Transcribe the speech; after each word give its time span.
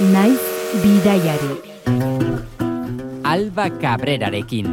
naiz 0.00 0.40
bidaiari. 0.82 1.60
Alba 3.24 3.68
Cabrerarekin. 3.70 4.66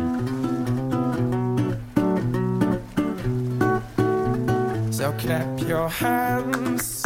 So 4.92 5.12
clap 5.20 5.60
your 5.68 5.90
hands, 5.90 7.04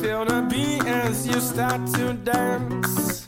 feel 0.00 0.24
the 0.24 0.46
beat 0.48 0.86
as 0.86 1.26
you 1.26 1.40
start 1.40 1.80
to 1.98 2.14
dance. 2.24 3.26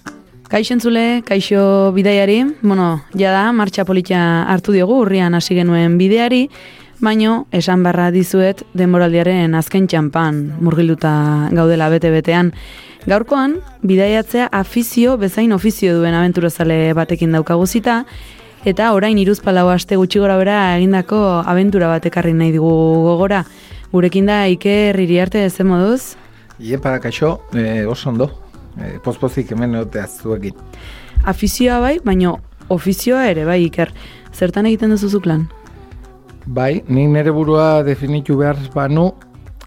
Kaixo 0.49 0.75
entzule, 0.75 1.23
kaixo 1.25 1.93
bidaiari, 1.93 2.45
bueno, 2.63 3.03
jada, 3.13 3.53
martxa 3.53 3.85
politia 3.85 4.45
hartu 4.49 4.73
diogu, 4.73 5.01
urrian 5.03 5.35
hasi 5.35 5.55
genuen 5.57 5.99
bideari, 5.99 6.49
baino, 7.03 7.47
esan 7.51 7.83
barra 7.83 8.11
dizuet, 8.15 8.63
denboraldiaren 8.79 9.57
azken 9.59 9.89
txampan, 9.91 10.39
murgilduta 10.63 11.13
gaudela 11.51 11.89
bete-betean. 11.91 12.53
Gaurkoan, 13.11 13.57
bidaiatzea 13.83 14.47
afizio 14.55 15.17
bezain 15.19 15.53
ofizio 15.53 15.97
duen 15.99 16.15
abenturazale 16.15 16.93
batekin 16.95 17.35
daukagu 17.35 17.67
zita, 17.67 18.05
eta 18.65 18.93
orain 18.95 19.19
iruzpalau 19.19 19.67
aste 19.73 19.99
gutxi 19.99 20.23
gora 20.23 20.37
bera 20.39 20.59
egindako 20.77 21.19
abentura 21.43 21.89
bat 21.91 22.07
ekarri 22.07 22.33
nahi 22.39 22.55
dugu 22.55 22.71
gogora. 23.09 23.43
Gurekin 23.93 24.31
da, 24.31 24.47
Iker 24.49 24.97
arte 25.21 25.43
zen 25.51 25.67
moduz? 25.67 26.15
Iepa, 26.61 26.99
kaixo, 27.01 27.41
e, 27.53 27.85
oso 27.85 28.11
ondo, 28.11 28.31
e, 28.79 28.99
pozpozik 29.03 29.51
hemen 29.51 29.75
egotea 29.75 30.07
zuekin. 30.07 30.55
Afizioa 31.25 31.81
bai, 31.81 31.99
baino 32.05 32.39
ofizioa 32.69 33.27
ere, 33.29 33.45
bai, 33.45 33.65
Iker. 33.67 33.93
Zertan 34.33 34.67
egiten 34.67 34.91
duzu 34.95 35.11
zuklan? 35.11 35.49
Bai, 36.47 36.83
nik 36.89 37.09
nere 37.15 37.31
burua 37.31 37.85
definitu 37.87 38.35
behar 38.37 38.57
banu, 38.75 39.13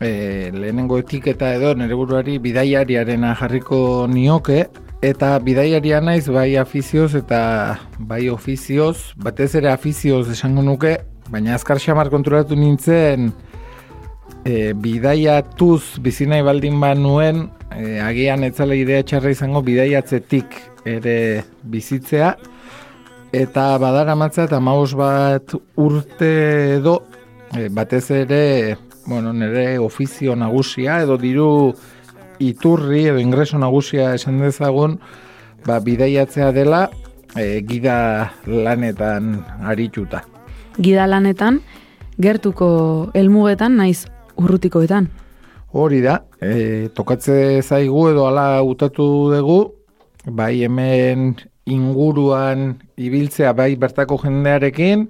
e, 0.02 0.52
lehenengo 0.52 0.98
etiketa 1.00 1.54
edo 1.56 1.74
nire 1.74 1.96
buruari 1.96 2.36
bidaiariarena 2.44 3.32
jarriko 3.40 4.08
nioke, 4.12 4.66
eta 5.02 5.38
bidaiaria 5.40 6.02
naiz 6.02 6.28
bai 6.28 6.58
afizioz 6.60 7.14
eta 7.16 7.80
bai 8.00 8.28
ofizioz, 8.30 9.14
batez 9.16 9.54
ere 9.56 9.72
afizioz 9.72 10.28
esango 10.34 10.66
nuke, 10.68 10.98
baina 11.32 11.56
azkar 11.56 11.80
xamar 11.80 12.10
konturatu 12.12 12.58
nintzen 12.60 13.32
e, 14.44 14.74
bidaiatuz 14.74 16.02
bizinai 16.04 16.42
baldin 16.44 16.80
ba 16.82 16.92
nuen, 16.94 17.48
e, 17.72 18.02
agian 18.04 18.44
etzala 18.44 18.76
idea 18.76 19.04
txarra 19.04 19.32
izango 19.32 19.64
bidaiatzetik 19.64 20.60
ere 20.84 21.46
bizitzea, 21.64 22.36
eta 23.36 23.78
badara 23.82 24.16
matza 24.16 24.46
eta 24.48 24.62
maus 24.64 24.94
bat 24.96 25.56
urte 25.76 26.32
edo, 26.78 27.02
e, 27.52 27.68
batez 27.68 28.08
ere 28.16 28.78
bueno, 29.06 29.34
nire 29.34 29.78
ofizio 29.78 30.36
nagusia 30.36 31.02
edo 31.04 31.18
diru 31.20 31.74
iturri 32.40 33.06
edo 33.12 33.20
ingreso 33.20 33.60
nagusia 33.60 34.14
esan 34.16 34.40
dezagun 34.40 35.00
ba, 35.66 35.80
bidaiatzea 35.84 36.52
dela 36.56 36.88
e, 37.36 37.62
gida 37.68 38.32
lanetan 38.48 39.44
arituta. 39.68 40.24
Gida 40.80 41.08
lanetan, 41.08 41.60
gertuko 42.20 43.12
helmugetan 43.14 43.76
naiz 43.82 44.06
urrutikoetan. 44.40 45.10
Hori 45.76 46.00
da, 46.04 46.22
e, 46.40 46.88
tokatze 46.96 47.62
zaigu 47.62 48.08
edo 48.14 48.30
ala 48.30 48.64
utatu 48.64 49.10
dugu, 49.34 49.60
bai 50.26 50.64
hemen 50.64 51.36
inguruan 51.66 52.78
ibiltzea 52.98 53.54
bai 53.54 53.76
bertako 53.76 54.20
jendearekin, 54.24 55.10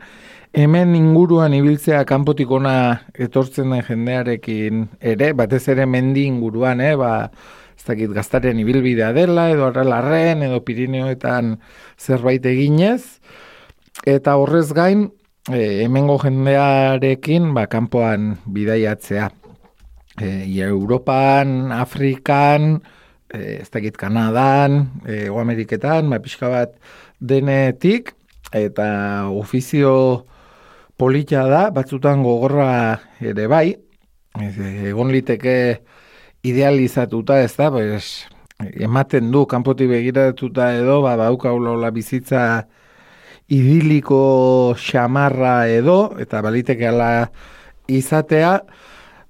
Hemen 0.55 0.93
inguruan 0.95 1.51
ibiltzea 1.51 2.05
kanpotik 2.07 2.51
ona 2.55 3.01
etortzen 3.19 3.73
den 3.73 3.81
jendearekin 3.83 4.85
ere, 5.03 5.33
batez 5.35 5.65
ere 5.73 5.83
mendi 5.83 6.23
inguruan, 6.29 6.79
eh, 6.79 6.93
ba, 6.95 7.09
ez 7.75 7.83
dakit 7.83 8.13
gaztaren 8.15 8.61
ibilbidea 8.63 9.09
dela, 9.11 9.49
edo 9.51 9.65
arralarren, 9.67 10.45
edo 10.47 10.61
pirineoetan 10.63 11.57
zerbait 11.99 12.47
eginez, 12.47 13.19
eta 14.07 14.37
horrez 14.39 14.69
gain, 14.77 15.09
e, 15.51 15.83
hemengo 15.83 16.15
jendearekin, 16.23 17.51
ba, 17.57 17.67
kanpoan 17.67 18.37
bidaiatzea. 18.47 19.27
E, 20.15 20.29
Europan, 20.69 21.73
Afrikan, 21.75 22.77
e, 23.35 23.59
ez 23.61 23.69
dakit 23.71 23.97
Kanadan, 23.99 24.85
e, 25.05 25.27
o 25.29 25.39
Ameriketan, 25.43 26.09
ba, 26.09 26.21
pixka 26.23 26.49
bat 26.49 26.77
denetik, 27.19 28.13
eta 28.55 29.27
ofizio 29.31 30.25
polita 30.97 31.43
da, 31.51 31.67
batzutan 31.75 32.23
gogorra 32.23 33.01
ere 33.19 33.49
bai, 33.51 33.75
egon 34.39 35.11
liteke 35.11 35.81
idealizatuta 36.45 37.41
ez 37.43 37.53
da, 37.57 37.69
pues, 37.73 38.25
ematen 38.59 39.31
du, 39.31 39.43
kanpoti 39.49 39.87
begiratuta 39.91 40.71
edo, 40.77 41.01
ba, 41.03 41.15
bauka 41.19 41.51
bizitza 41.91 42.67
idiliko 43.47 44.73
xamarra 44.77 45.67
edo, 45.69 46.15
eta 46.19 46.41
baliteke 46.41 46.87
ala 46.87 47.31
izatea, 47.87 48.63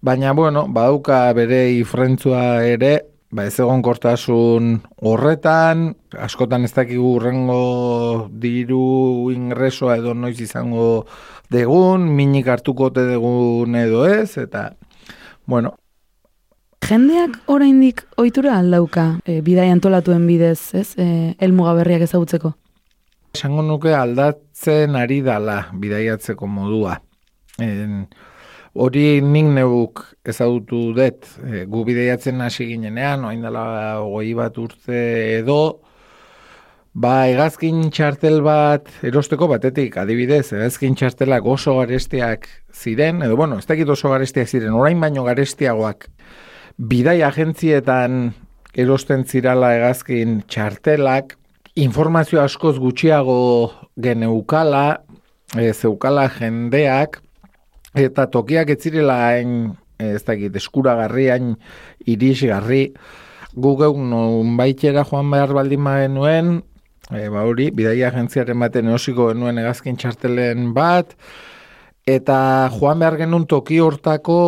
baina, 0.02 0.34
bueno, 0.34 0.68
bauka 0.68 1.34
bere 1.34 1.72
ifrentzua 1.74 2.64
ere, 2.64 3.15
ba, 3.36 3.46
ez 3.46 3.60
egon 3.60 3.84
kortasun 3.84 4.76
horretan, 5.04 5.90
askotan 6.24 6.66
ez 6.68 6.72
dakigu 6.76 7.16
urrengo 7.18 8.28
diru 8.32 9.32
ingresoa 9.34 9.98
edo 10.00 10.14
noiz 10.16 10.38
izango 10.42 11.06
degun, 11.52 12.08
minik 12.16 12.48
hartuko 12.52 12.92
te 12.96 13.06
degun 13.10 13.76
edo 13.76 14.06
ez, 14.08 14.38
eta, 14.42 14.70
bueno. 15.46 15.76
Jendeak 16.86 17.40
oraindik 17.50 18.04
ohitura 18.22 18.60
aldauka 18.60 19.08
e, 19.26 19.40
bidai 19.46 19.68
antolatuen 19.74 20.28
bidez, 20.30 20.60
ez, 20.78 20.92
e, 21.02 21.34
elmuga 21.42 21.74
berriak 21.80 22.06
ezagutzeko? 22.06 22.54
Esango 23.36 23.66
nuke 23.66 23.92
aldatzen 23.92 24.96
ari 24.96 25.20
dala 25.26 25.66
bidaiatzeko 25.82 26.48
modua. 26.48 27.00
En, 27.60 28.06
hori 28.76 29.22
nik 29.24 29.50
neuk 29.56 30.04
ezagutu 30.28 30.92
dut, 30.98 31.28
e, 31.48 31.64
gu 31.72 31.84
bidaiatzen 31.88 32.44
hasi 32.44 32.68
ginenean, 32.74 33.24
oain 33.26 33.42
dela 33.46 33.66
goi 34.04 34.34
bat 34.38 34.58
urte 34.62 35.02
edo, 35.40 35.60
Ba, 36.96 37.26
egazkin 37.28 37.90
txartel 37.92 38.38
bat 38.40 38.88
erosteko 39.04 39.50
batetik, 39.52 39.98
adibidez, 40.00 40.46
egazkin 40.56 40.94
txartelak 40.96 41.44
oso 41.44 41.74
garestiak 41.82 42.48
ziren, 42.72 43.20
edo 43.26 43.36
bueno, 43.36 43.58
ez 43.60 43.68
dakit 43.68 43.90
oso 43.92 44.14
garestiak 44.14 44.48
ziren, 44.48 44.72
orain 44.72 45.04
baino 45.04 45.26
garestiagoak 45.28 46.08
bidai 46.80 47.18
agentzietan 47.28 48.30
erosten 48.80 49.28
zirala 49.28 49.74
egazkin 49.76 50.40
txartelak, 50.48 51.36
informazio 51.76 52.40
askoz 52.40 52.78
gutxiago 52.80 53.42
geneukala, 54.00 54.86
e, 55.52 55.74
zeukala 55.74 56.30
jendeak, 56.32 57.20
eta 57.96 58.28
tokiak 58.32 58.70
ez 58.76 58.80
zirela 58.84 59.18
hain, 59.30 59.74
ez 60.00 60.24
dakit, 60.28 60.56
eskuragarrian 60.60 61.56
irisgarri, 62.06 62.90
gu 63.56 63.74
geun 63.80 64.56
baitxera 64.60 65.06
joan 65.08 65.32
behar 65.32 65.56
baldin 65.56 65.88
genuen, 65.88 66.56
e, 67.12 67.28
ba 67.30 67.46
hori, 67.48 67.72
bidaia 67.72 68.12
agentziaren 68.12 68.60
baten 68.60 68.92
eosiko 68.92 69.30
genuen 69.32 69.62
egazkin 69.62 69.96
txartelen 69.96 70.74
bat, 70.76 71.16
eta 72.06 72.70
joan 72.76 73.00
behar 73.00 73.16
genuen 73.18 73.48
toki 73.48 73.80
hortako, 73.80 74.40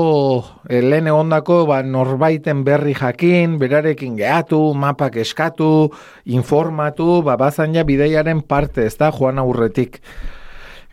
e, 0.68 0.82
lehen 0.84 1.08
egondako, 1.08 1.64
ba, 1.72 1.82
norbaiten 1.82 2.66
berri 2.68 2.94
jakin, 3.00 3.58
berarekin 3.62 4.20
gehatu, 4.20 4.60
mapak 4.76 5.16
eskatu, 5.24 5.90
informatu, 6.26 7.22
ba, 7.24 7.38
bazan 7.40 7.74
ja 7.74 7.88
bidaiaren 7.88 8.44
parte, 8.44 8.86
ez 8.86 8.98
da, 9.00 9.14
joan 9.16 9.40
aurretik. 9.40 10.02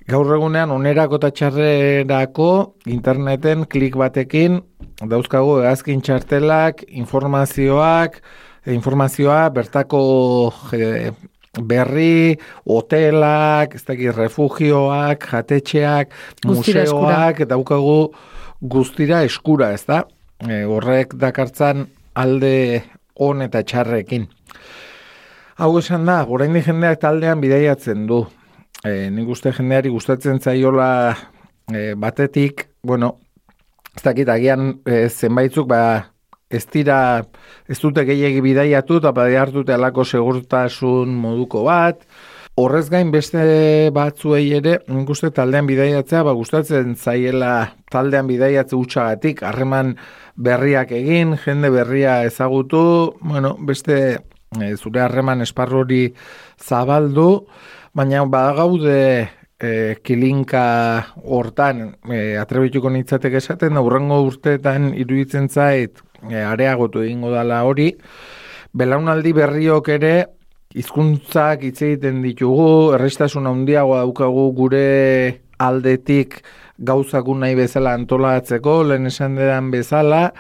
Gaur 0.05 0.29
egunean, 0.35 0.69
onerako 0.69 1.17
eta 1.17 1.31
txarrerako, 1.33 2.49
interneten 2.93 3.63
klik 3.73 3.95
batekin, 3.97 4.59
dauzkagu 5.01 5.55
egazkin 5.63 6.03
txartelak, 6.05 6.83
informazioak, 7.01 8.19
informazioa 8.69 9.39
bertako 9.57 10.03
berri, 11.71 12.37
hotelak, 12.69 13.79
ez 13.79 13.83
dakit, 13.89 14.13
refugioak, 14.13 15.25
jatetxeak, 15.33 16.13
museoak, 16.45 17.47
daukagu 17.49 17.99
guztira 18.61 19.25
eskura, 19.25 19.73
ez 19.73 19.87
da? 19.89 20.05
E, 20.45 20.67
horrek 20.69 21.17
dakartzan 21.17 21.87
alde 22.13 22.85
on 23.25 23.41
eta 23.41 23.65
txarrekin. 23.65 24.29
Hau 25.65 25.75
esan 25.81 26.05
da, 26.05 26.27
orain 26.29 26.61
jendeak 26.61 27.01
taldean 27.01 27.41
bidaiatzen 27.41 28.05
du. 28.11 28.27
E, 28.85 29.09
nik 29.09 29.31
uste 29.33 29.49
jendeari 29.57 29.89
gustatzen 29.89 30.43
zaiola 30.45 30.89
e, 31.73 31.95
batetik, 31.97 32.67
bueno, 32.85 33.15
ez 33.97 34.03
dakit, 34.05 34.29
agian 34.29 34.75
e, 34.85 35.07
zenbaitzuk, 35.09 35.71
ba, 35.71 35.81
ez 36.53 36.67
dira, 36.69 36.99
ez 37.65 37.79
dute 37.81 38.05
gehiagi 38.05 38.43
bidaiatu 38.45 38.99
eta 39.01 39.15
badi 39.17 39.39
hartute 39.41 39.73
alako 39.73 40.05
segurtasun 40.05 41.15
moduko 41.17 41.65
bat. 41.65 42.05
Horrez 42.61 42.85
gain 42.93 43.09
beste 43.11 43.41
batzuei 43.97 44.53
ere, 44.61 44.77
nik 44.93 45.09
uste 45.11 45.33
taldean 45.35 45.65
bidaiatzea, 45.67 46.21
ba, 46.29 46.35
gustatzen 46.37 46.93
zaiela 46.95 47.55
taldean 47.91 48.29
bidaiatze 48.29 48.77
utxagatik, 48.77 49.41
harreman 49.49 49.97
berriak 50.37 50.93
egin, 50.93 51.39
jende 51.41 51.73
berria 51.73 52.21
ezagutu, 52.29 52.85
bueno, 53.25 53.57
beste 53.65 53.97
e, 54.61 54.75
zure 54.77 55.03
harreman 55.03 55.41
esparrori 55.43 56.11
zabaldu, 56.61 57.47
baina 57.95 58.25
badagaude 58.27 59.29
e, 59.63 59.97
kilinka 60.03 60.65
hortan 61.23 61.95
e, 62.11 62.35
atrebituko 62.43 62.91
nitzatek 62.91 63.39
esaten, 63.39 63.79
aurrengo 63.79 64.19
urteetan 64.27 64.91
iruditzen 64.99 65.47
zait 65.49 66.03
e, 66.27 66.43
areagotu 66.43 67.05
egingo 67.07 67.31
dala 67.31 67.63
hori, 67.63 67.93
belaunaldi 68.75 69.33
berriok 69.39 69.93
ere 69.95 70.15
hizkuntzak 70.75 71.63
hitz 71.69 71.79
egiten 71.87 72.21
ditugu, 72.25 72.97
errestasun 72.99 73.47
handiagoa 73.47 74.03
daukagu 74.03 74.51
gure 74.59 74.85
aldetik 75.63 76.41
gauzak 76.83 77.31
nahi 77.39 77.55
bezala 77.55 77.95
antolatzeko, 77.95 78.81
lehen 78.91 79.07
esan 79.07 79.39
dedan 79.39 79.71
bezala, 79.71 80.33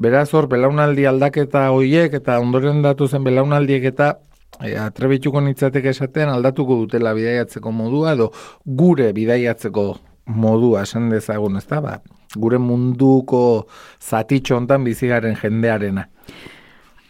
beraz 0.00 0.30
hor, 0.32 0.48
belaunaldi 0.48 1.04
aldaketa 1.06 1.68
hoiek 1.76 2.16
eta 2.16 2.40
ondoren 2.40 2.80
datu 2.82 3.06
zen 3.12 3.28
belaunaldiek 3.28 3.92
eta 3.92 4.14
e, 4.62 4.74
atrebituko 4.78 5.40
nitzateke 5.40 5.90
esaten 5.90 6.32
aldatuko 6.32 6.76
dutela 6.84 7.14
bidaiatzeko 7.14 7.72
modua 7.72 8.12
edo 8.12 8.30
gure 8.64 9.12
bidaiatzeko 9.12 9.86
modua 10.26 10.82
esan 10.82 11.10
dezagun, 11.12 11.58
ez 11.60 11.66
da, 11.68 11.80
ba, 11.84 11.98
gure 12.36 12.58
munduko 12.58 13.66
zatitxo 14.00 14.56
hontan 14.56 14.84
bizigaren 14.84 15.36
jendearena 15.36 16.08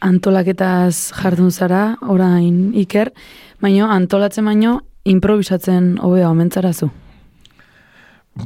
antolaketaz 0.04 1.12
jardun 1.16 1.50
zara, 1.50 1.96
orain 2.12 2.74
iker, 2.76 3.10
baino 3.62 3.88
antolatzen 3.92 4.44
baino 4.44 4.76
improvisatzen 5.08 5.94
hobea 6.04 6.28
omentzarazu. 6.30 6.90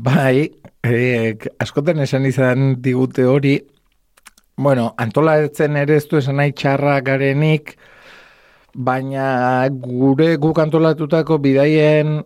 Bai, 0.04 0.48
e, 0.84 1.34
askotan 1.62 2.02
esan 2.04 2.26
izan 2.28 2.74
digute 2.84 3.24
hori, 3.26 3.56
bueno, 4.58 4.92
antolatzen 4.98 5.78
ere 5.80 5.96
ez 5.98 6.06
du 6.10 6.18
esan 6.20 6.38
nahi 6.38 6.52
txarra 6.52 6.98
garenik, 7.06 7.76
baina 8.74 9.68
gure 9.70 10.36
guk 10.36 10.58
antolatutako 10.58 11.38
bidaien 11.38 12.20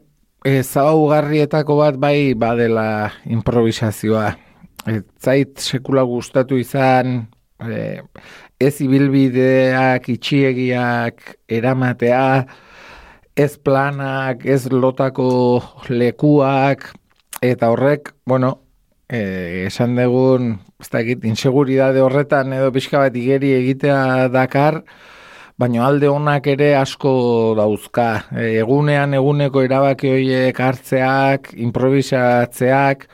ezaugarrietako 0.47 1.77
bat 1.79 1.99
bai 2.03 2.35
badela 2.35 3.13
improvisazioa. 3.31 4.33
Ez 4.91 5.03
zait 5.23 5.59
sekula 5.63 6.03
gustatu 6.03 6.59
izan 6.59 7.29
e, 7.63 8.03
ez 8.59 8.75
ibilbideak 8.83 10.09
itxiegiak 10.11 11.37
eramatea, 11.49 12.47
ez 13.37 13.55
planak, 13.59 14.45
ez 14.47 14.67
lotako 14.71 15.63
lekuak, 15.89 16.91
eta 17.43 17.71
horrek, 17.73 18.13
bueno, 18.27 18.59
e, 19.09 19.67
esan 19.67 19.97
dugun, 19.97 20.57
ez 20.83 20.91
da 20.91 21.01
egit, 21.03 21.25
inseguridade 21.29 22.03
horretan 22.03 22.53
edo 22.53 22.71
pixka 22.75 23.01
bat 23.03 23.17
igeri 23.17 23.55
egitea 23.61 24.29
dakar, 24.35 24.83
baina 25.63 25.85
alde 25.87 26.09
honak 26.11 26.49
ere 26.51 26.73
asko 26.75 27.13
dauzka. 27.55 28.07
E, 28.35 28.59
egunean 28.63 29.15
eguneko 29.15 29.63
erabaki 29.63 30.11
horiek 30.11 30.59
hartzeak, 30.59 31.53
improvisatzeak, 31.67 33.07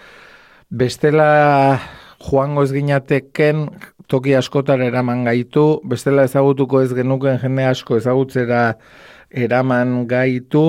bestela 0.71 1.29
joango 2.25 2.65
ez 2.65 2.73
ginateken 2.73 3.67
toki 4.09 4.33
askotar 4.39 4.81
eraman 4.87 5.27
gaitu, 5.29 5.67
bestela 5.85 6.25
ezagutuko 6.25 6.81
ez 6.87 6.95
genuken 6.97 7.37
jende 7.43 7.69
asko 7.69 7.99
ezagutzera 8.00 8.62
eraman 9.29 10.06
gaitu, 10.09 10.65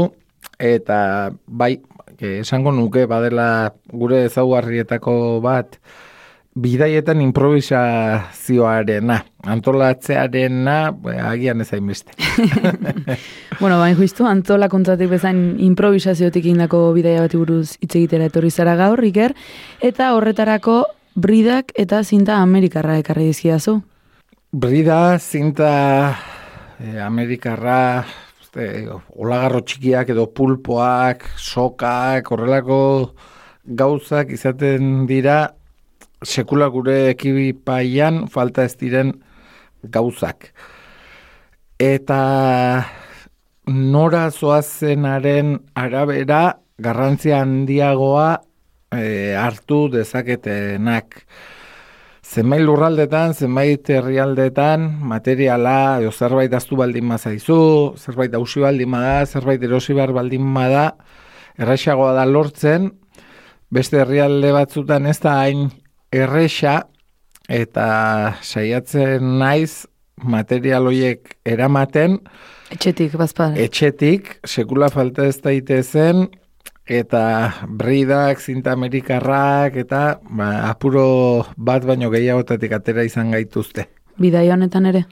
eta 0.59 0.99
bai, 1.47 1.77
esango 2.19 2.75
nuke, 2.75 3.05
badela 3.07 3.71
gure 3.95 4.25
ezaugarrietako 4.27 5.13
bat, 5.45 5.79
bidaietan 6.61 7.21
improvisazioarena, 7.23 9.19
antolatzearena, 9.47 10.77
agian 11.23 11.61
ezain 11.63 11.87
beste. 11.87 12.11
bueno, 13.61 13.79
bain 13.79 13.95
juistu, 13.97 14.25
antola 14.27 14.69
kontzatik 14.71 15.09
bezain 15.11 15.59
improvisaziotik 15.65 16.45
indako 16.51 16.93
bidaia 16.95 17.21
bat 17.25 17.35
buruz 17.37 17.77
hitz 17.79 17.95
egitera 17.95 18.29
etorri 18.29 18.51
zara 18.51 18.75
gaur, 18.79 19.03
Iker, 19.05 19.35
eta 19.81 20.13
horretarako 20.17 20.83
bridak 21.19 21.73
eta 21.79 22.03
zinta 22.03 22.39
amerikarra 22.43 22.97
ekarri 23.01 23.29
dizkidazu. 23.31 23.79
Brida, 24.51 25.19
zinta 25.19 25.71
eh, 26.79 26.97
amerikarra, 27.05 28.05
este, 28.41 28.87
olagarro 29.15 29.61
txikiak 29.61 30.09
edo 30.15 30.25
pulpoak, 30.33 31.25
sokak, 31.37 32.31
horrelako 32.33 32.79
gauzak 33.69 34.31
izaten 34.33 35.05
dira 35.05 35.58
sekula 36.25 36.67
gure 36.67 37.09
ekibipaian 37.13 38.27
falta 38.27 38.65
ez 38.67 38.75
diren 38.79 39.13
gauzak. 39.83 40.51
Eta 41.79 42.19
nora 43.69 44.25
zoazenaren 44.31 45.55
arabera 45.79 46.59
garrantzia 46.79 47.39
handiagoa 47.43 48.41
e, 48.91 49.35
hartu 49.37 49.87
dezaketenak. 49.93 51.23
Zenbait 52.29 52.61
lurraldetan, 52.61 53.33
zenbait 53.33 53.89
herrialdetan, 53.89 54.83
materiala, 55.01 55.97
edo 56.03 56.11
zerbait 56.11 56.53
aztu 56.53 56.77
baldin 56.77 57.07
mazaizu, 57.09 57.95
zerbait 57.97 58.35
hausi 58.37 58.61
baldin 58.61 58.91
bada, 58.93 59.25
zerbait 59.25 59.63
erosi 59.65 59.95
behar 59.97 60.13
baldin 60.13 60.51
bada, 60.53 60.91
errexagoa 61.57 62.11
da 62.13 62.27
lortzen, 62.29 62.91
beste 63.73 64.03
herrialde 64.03 64.51
batzutan 64.53 65.09
ez 65.09 65.17
da 65.23 65.39
hain 65.41 65.71
errexa, 66.11 66.83
eta 67.49 68.37
saiatzen 68.41 69.37
naiz 69.39 69.85
material 70.19 70.89
horiek 70.89 71.37
eramaten, 71.45 72.19
Etxetik, 72.69 73.15
bazpare. 73.17 73.57
Etxetik, 73.63 74.35
sekula 74.45 74.91
falta 74.93 75.25
ez 75.25 75.39
daitezen, 75.41 76.27
eta 76.85 77.21
bridak, 77.81 78.41
zinta 78.41 78.75
amerikarrak, 78.77 79.77
eta 79.81 80.19
ba, 80.29 80.49
apuro 80.69 81.47
bat 81.57 81.85
baino 81.85 82.11
gehiagotatik 82.13 82.75
atera 82.77 83.05
izan 83.07 83.33
gaituzte. 83.33 83.87
Bidaia 84.21 84.53
honetan 84.53 84.85
ere? 84.91 85.03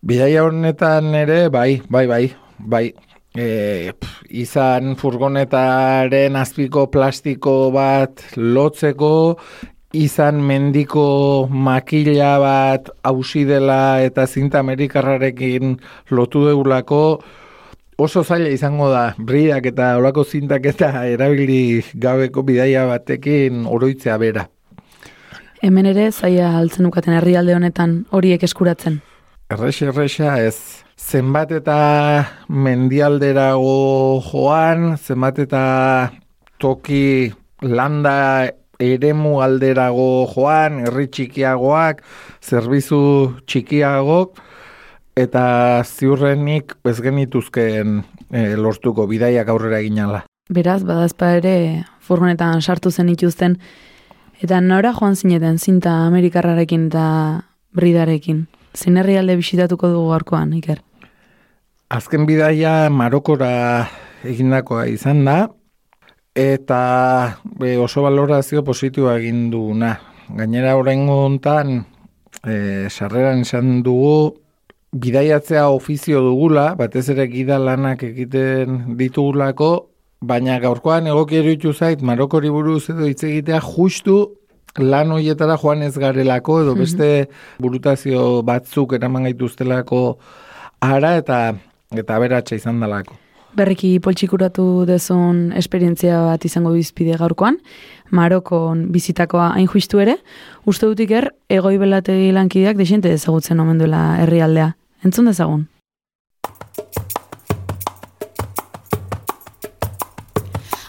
Bidaia 0.00 0.46
honetan 0.48 1.12
ere, 1.20 1.46
bai, 1.52 1.82
bai, 1.88 2.06
bai, 2.08 2.24
bai. 2.58 2.86
E, 3.32 3.92
izan 4.28 4.92
furgonetaren 5.00 6.36
azpiko 6.36 6.86
plastiko 6.92 7.70
bat 7.72 8.20
lotzeko, 8.36 9.38
izan 9.96 10.40
mendiko 10.44 11.48
makila 11.48 12.34
bat 12.40 12.90
hausi 13.08 13.46
dela 13.48 14.02
eta 14.04 14.26
zinta 14.26 14.60
amerikarrarekin 14.60 15.78
lotu 16.10 16.44
deulako, 16.48 17.22
oso 17.96 18.24
zaila 18.24 18.48
izango 18.48 18.88
da 18.90 19.14
briak 19.18 19.66
eta 19.72 19.96
olako 19.96 20.24
zintak 20.24 20.66
eta 20.66 21.06
erabili 21.06 21.82
gabeko 21.94 22.42
bidaia 22.42 22.86
batekin 22.88 23.64
oroitzea 23.66 24.18
bera. 24.18 24.48
Hemen 25.62 25.86
ere 25.86 26.10
zaila 26.10 26.56
altzen 26.58 26.88
ukaten 26.88 27.14
herrialde 27.14 27.54
honetan 27.54 28.04
horiek 28.10 28.42
eskuratzen. 28.42 29.00
Errex, 29.52 29.82
errexa 29.82 30.38
ez. 30.42 30.56
Zenbat 31.02 31.50
eta 31.52 31.76
mendialderago 32.48 34.22
joan, 34.24 34.94
zenbat 34.96 35.40
eta 35.42 35.62
toki 36.62 37.32
landa 37.60 38.48
eremu 38.80 39.40
alderago 39.42 40.26
joan, 40.30 40.78
herri 40.86 41.08
txikiagoak, 41.12 42.00
zerbizu 42.40 43.02
txikiagok, 43.46 44.38
eta 45.18 45.44
ziurrenik 45.84 46.76
ez 46.88 46.96
genituzkeen 47.04 47.98
e, 48.30 48.54
lortuko 48.56 49.06
bidaiak 49.10 49.50
aurrera 49.52 49.82
eginala. 49.82 50.22
Beraz, 50.52 50.80
badazpa 50.86 51.34
ere 51.40 51.56
furgonetan 52.00 52.62
sartu 52.62 52.90
zen 52.90 53.10
ituzten, 53.12 53.58
eta 54.42 54.62
nora 54.64 54.94
joan 54.96 55.18
zineten 55.18 55.58
zinta 55.58 55.98
Amerikarrarekin 56.06 56.88
eta 56.88 57.04
bridarekin? 57.76 58.46
Zin 58.72 58.96
herrialde 58.96 59.36
bisitatuko 59.36 59.90
dugu 59.92 60.14
garkoan, 60.14 60.56
Iker? 60.56 60.80
Azken 61.92 62.22
bidaia 62.24 62.88
Marokora 62.88 63.84
egindakoa 64.24 64.86
izan 64.88 65.26
da, 65.26 65.34
eta 66.32 66.82
be, 67.60 67.74
oso 67.76 68.00
valorazio 68.00 68.62
positiua 68.64 69.18
egin 69.18 69.50
duguna. 69.52 69.90
Gainera 70.38 70.70
oraingo 70.80 71.18
hontan, 71.26 71.82
e, 72.48 72.54
sarreran 72.88 73.42
izan 73.44 73.82
dugu, 73.84 74.38
bidaiatzea 75.04 75.66
ofizio 75.68 76.22
dugula, 76.24 76.70
batez 76.78 77.10
ere 77.12 77.26
gida 77.28 77.58
lanak 77.60 78.06
egiten 78.08 78.96
ditugulako, 78.96 79.68
baina 80.24 80.56
gaurkoan 80.62 81.10
egoki 81.12 81.42
eruditu 81.42 81.74
zait 81.74 82.00
Marokori 82.00 82.48
buruz 82.54 82.86
edo 82.94 83.10
hitz 83.10 83.20
egitea 83.28 83.60
justu 83.66 84.16
lan 84.80 85.12
hoietara 85.12 85.58
joan 85.60 85.84
ez 85.84 85.92
garelako 85.98 86.62
edo 86.62 86.72
mhm. 86.72 86.80
beste 86.86 87.60
burutazio 87.60 88.40
batzuk 88.48 88.96
eraman 88.96 89.28
gaituztelako 89.28 90.02
ara 90.80 91.12
eta 91.20 91.42
eta 91.91 92.19
beratsa 92.19 92.55
izan 92.55 92.79
dalako. 92.83 93.15
Berriki 93.57 93.97
poltsikuratu 94.03 94.85
dezun 94.85 95.53
esperientzia 95.57 96.19
bat 96.27 96.43
izango 96.45 96.73
bizpide 96.75 97.15
gaurkoan, 97.17 97.57
Marokon 98.11 98.91
bizitakoa 98.93 99.53
hain 99.55 99.67
juistu 99.67 99.99
ere, 100.03 100.17
uste 100.65 100.85
dutik 100.85 101.11
er, 101.11 101.31
egoi 101.49 101.77
belategi 101.81 102.29
lankideak 102.35 102.77
desente 102.77 103.11
ezagutzen 103.13 103.59
omen 103.59 103.79
duela 103.81 104.03
herrialdea 104.21 104.75
Entzun 105.05 105.25
dezagun. 105.25 105.67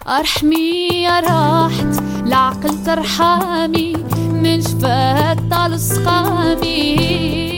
أرحمي 0.08 0.88
يا 1.02 1.20
راحت 1.20 2.02
العقل 2.26 2.84
ترحمي 2.84 3.92
من 4.32 4.62
شفات 4.62 5.38
طال 5.50 5.80
سقامي 5.80 7.51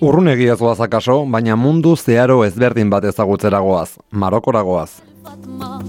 Urrunegi 0.00 0.46
ez 0.52 0.58
goaz 0.58 0.80
akaso, 0.80 1.24
baina 1.24 1.56
mundu 1.56 1.96
zeharo 1.96 2.44
ezberdin 2.44 2.90
bat 2.90 3.04
ezagutzeragoaz, 3.04 3.90
Marokoragoaz. 4.10 4.90
فاطمة 5.24 5.84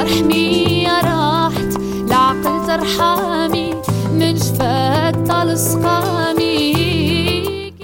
أرحمي 0.00 0.82
يا 0.82 1.00
راحت 1.00 1.76
العقل 2.06 2.66
ترحمي 2.66 3.74
من 4.12 4.36
شفات 4.36 5.16
طال 5.28 5.58
سقامي 5.58 6.89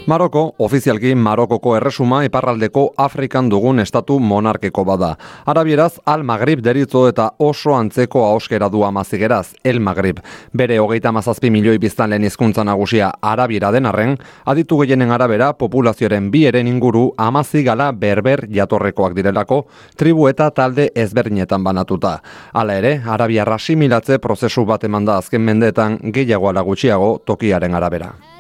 Maroko, 0.08 0.54
ofizialki 0.64 1.10
Marokoko 1.20 1.74
erresuma 1.76 2.22
iparraldeko 2.24 2.94
Afrikan 3.04 3.50
dugun 3.52 3.82
estatu 3.84 4.16
monarkiko 4.24 4.86
bada. 4.88 5.10
Arabieraz, 5.46 5.98
Al 6.06 6.22
Magrib 6.24 6.62
deritzo 6.64 7.02
eta 7.10 7.26
oso 7.44 7.74
antzeko 7.76 8.24
ahoskera 8.24 8.70
du 8.72 8.86
amazigeraz, 8.88 9.50
El 9.66 9.82
Magrib. 9.84 10.22
Bere 10.54 10.78
hogeita 10.80 11.12
mazazpi 11.12 11.52
milioi 11.52 11.76
biztan 11.78 12.14
lehen 12.14 12.24
hizkuntza 12.24 12.64
nagusia 12.64 13.10
Arabiera 13.22 13.74
den 13.76 13.92
arren, 13.92 14.16
aditu 14.46 14.80
gehienen 14.80 15.12
arabera 15.12 15.52
populazioaren 15.60 16.32
bi 16.32 16.46
eren 16.48 16.72
inguru 16.72 17.10
amazigala 17.18 17.92
berber 17.92 18.46
jatorrekoak 18.48 19.12
direlako, 19.20 19.66
tribu 19.98 20.30
eta 20.32 20.54
talde 20.56 20.88
ezberdinetan 20.96 21.68
banatuta. 21.68 22.22
Hala 22.54 22.80
ere, 22.80 23.02
Arabiarra 23.04 23.60
asimilatze 23.60 24.24
prozesu 24.24 24.64
bat 24.64 24.88
eman 24.88 25.04
da 25.04 25.20
azken 25.20 25.44
mendeetan 25.44 26.00
gehiago 26.16 26.48
ala 26.48 26.64
gutxiago 26.64 27.18
tokiaren 27.28 27.76
arabera. 27.76 28.37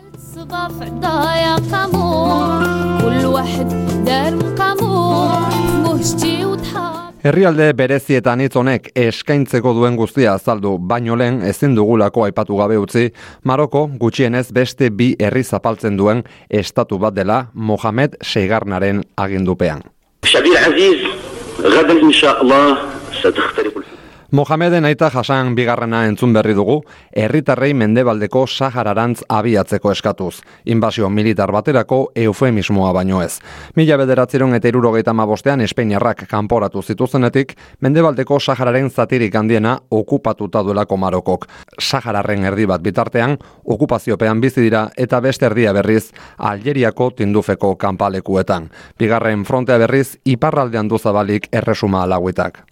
صباح 0.47 0.71
ضايع 1.00 1.57
قامور 1.57 2.64
كل 3.02 3.26
واحد 3.26 3.69
دار 4.05 4.35
مقامور 4.35 5.41
مهجتي 5.83 6.45
وضحى 6.45 7.02
Herrialde 7.25 7.73
berezietan 7.79 8.41
hitz 8.43 8.57
honek 8.59 8.88
eskaintzeko 8.99 9.73
duen 9.76 9.95
guztia 9.99 10.33
azaldu, 10.35 10.73
baino 10.79 11.14
lehen 11.19 11.43
ezin 11.47 11.76
dugulako 11.79 12.25
aipatu 12.26 12.57
gabe 12.59 12.79
utzi, 12.83 13.05
Maroko 13.45 13.85
gutxienez 14.00 14.49
beste 14.52 14.91
bi 14.91 15.12
herri 15.19 15.45
zapaltzen 15.45 15.99
duen 15.99 16.25
estatu 16.50 16.99
bat 16.99 17.14
dela 17.14 17.47
Mohamed 17.55 18.17
Seigarnaren 18.23 19.02
agindupean. 19.17 19.83
شعبي 20.25 20.49
العزيز 20.49 20.99
غدا 21.61 21.93
إن 21.93 22.12
Mohameden 24.31 24.84
aita 24.84 25.07
Hasan 25.07 25.53
bigarrena 25.55 26.01
entzun 26.03 26.34
berri 26.36 26.51
dugu, 26.51 26.81
herritarrei 27.15 27.69
mendebaldeko 27.74 28.41
Sahararantz 28.48 29.22
abiatzeko 29.31 29.93
eskatuz, 29.93 30.41
inbasio 30.65 31.07
militar 31.10 31.53
baterako 31.55 32.12
eufemismoa 32.25 32.91
baino 32.91 33.22
ez. 33.24 33.39
Mila 33.79 33.96
bederatzeron 34.03 34.51
eta 34.60 34.67
irurogeita 34.67 35.13
mabostean 35.15 35.63
Espainiarrak 35.63 36.25
kanporatu 36.27 36.84
zituzenetik, 36.84 37.55
mendebaldeko 37.79 38.39
Sahararen 38.39 38.91
zatirik 38.91 39.36
handiena 39.36 39.79
okupatuta 39.89 40.63
duelako 40.63 40.98
Marokok. 40.98 41.48
Sahararren 41.79 42.43
erdi 42.51 42.67
bat 42.67 42.84
bitartean, 42.84 43.39
okupaziopean 43.63 44.43
bizi 44.43 44.62
dira 44.62 44.89
eta 44.98 45.22
beste 45.24 45.48
erdia 45.48 45.72
berriz 45.72 46.12
Algeriako 46.38 47.13
tindufeko 47.15 47.77
kanpalekuetan. 47.77 48.72
Bigarren 49.00 49.46
frontea 49.46 49.77
berriz, 49.77 50.17
iparraldean 50.25 50.91
duzabalik 50.91 51.48
erresuma 51.53 52.03
lauetak. 52.05 52.65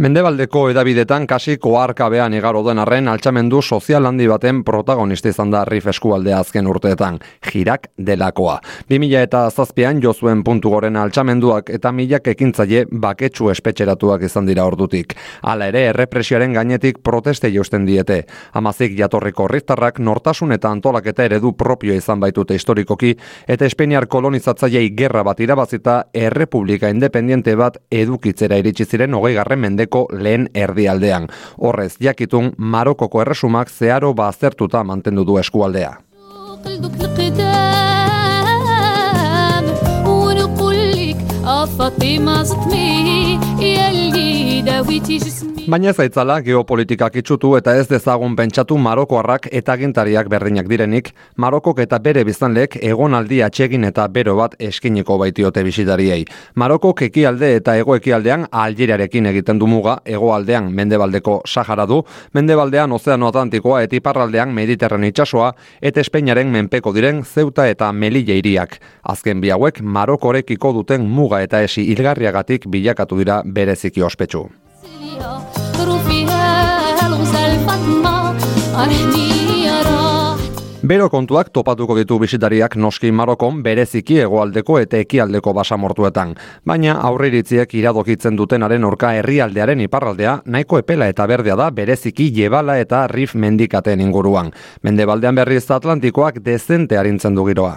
Mendebaldeko 0.00 0.62
edabidetan 0.72 1.26
kasi 1.28 1.58
koarkabean 1.60 2.32
igaro 2.32 2.62
den 2.64 2.78
arren 2.80 3.08
altxamendu 3.12 3.58
sozial 3.60 4.06
handi 4.08 4.24
baten 4.30 4.62
protagonista 4.64 5.28
izan 5.28 5.50
da 5.52 5.60
Rif 5.68 5.90
eskualdea 5.92 6.38
azken 6.40 6.70
urteetan, 6.72 7.18
jirak 7.44 7.90
delakoa. 8.08 8.54
2000 8.88 9.20
eta 9.20 9.42
zazpian 9.50 10.00
jozuen 10.00 10.40
puntu 10.42 10.70
goren 10.72 10.96
altxamenduak 10.96 11.68
eta 11.76 11.92
milak 11.92 12.30
ekintzaile 12.32 12.86
baketsu 13.02 13.50
espetxeratuak 13.52 14.24
izan 14.24 14.48
dira 14.48 14.64
ordutik. 14.64 15.12
Hala 15.42 15.68
ere, 15.68 15.82
errepresioaren 15.90 16.56
gainetik 16.56 17.02
proteste 17.04 17.52
jausten 17.52 17.84
diete. 17.84 18.22
Amazik 18.54 18.96
jatorriko 18.96 19.50
riftarrak 19.52 20.00
nortasun 20.00 20.56
eta 20.56 20.72
antolaketa 20.72 21.28
eredu 21.28 21.52
propio 21.52 21.92
izan 21.92 22.24
baitute 22.24 22.56
historikoki, 22.56 23.12
eta 23.46 23.68
Espainiar 23.68 24.08
kolonizatzailei 24.08 24.94
gerra 24.96 25.26
bat 25.28 25.44
irabazita 25.44 26.00
errepublika 26.14 26.88
independiente 26.88 27.52
bat 27.54 27.76
edukitzera 27.90 28.56
iritsi 28.64 28.88
ziren 28.88 29.20
hogei 29.20 29.36
garren 29.36 29.60
mendeko 29.60 29.89
lehen 30.12 30.48
erdialdean. 30.54 31.28
Horrez, 31.58 31.96
jakitun 32.00 32.52
Marokoko 32.56 33.20
erresumak 33.20 33.70
zeharo 33.70 34.14
baztertuta 34.14 34.84
mantendu 34.84 35.24
du 35.24 35.38
eskualdea. 35.38 35.96
Baina 44.60 45.92
zaitzala 45.96 46.34
geopolitikak 46.44 47.14
itxutu 47.16 47.54
eta 47.56 47.72
ez 47.80 47.86
dezagun 47.88 48.34
pentsatu 48.36 48.76
Marokoarrak 48.76 49.46
eta 49.56 49.72
agintariak 49.72 50.28
berdinak 50.28 50.66
direnik, 50.68 51.08
Marokok 51.40 51.78
eta 51.80 51.98
bere 51.98 52.24
biztanlek 52.28 52.76
egonaldi 52.90 53.38
atsegin 53.46 53.86
eta 53.88 54.04
bero 54.12 54.34
bat 54.36 54.58
eskiniko 54.60 55.16
baitiote 55.22 55.64
bisitariei. 55.64 56.26
Marokok 56.60 57.00
ekialde 57.08 57.54
eta 57.56 57.78
hegoekialdean 57.80 58.46
Algeriarekin 58.50 59.30
egiten 59.32 59.62
du 59.62 59.66
muga, 59.70 59.96
hegoaldean 60.04 60.68
Mendebaldeko 60.74 61.40
Sahara 61.46 61.86
du, 61.86 62.02
Mendebaldean 62.34 62.92
Ozeano 62.92 63.32
Atlantikoa 63.32 63.80
eta 63.86 63.96
iparraldean 63.96 64.52
Mediterran 64.52 65.08
itsasoa 65.08 65.54
eta 65.80 66.04
Espainiaren 66.04 66.52
menpeko 66.52 66.92
diren 66.92 67.24
Zeuta 67.24 67.68
eta 67.68 67.92
Melilla 67.92 68.36
hiriak. 68.36 68.76
Azken 69.08 69.40
bi 69.40 69.56
hauek 69.56 69.80
Marokorekiko 69.80 70.74
duten 70.82 71.08
muga 71.08 71.40
eta 71.40 71.62
esi 71.64 71.88
hilgarriagatik 71.94 72.68
bilakatu 72.68 73.24
dira 73.24 73.40
bereziki 73.46 74.02
ospetsu. 74.02 74.49
Bero 80.90 81.06
kontuak 81.06 81.52
topatuko 81.54 81.94
ditu 81.94 82.16
bisitariak 82.18 82.72
noski 82.74 83.12
Marokon 83.14 83.60
bereziki 83.62 84.16
hegoaldeko 84.24 84.78
eta 84.80 84.98
ekialdeko 84.98 85.52
basamortuetan. 85.54 86.32
Baina 86.66 86.96
aurreiritziek 87.06 87.76
iradokitzen 87.78 88.34
dutenaren 88.34 88.88
orka 88.88 89.12
herrialdearen 89.18 89.84
iparraldea 89.84 90.40
nahiko 90.46 90.80
epela 90.82 91.06
eta 91.12 91.28
berdea 91.30 91.54
da 91.60 91.68
bereziki 91.70 92.30
jebala 92.34 92.78
eta 92.82 93.04
rif 93.12 93.36
mendikaten 93.36 94.00
inguruan. 94.00 94.50
Mendebaldean 94.82 95.38
berriz 95.38 95.70
Atlantikoak 95.70 96.42
dezente 96.42 96.98
harintzen 96.98 97.38
du 97.38 97.46
giroa. 97.46 97.76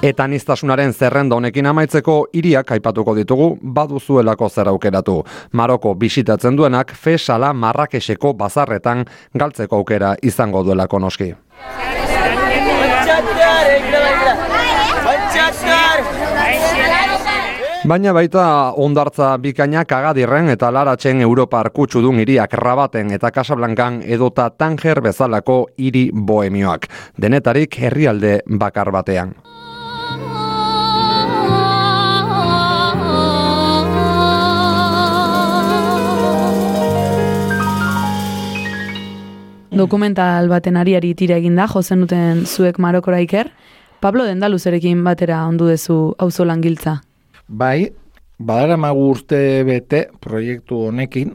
Eta 0.00 0.24
niztasunaren 0.32 0.94
zerrenda 0.96 1.36
honekin 1.36 1.66
amaitzeko 1.68 2.14
hiriak 2.32 2.70
aipatuko 2.72 3.12
ditugu 3.18 3.48
baduzuelako 3.60 4.48
zer 4.48 4.70
aukeratu. 4.72 5.18
Maroko 5.52 5.92
bisitatzen 5.94 6.56
duenak 6.56 6.94
fesala 6.96 7.52
marrakeseko 7.52 8.32
bazarretan 8.32 9.04
galtzeko 9.36 9.76
aukera 9.76 10.14
izango 10.22 10.62
duelako 10.64 10.98
noski. 11.04 11.34
Baina 17.84 18.12
baita 18.16 18.46
ondartza 18.76 19.36
bikainak 19.36 19.92
agadirren 19.92 20.48
eta 20.48 20.72
laratzen 20.72 21.20
Europar 21.20 21.70
kutsudun 21.76 22.24
hiriak 22.24 22.56
rabaten 22.56 23.12
eta 23.12 23.30
Casablancan 23.30 24.00
edota 24.06 24.48
Tanger 24.50 25.04
bezalako 25.04 25.66
hiri 25.76 26.08
bohemioak. 26.14 26.88
Denetarik 27.20 27.82
herrialde 27.82 28.38
bakar 28.46 28.92
batean. 28.92 29.36
Dokumental 39.80 40.50
baten 40.52 40.76
ariari 40.76 41.14
tira 41.16 41.38
eginda, 41.40 41.64
jozen 41.64 42.02
duten 42.04 42.42
zuek 42.44 42.76
Marokora 42.84 43.20
iker. 43.24 43.48
Pablo 44.04 44.26
Dendaluzerekin 44.28 45.00
batera 45.06 45.38
ondu 45.48 45.70
dezu 45.70 45.94
auzo 46.20 46.44
langiltza. 46.44 46.98
Bai, 47.48 47.88
badara 48.36 48.76
magu 48.76 49.06
urte 49.14 49.38
bete 49.64 50.02
proiektu 50.20 50.82
honekin, 50.90 51.32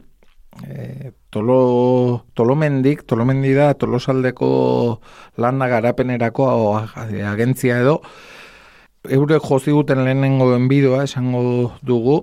e, 0.62 1.10
tolo, 1.34 2.28
tolomendik, 2.38 3.02
tolomendi 3.10 3.56
da 3.58 3.72
tolosaldeko 3.74 4.52
landa 5.42 5.72
garapenerako 5.74 6.48
agentzia 7.32 7.82
edo, 7.82 7.98
eurek 9.10 9.42
jozi 9.50 9.74
duten 9.74 10.06
lehenengo 10.06 10.52
enbidoa 10.54 11.04
esango 11.10 11.74
dugu, 11.82 12.22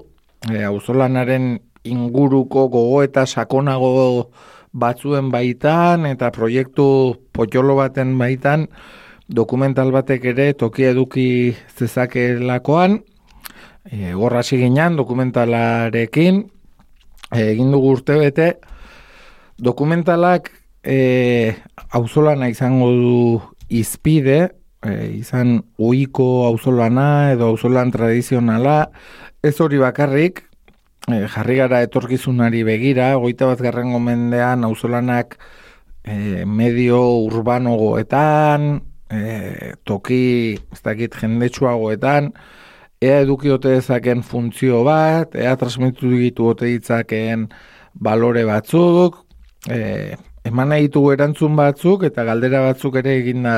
e, 0.52 0.62
auzolanaren 0.70 1.56
inguruko 1.82 2.68
gogo 2.70 3.02
eta 3.02 3.26
sakonago 3.26 4.30
batzuen 4.72 5.30
baitan 5.30 6.06
eta 6.08 6.30
proiektu 6.32 6.86
potxolo 7.32 7.76
baten 7.76 8.16
baitan 8.18 8.68
dokumental 9.32 9.92
batek 9.92 10.24
ere 10.32 10.52
tokia 10.58 10.92
eduki 10.92 11.54
zezakelakoan, 11.78 12.98
e, 13.88 14.12
gorra 14.12 14.42
hasi 14.42 14.58
ginen 14.60 14.96
dokumentalarekin, 14.98 16.42
e, 17.32 17.40
egin 17.52 17.72
dugu 17.72 17.94
urte 17.96 18.18
bete, 18.20 18.48
dokumentalak 19.58 20.50
e, 20.84 21.54
auzolana 21.96 22.50
izango 22.52 22.90
du 22.92 23.16
izpide, 23.72 24.52
e, 24.84 24.94
izan 25.22 25.62
uiko 25.78 26.46
auzolana 26.50 27.32
edo 27.32 27.52
auzolan 27.54 27.92
tradizionala, 27.94 28.90
ez 29.42 29.56
hori 29.60 29.80
bakarrik, 29.80 30.44
e, 31.10 31.26
jarri 31.28 31.58
gara 31.60 31.82
etorkizunari 31.86 32.62
begira, 32.66 33.14
goita 33.20 33.48
bat 33.50 33.62
garren 33.64 33.92
gomendean 33.94 34.64
auzolanak 34.68 35.38
e, 36.04 36.44
medio 36.46 37.00
urbanogoetan, 37.26 38.82
e, 39.10 39.74
toki, 39.84 40.58
ez 40.72 40.82
dakit, 40.84 41.16
jendetsuagoetan, 41.20 42.32
ea 43.02 43.22
edukiote 43.24 43.74
dezaken 43.76 44.22
funtzio 44.22 44.82
bat, 44.86 45.34
ea 45.34 45.56
transmitu 45.58 46.10
ditu 46.14 46.52
ote 46.52 46.70
ditzakeen 46.70 47.48
balore 47.94 48.44
batzuk, 48.46 49.24
e, 49.68 50.14
eman 50.48 50.72
nahi 50.72 50.88
ditugu 50.88 51.12
erantzun 51.16 51.56
batzuk 51.58 52.06
eta 52.08 52.24
galdera 52.26 52.62
batzuk 52.68 52.98
ere 53.02 53.16
eginda 53.20 53.56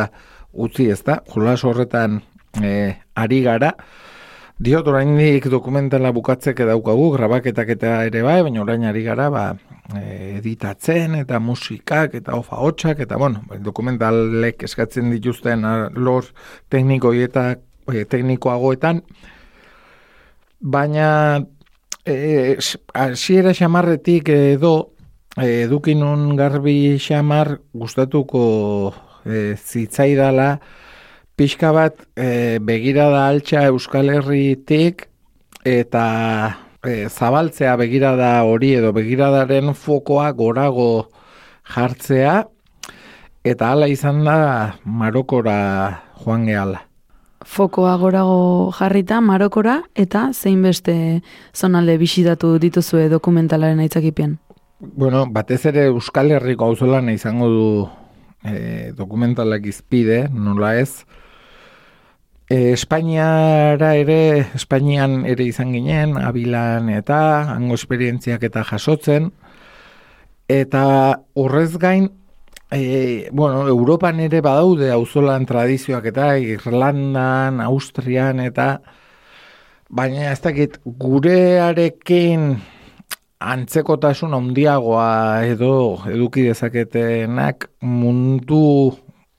utzi 0.53 0.89
ez 0.93 1.03
da, 1.05 1.21
jolas 1.33 1.63
horretan 1.65 2.23
e, 2.63 2.95
ari 3.21 3.43
gara, 3.45 3.75
Diot, 4.55 4.87
oraindik 4.87 5.49
dokumentala 5.51 6.13
bukatzek 6.15 6.61
daukagu, 6.63 7.09
grabaketak 7.17 7.73
eta 7.75 7.95
ere 8.07 8.21
bai, 8.23 8.37
baina 8.47 8.61
orain 8.63 8.85
ari 8.87 9.01
gara, 9.03 9.27
ba, 9.27 9.49
e, 9.99 10.37
editatzen 10.39 11.17
eta 11.19 11.41
musikak 11.43 12.15
eta 12.15 12.37
ofa 12.39 12.61
hotxak, 12.63 13.01
eta 13.03 13.19
bueno, 13.19 13.43
dokumentalek 13.59 14.63
eskatzen 14.63 15.11
dituzten 15.11 15.67
lor 15.99 16.31
teknikoi 16.71 17.25
eta 17.25 17.49
e, 17.91 18.05
teknikoagoetan, 18.07 19.03
baina 20.63 21.09
e, 22.07 22.55
asiera 22.95 23.57
xamarretik 23.59 24.31
edo 24.37 24.75
e, 25.35 25.65
edukinun 25.65 26.37
garbi 26.39 26.95
xamar 27.03 27.57
gustatuko 27.75 28.47
e, 29.27 29.59
zitzaidala, 29.59 30.61
pixka 31.37 31.73
bat 31.75 31.99
e, 32.17 32.59
begirada 32.63 33.27
altxa 33.29 33.67
Euskal 33.71 34.11
Herritik 34.13 35.09
eta 35.67 36.05
e, 36.85 37.09
zabaltzea 37.09 37.75
begirada 37.81 38.37
hori 38.47 38.75
edo 38.79 38.93
begiradaren 38.95 39.75
fokoa 39.75 40.31
gorago 40.33 41.09
jartzea 41.75 42.45
eta 43.45 43.73
hala 43.73 43.89
izan 43.91 44.23
da 44.25 44.79
Marokora 44.85 45.57
joan 46.23 46.47
gehala. 46.47 46.85
Fokoa 47.45 47.97
gorago 48.01 48.71
jarrita 48.73 49.21
Marokora 49.21 49.83
eta 49.95 50.31
zein 50.33 50.63
beste 50.63 51.21
zonalde 51.53 51.99
bisitatu 52.01 52.55
dituzue 52.59 53.11
dokumentalaren 53.13 53.83
aitzakipien? 53.85 54.39
Bueno, 54.81 55.27
batez 55.31 55.65
ere 55.67 55.89
Euskal 55.91 56.33
Herriko 56.33 56.71
auzolan 56.71 57.11
izango 57.13 57.51
du 57.51 57.69
e, 58.45 58.93
dokumentalak 58.97 59.67
izpide, 59.67 60.25
nola 60.33 60.75
ez, 60.81 61.05
E, 62.51 62.73
Espainiara 62.75 63.95
ere, 63.97 64.47
Espainian 64.55 65.23
ere 65.25 65.47
izan 65.49 65.73
ginen, 65.73 66.19
abilan 66.21 66.91
eta 66.93 67.19
hango 67.55 67.79
esperientziak 67.79 68.45
eta 68.51 68.65
jasotzen. 68.69 69.31
Eta 70.49 70.85
horrez 71.41 71.79
gain, 71.81 72.11
e, 72.71 73.29
bueno, 73.33 73.67
Europan 73.69 74.21
ere 74.21 74.43
badaude 74.45 74.91
auzolan 74.93 75.47
tradizioak 75.49 76.11
eta 76.13 76.35
Irlandan, 76.39 77.63
Austrian 77.65 78.41
eta 78.45 78.69
baina 79.89 80.31
ez 80.33 80.41
dakit 80.45 80.79
gurearekin 80.85 82.57
antzekotasun 83.45 84.35
handiagoa 84.35 85.45
edo 85.47 86.01
eduki 86.11 86.47
dezaketenak 86.49 87.69
mundu 87.81 88.93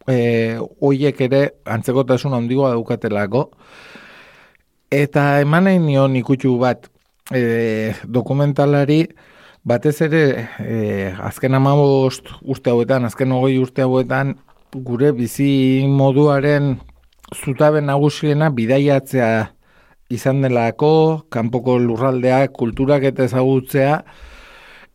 e, 0.08 0.58
oiek 0.82 1.22
ere 1.28 1.41
antzekotasun 1.65 2.34
handigoa 2.38 2.74
daukatelako. 2.76 3.50
Eta 4.91 5.39
eman 5.44 5.65
nahi 5.68 5.80
nion 5.82 6.15
ikutsu 6.15 6.56
bat 6.62 6.88
e, 7.34 7.94
dokumentalari, 8.06 9.06
batez 9.65 9.98
ere 10.06 10.24
e, 10.62 10.76
azken 11.30 11.58
amabost 11.58 12.30
urte 12.41 12.72
hauetan, 12.72 13.08
azken 13.10 13.34
ogoi 13.34 13.58
urte 13.60 13.84
hauetan, 13.86 14.36
gure 14.76 15.12
bizi 15.15 15.86
moduaren 15.89 16.76
zutaben 17.34 17.88
nagusiena 17.89 18.52
bidaiatzea 18.54 19.30
izan 20.13 20.44
delako, 20.46 21.26
kanpoko 21.34 21.80
lurraldeak, 21.82 22.54
kulturak 22.54 23.08
eta 23.10 23.26
ezagutzea, 23.26 24.04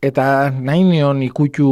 eta 0.01 0.27
nahi 0.55 0.85
nion 0.87 1.23
ikutsu 1.27 1.71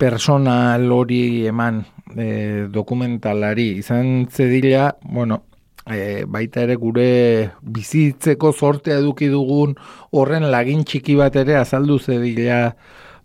persona 0.00 0.78
lori 0.80 1.44
eman 1.46 1.84
e, 2.16 2.66
dokumentalari 2.70 3.78
izan 3.78 4.26
zedila, 4.30 4.96
bueno, 5.02 5.42
e, 5.86 6.24
baita 6.26 6.64
ere 6.64 6.76
gure 6.76 7.50
bizitzeko 7.62 8.52
sortea 8.52 8.98
eduki 9.02 9.28
dugun 9.32 9.74
horren 10.12 10.50
lagin 10.50 10.84
txiki 10.84 11.16
bat 11.20 11.36
ere 11.36 11.58
azaldu 11.60 11.98
zedila 11.98 12.74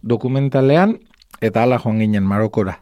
dokumentalean, 0.02 0.98
eta 1.42 1.64
ala 1.64 1.80
joan 1.80 2.00
ginen 2.00 2.24
Marokora. 2.28 2.80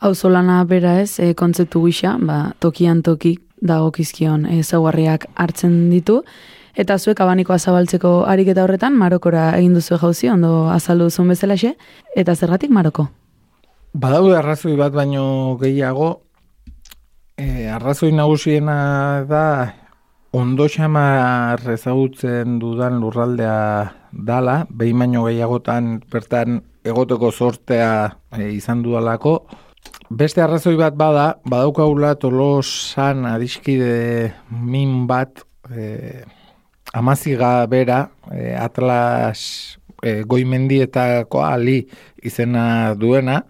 Hau 0.00 0.14
zolana 0.14 0.62
bera 0.64 1.00
ez, 1.00 1.18
e, 1.20 1.34
kontzeptu 1.34 1.84
gisa, 1.86 2.16
ba, 2.18 2.52
tokian 2.60 3.02
toki 3.02 3.36
dagokizkion 3.62 4.46
ezaugarriak 4.58 5.28
hartzen 5.36 5.88
ditu, 5.90 6.22
Eta 6.72 6.96
zuek 6.96 7.18
abanikoa 7.20 7.58
zabaltzeko 7.58 8.22
ariketa 8.24 8.62
horretan, 8.64 8.94
Marokora 8.96 9.50
egin 9.58 9.74
duzu 9.76 9.98
jauzi, 10.00 10.30
ondo 10.32 10.70
azaldu 10.72 11.10
zuen 11.10 11.28
bezalaxe, 11.28 11.74
eta 12.16 12.32
zergatik 12.34 12.72
Maroko? 12.72 13.10
Badaude 13.92 14.38
arrazoi 14.38 14.72
bat 14.72 14.94
baino 14.96 15.58
gehiago, 15.60 16.22
e, 17.36 17.68
arrazoi 17.68 18.08
nagusiena 18.16 19.26
da 19.28 19.74
ondo 20.32 20.64
xamar 20.64 21.60
ezagutzen 21.74 22.56
dudan 22.62 22.96
lurraldea 23.02 23.92
dala, 24.12 24.56
behin 24.70 25.04
baino 25.04 25.26
gehiagotan 25.28 25.98
bertan 26.08 26.62
egoteko 26.88 27.28
sortea 27.36 27.92
e, 28.32 28.48
izan 28.56 28.80
dudalako. 28.80 29.36
Beste 30.08 30.40
arrazoi 30.40 30.78
bat 30.80 30.96
bada, 30.96 31.28
badaukaula 31.44 32.14
tolosan 32.16 33.26
adiskide 33.28 34.32
min 34.48 35.02
bat, 35.06 35.44
e, 35.68 36.24
amaziga 36.96 37.58
bera, 37.68 38.06
e, 38.32 38.54
atlas 38.56 39.76
e, 40.00 40.22
goimendietako 40.24 41.44
ali 41.44 41.82
izena 42.24 42.94
duena, 42.96 43.42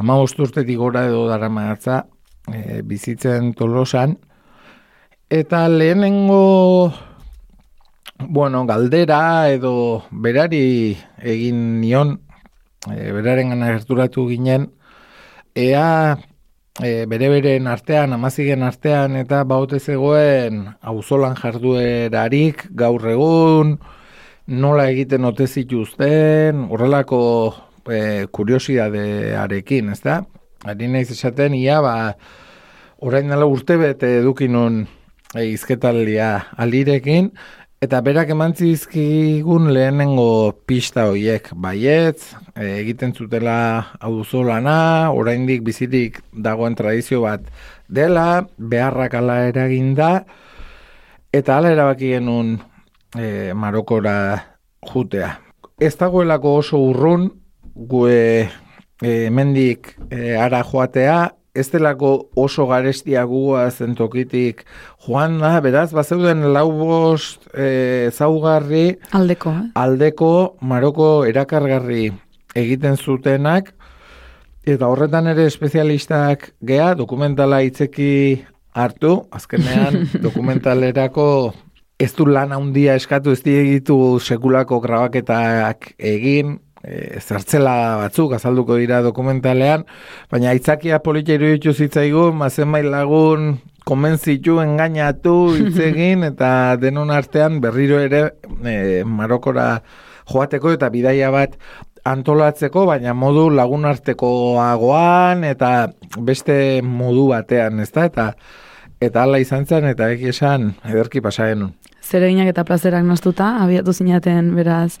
Hama 0.00 0.14
urtetik 0.16 0.78
gora 0.80 1.02
edo 1.04 1.26
dara 1.28 1.50
maatza, 1.52 2.06
e, 2.48 2.80
bizitzen 2.80 3.50
tolosan. 3.52 4.14
Eta 5.28 5.66
lehenengo, 5.68 6.94
bueno, 8.24 8.64
galdera 8.64 9.50
edo 9.52 9.74
berari 10.10 10.96
egin 11.20 11.82
nion, 11.82 12.16
e, 12.88 13.12
beraren 13.12 13.52
gana 13.52 13.74
gerturatu 13.74 14.24
ginen, 14.32 14.70
ea 15.52 16.16
e, 16.80 17.04
bere 17.04 17.28
beren 17.36 17.68
artean, 17.68 18.16
amazigen 18.16 18.64
artean, 18.64 19.20
eta 19.20 19.44
baute 19.44 19.84
zegoen 19.84 20.64
auzolan 20.80 21.36
jarduerarik 21.36 22.70
gaur 22.72 23.04
egun, 23.04 23.76
nola 24.48 24.88
egiten 24.88 25.28
ote 25.28 25.44
zituzten, 25.44 26.70
horrelako 26.72 27.20
e, 27.90 28.26
kuriosidadearekin, 28.32 29.90
ez 29.92 30.00
da? 30.04 30.22
Ari 30.68 30.88
naiz 30.92 31.10
esaten, 31.10 31.54
ia, 31.56 31.80
ba, 31.84 31.94
orain 33.00 33.30
dela 33.32 33.48
urte 33.48 33.78
bete 33.80 34.18
edukinun 34.20 34.84
e, 35.34 35.46
izketaldia 35.50 36.30
alirekin, 36.60 37.30
eta 37.80 38.02
berak 38.04 38.28
emantzi 38.34 38.74
izkigun 38.74 39.70
lehenengo 39.72 40.52
pista 40.68 41.06
hoiek, 41.08 41.48
baietz, 41.56 42.34
e, 42.54 42.76
egiten 42.82 43.14
zutela 43.16 43.96
hau 44.00 44.22
lana, 44.44 45.12
oraindik 45.12 45.62
bizirik 45.64 46.20
dagoen 46.32 46.76
tradizio 46.76 47.22
bat 47.22 47.40
dela, 47.88 48.46
beharrak 48.58 49.14
ala 49.14 49.46
eragin 49.48 49.94
da, 49.94 50.24
eta 51.32 51.56
ala 51.56 51.70
erabaki 51.72 52.12
genuen 52.18 52.58
e, 53.16 53.54
Marokora 53.54 54.44
jutea. 54.92 55.38
Ez 55.80 55.96
dagoelako 55.96 56.56
oso 56.60 56.78
urrun, 56.78 57.30
gue 57.74 58.48
e, 59.02 59.30
mendik 59.30 59.94
e, 60.10 60.36
ara 60.36 60.62
joatea, 60.64 61.34
ez 61.54 61.66
delako 61.72 62.30
oso 62.38 62.66
garestia 62.70 63.24
gua 63.26 63.64
zentokitik 63.70 64.62
joan 65.06 65.38
da, 65.42 65.56
beraz, 65.60 65.90
bazeuden 65.92 66.44
lau 66.54 66.68
bost 66.70 67.48
e, 67.54 68.10
zaugarri 68.14 69.00
aldeko, 69.16 69.50
eh? 69.50 69.64
aldeko 69.74 70.32
maroko 70.62 71.10
erakargarri 71.26 72.10
egiten 72.54 72.96
zutenak, 72.96 73.72
eta 74.66 74.86
horretan 74.90 75.30
ere 75.32 75.46
espezialistak 75.50 76.52
gea, 76.66 76.94
dokumentala 76.94 77.62
itzeki 77.66 78.12
hartu, 78.74 79.16
azkenean 79.34 80.06
dokumentalerako 80.26 81.26
ez 82.00 82.12
du 82.16 82.24
lan 82.24 82.54
handia 82.56 82.94
eskatu 82.96 83.34
ez 83.34 83.42
ditu 83.44 84.18
sekulako 84.22 84.78
grabaketak 84.80 85.92
egin, 85.98 86.58
e, 86.84 87.20
zertzela 87.20 87.96
batzuk 88.02 88.34
azalduko 88.36 88.76
dira 88.80 89.00
dokumentalean, 89.02 89.84
baina 90.30 90.50
aitzakia 90.54 91.00
politia 91.04 91.38
iruditu 91.38 91.74
zitzaigu, 91.74 92.30
mazen 92.32 92.72
lagun 92.90 93.58
konbentzitu, 93.84 94.60
engainatu, 94.60 95.54
hitz 95.56 95.78
egin, 95.90 96.24
eta 96.24 96.76
denon 96.80 97.10
artean 97.10 97.60
berriro 97.60 98.00
ere 98.00 98.30
e, 98.64 99.04
Marokora 99.04 99.82
joateko 100.30 100.72
eta 100.76 100.90
bidaia 100.90 101.30
bat 101.30 101.56
antolatzeko, 102.04 102.86
baina 102.86 103.12
modu 103.14 103.48
lagun 103.50 103.84
artekoagoan 103.84 105.44
eta 105.44 105.90
beste 106.18 106.80
modu 106.82 107.28
batean, 107.34 107.80
ezta? 107.80 108.06
Eta 108.08 108.32
eta 109.00 109.24
hala 109.24 109.40
izan 109.40 109.64
zen, 109.66 109.86
eta 109.88 110.10
eki 110.12 110.28
esan, 110.34 110.74
ederki 110.84 111.22
pasaen. 111.24 111.70
Zereginak 112.04 112.50
eta 112.52 112.66
plazerak 112.68 113.04
naztuta, 113.06 113.54
abiatu 113.64 113.94
zinaten 113.96 114.52
beraz 114.56 114.98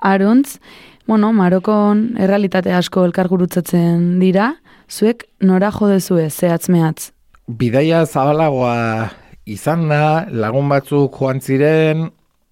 aruntz. 0.00 0.58
Bueno, 1.06 1.34
Marokon 1.36 2.14
errealitate 2.16 2.72
asko 2.72 3.02
elkar 3.04 3.28
gurutzatzen 3.28 4.22
dira, 4.22 4.54
zuek 4.88 5.26
nora 5.44 5.68
jodezue, 5.68 6.30
zehatz 6.30 6.70
mehatz? 6.72 7.10
Bidaia 7.44 8.06
zabalagoa 8.06 9.10
izan 9.44 9.84
da, 9.90 10.24
lagun 10.32 10.72
batzuk 10.72 11.18
joan 11.20 11.42
ziren, 11.44 12.06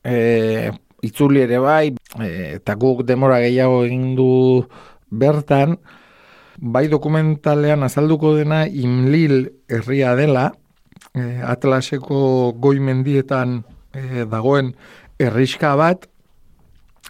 e, 0.05 0.69
itzuli 1.01 1.47
ere 1.47 1.63
bai, 1.65 1.95
e, 2.21 2.29
eta 2.59 2.77
guk 2.77 3.07
demora 3.09 3.41
gehiago 3.41 3.87
egin 3.87 4.13
du 4.21 4.29
bertan, 5.09 5.79
bai 6.61 6.85
dokumentalean 6.93 7.89
azalduko 7.89 8.35
dena 8.37 8.67
Imlil 8.69 9.47
herria 9.73 10.13
dela, 10.19 10.51
e, 11.17 11.41
Atlaseko 11.41 12.53
goi 12.61 12.77
mendietan 12.85 13.63
e, 13.97 14.27
dagoen 14.29 14.75
herriska 15.17 15.73
bat, 15.81 16.05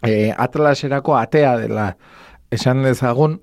e, 0.02 0.32
Atlaserako 0.36 1.16
atea 1.16 1.56
dela 1.60 1.92
esan 2.52 2.82
dezagun, 2.84 3.40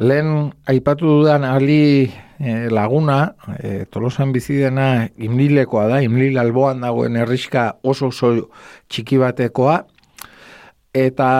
lehen 0.00 0.52
aipatu 0.70 1.20
dudan 1.20 1.44
ali 1.44 2.08
e, 2.40 2.70
laguna, 2.72 3.34
e, 3.58 3.84
tolosan 3.92 4.32
bizi 4.32 4.56
dena 4.62 5.08
imlilekoa 5.20 5.88
da, 5.92 6.00
imlil 6.02 6.38
alboan 6.40 6.80
dagoen 6.80 7.18
herriska 7.20 7.66
oso 7.82 8.08
oso 8.08 8.32
txiki 8.88 9.20
batekoa, 9.20 9.82
eta 10.96 11.30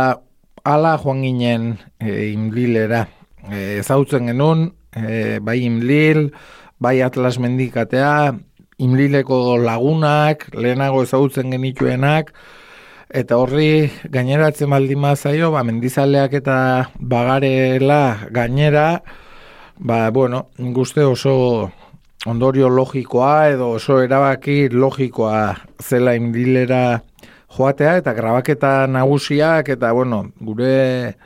ala 0.65 0.99
joan 1.01 1.25
ginen 1.25 1.73
e, 1.99 2.31
imlilera. 2.35 3.07
E, 3.49 3.81
ezautzen 3.81 4.29
genuen, 4.29 4.69
e, 4.93 5.39
bai 5.41 5.63
imlil, 5.65 6.29
bai 6.81 7.01
atlas 7.05 7.39
mendikatea, 7.41 8.35
imlileko 8.81 9.57
lagunak, 9.61 10.49
lehenago 10.57 11.03
ezautzen 11.05 11.53
genituenak, 11.53 12.35
eta 13.11 13.37
horri 13.41 13.91
gaineratzen 14.11 14.71
baldin 14.71 15.05
zaio, 15.17 15.51
ba, 15.51 15.63
mendizaleak 15.65 16.33
eta 16.35 16.91
bagarela 16.99 18.29
gainera, 18.31 19.03
ba, 19.79 20.11
bueno, 20.11 20.49
guzti 20.59 21.01
oso 21.01 21.73
ondorio 22.27 22.69
logikoa 22.69 23.49
edo 23.51 23.71
oso 23.73 24.01
erabaki 24.03 24.69
logikoa 24.69 25.57
zela 25.83 26.15
imlilera 26.15 27.03
joatea, 27.49 27.97
eta 27.97 28.13
grabaketa 28.15 28.87
nagusiak, 28.87 29.69
eta 29.69 29.93
bueno, 29.93 30.31
gure 30.41 31.17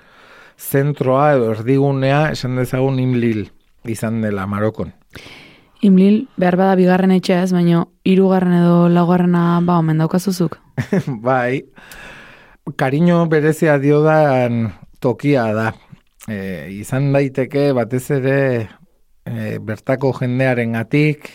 zentroa 0.59 1.35
edo 1.35 1.51
erdigunea 1.53 2.31
esan 2.33 2.57
dezagun 2.57 2.99
imlil 2.99 3.51
izan 3.85 4.23
dela 4.23 4.47
Marokon. 4.47 4.95
Imlil, 5.83 6.29
behar 6.37 6.57
bada 6.57 6.77
bigarren 6.79 7.13
etxea 7.15 7.43
ez, 7.45 7.53
baina 7.53 7.85
hirugarren 8.05 8.55
edo 8.61 8.89
laugarrena 8.89 9.61
ba 9.65 9.79
omen 9.83 9.99
daukazuzuk. 9.99 10.59
bai, 11.27 11.65
kariño 12.77 13.25
berezia 13.29 13.79
diodan 13.79 14.73
tokia 15.01 15.51
da. 15.57 15.73
E, 16.29 16.71
izan 16.73 17.13
daiteke 17.13 17.73
batez 17.77 18.07
ere 18.17 18.39
e, 19.27 19.59
bertako 19.61 20.15
jendearen 20.21 20.73
gatik, 20.79 21.29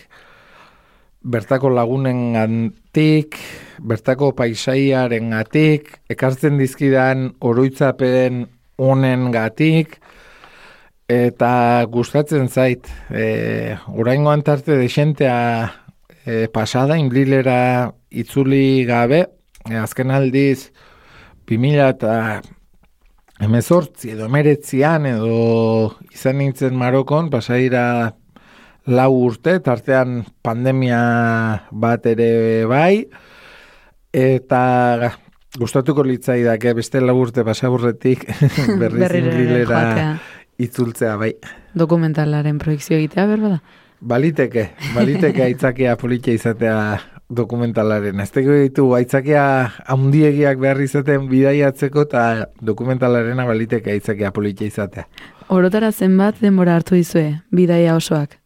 bertako 1.22 1.70
lagunen 1.70 2.32
gatik, 2.34 3.36
bertako 3.78 4.32
paisaiaren 4.36 5.30
gatik, 5.36 5.92
ekartzen 6.10 6.58
dizkidan 6.58 7.34
oroitzapen 7.40 8.46
honen 8.80 9.30
gatik, 9.30 10.00
Eta 11.10 11.82
gustatzen 11.90 12.46
zait, 12.46 12.86
e, 13.10 13.74
oraingo 13.98 14.30
antarte 14.30 14.76
desentea 14.78 15.72
e, 16.22 16.46
pasada, 16.54 16.94
inblilera 17.02 17.90
itzuli 18.14 18.84
gabe, 18.86 19.24
e, 19.66 19.74
azken 19.74 20.12
aldiz, 20.14 20.70
2000 21.50 21.88
eta 21.88 22.14
emezortzi 23.42 24.12
edo 24.14 24.28
emeretzian 24.30 25.08
edo 25.10 25.96
izan 26.14 26.38
nintzen 26.38 26.78
Marokon, 26.78 27.26
pasaira 27.32 28.14
lau 28.86 29.10
urte, 29.24 29.58
tartean 29.66 30.20
pandemia 30.46 31.00
bat 31.72 32.06
ere 32.06 32.30
bai, 32.70 33.08
eta 34.14 34.62
gustatuko 35.58 36.06
litzai 36.06 36.44
dake 36.46 36.76
beste 36.78 37.02
lau 37.02 37.16
urte 37.18 37.42
pasaburretik 37.42 38.28
berriz 38.80 39.10
inblilera 39.18 39.80
itzultzea, 40.66 41.16
bai. 41.20 41.34
Dokumentalaren 41.78 42.58
proiektzio 42.60 42.98
egitea, 42.98 43.26
berba 43.30 43.54
da? 43.56 43.60
Baliteke, 44.00 44.70
baliteke 44.94 45.42
aitzakia 45.44 45.96
politia 46.00 46.34
izatea 46.34 46.76
dokumentalaren. 47.30 48.20
Ez 48.20 48.30
teko 48.34 48.56
ditu 48.58 48.86
aitzakia 48.96 49.42
handiegiak 49.92 50.58
behar 50.62 50.80
izaten 50.82 51.28
bidaiatzeko 51.30 52.06
eta 52.08 52.24
dokumentalarena 52.66 53.46
baliteke 53.46 53.92
aitzakia 53.94 54.32
politia 54.34 54.70
izatea. 54.70 55.06
Orotara 55.50 55.92
zenbat 55.92 56.40
denbora 56.42 56.76
hartu 56.78 56.96
dizue, 56.98 57.40
bidaia 57.54 57.96
osoak? 57.98 58.38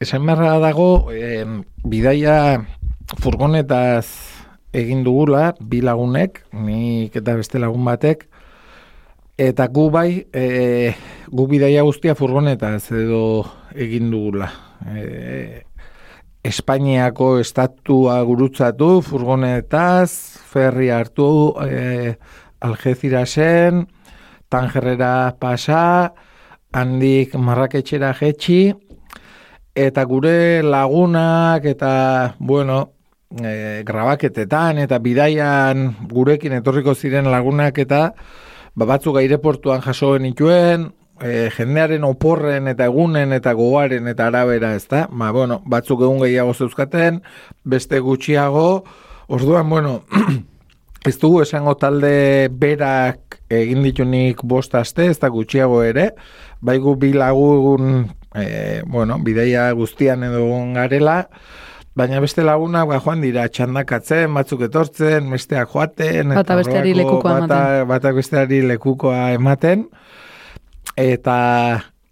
Esan 0.00 0.26
beharra 0.26 0.58
dago, 0.62 1.10
eh, 1.12 1.44
bidaia 1.84 2.64
furgonetaz 3.22 4.06
egin 4.76 5.02
dugula, 5.04 5.54
bi 5.60 5.80
lagunek, 5.80 6.42
nik 6.52 7.16
eta 7.16 7.34
beste 7.38 7.58
lagun 7.58 7.84
batek, 7.88 8.28
Eta 9.38 9.68
gu 9.70 9.84
bai, 9.94 10.26
e, 10.34 10.90
gu 11.30 11.44
bidaia 11.46 11.84
guztia 11.86 12.16
furgoneta 12.18 12.72
ez 12.74 12.88
edo 12.90 13.44
egin 13.70 14.08
dugula. 14.10 14.48
E, 14.82 15.62
Espainiako 16.42 17.36
estatua 17.38 18.16
gurutzatu 18.26 18.88
furgonetaz, 19.06 20.10
ferri 20.50 20.88
hartu 20.90 21.28
e, 21.62 22.16
Algezirasen, 22.66 23.84
Tangerrera 24.50 25.36
pasa, 25.38 25.84
handik 26.74 27.38
marraketxera 27.38 28.10
jetxi, 28.18 28.72
eta 29.78 30.02
gure 30.10 30.64
lagunak 30.66 31.70
eta, 31.76 31.92
bueno, 32.40 32.80
e, 33.38 33.84
grabaketetan 33.86 34.82
eta 34.82 34.98
bidaian 34.98 35.92
gurekin 36.10 36.58
etorriko 36.58 36.98
ziren 36.98 37.30
lagunak 37.30 37.78
eta, 37.86 38.02
ba, 38.78 38.86
batzuk 38.94 39.18
aireportuan 39.18 39.82
jasoen 39.82 40.28
ituen, 40.28 40.88
e, 41.20 41.48
jendearen 41.56 42.04
oporren 42.06 42.70
eta 42.70 42.86
egunen 42.86 43.34
eta 43.34 43.54
goaren 43.58 44.06
eta 44.10 44.28
arabera, 44.30 44.74
ez 44.78 44.86
da? 44.90 45.06
Ba, 45.10 45.32
bueno, 45.34 45.60
batzuk 45.66 46.04
egun 46.06 46.22
gehiago 46.22 46.54
zeuzkaten, 46.54 47.22
beste 47.64 47.98
gutxiago, 48.04 48.84
orduan, 49.26 49.68
bueno, 49.70 50.02
ez 51.08 51.16
dugu 51.18 51.42
esango 51.42 51.74
talde 51.80 52.48
berak 52.52 53.40
egin 53.50 53.82
ditunik 53.82 54.44
bost 54.44 54.74
aste, 54.78 55.08
ez 55.10 55.18
da 55.18 55.30
gutxiago 55.32 55.82
ere, 55.82 56.12
baigu 56.60 56.94
bilagun, 57.00 58.04
e, 58.36 58.82
bueno, 58.86 59.18
bideia 59.24 59.70
guztian 59.72 60.22
edo 60.28 60.44
garela, 60.76 61.24
Baina 61.98 62.20
beste 62.22 62.44
laguna, 62.46 62.84
ba, 62.86 63.00
joan 63.02 63.24
dira, 63.24 63.48
txandakatzen, 63.50 64.30
batzuk 64.36 64.60
etortzen, 64.68 65.32
besteak 65.34 65.72
joaten. 65.72 66.30
Bata 66.36 66.54
besteari 66.60 66.92
lekukoa 66.94 67.32
bata, 67.40 67.56
ematen. 67.58 67.88
Bata 67.90 68.12
besteari 68.14 68.60
lekukoa 68.70 69.22
ematen. 69.34 69.82
Eta, 70.94 71.38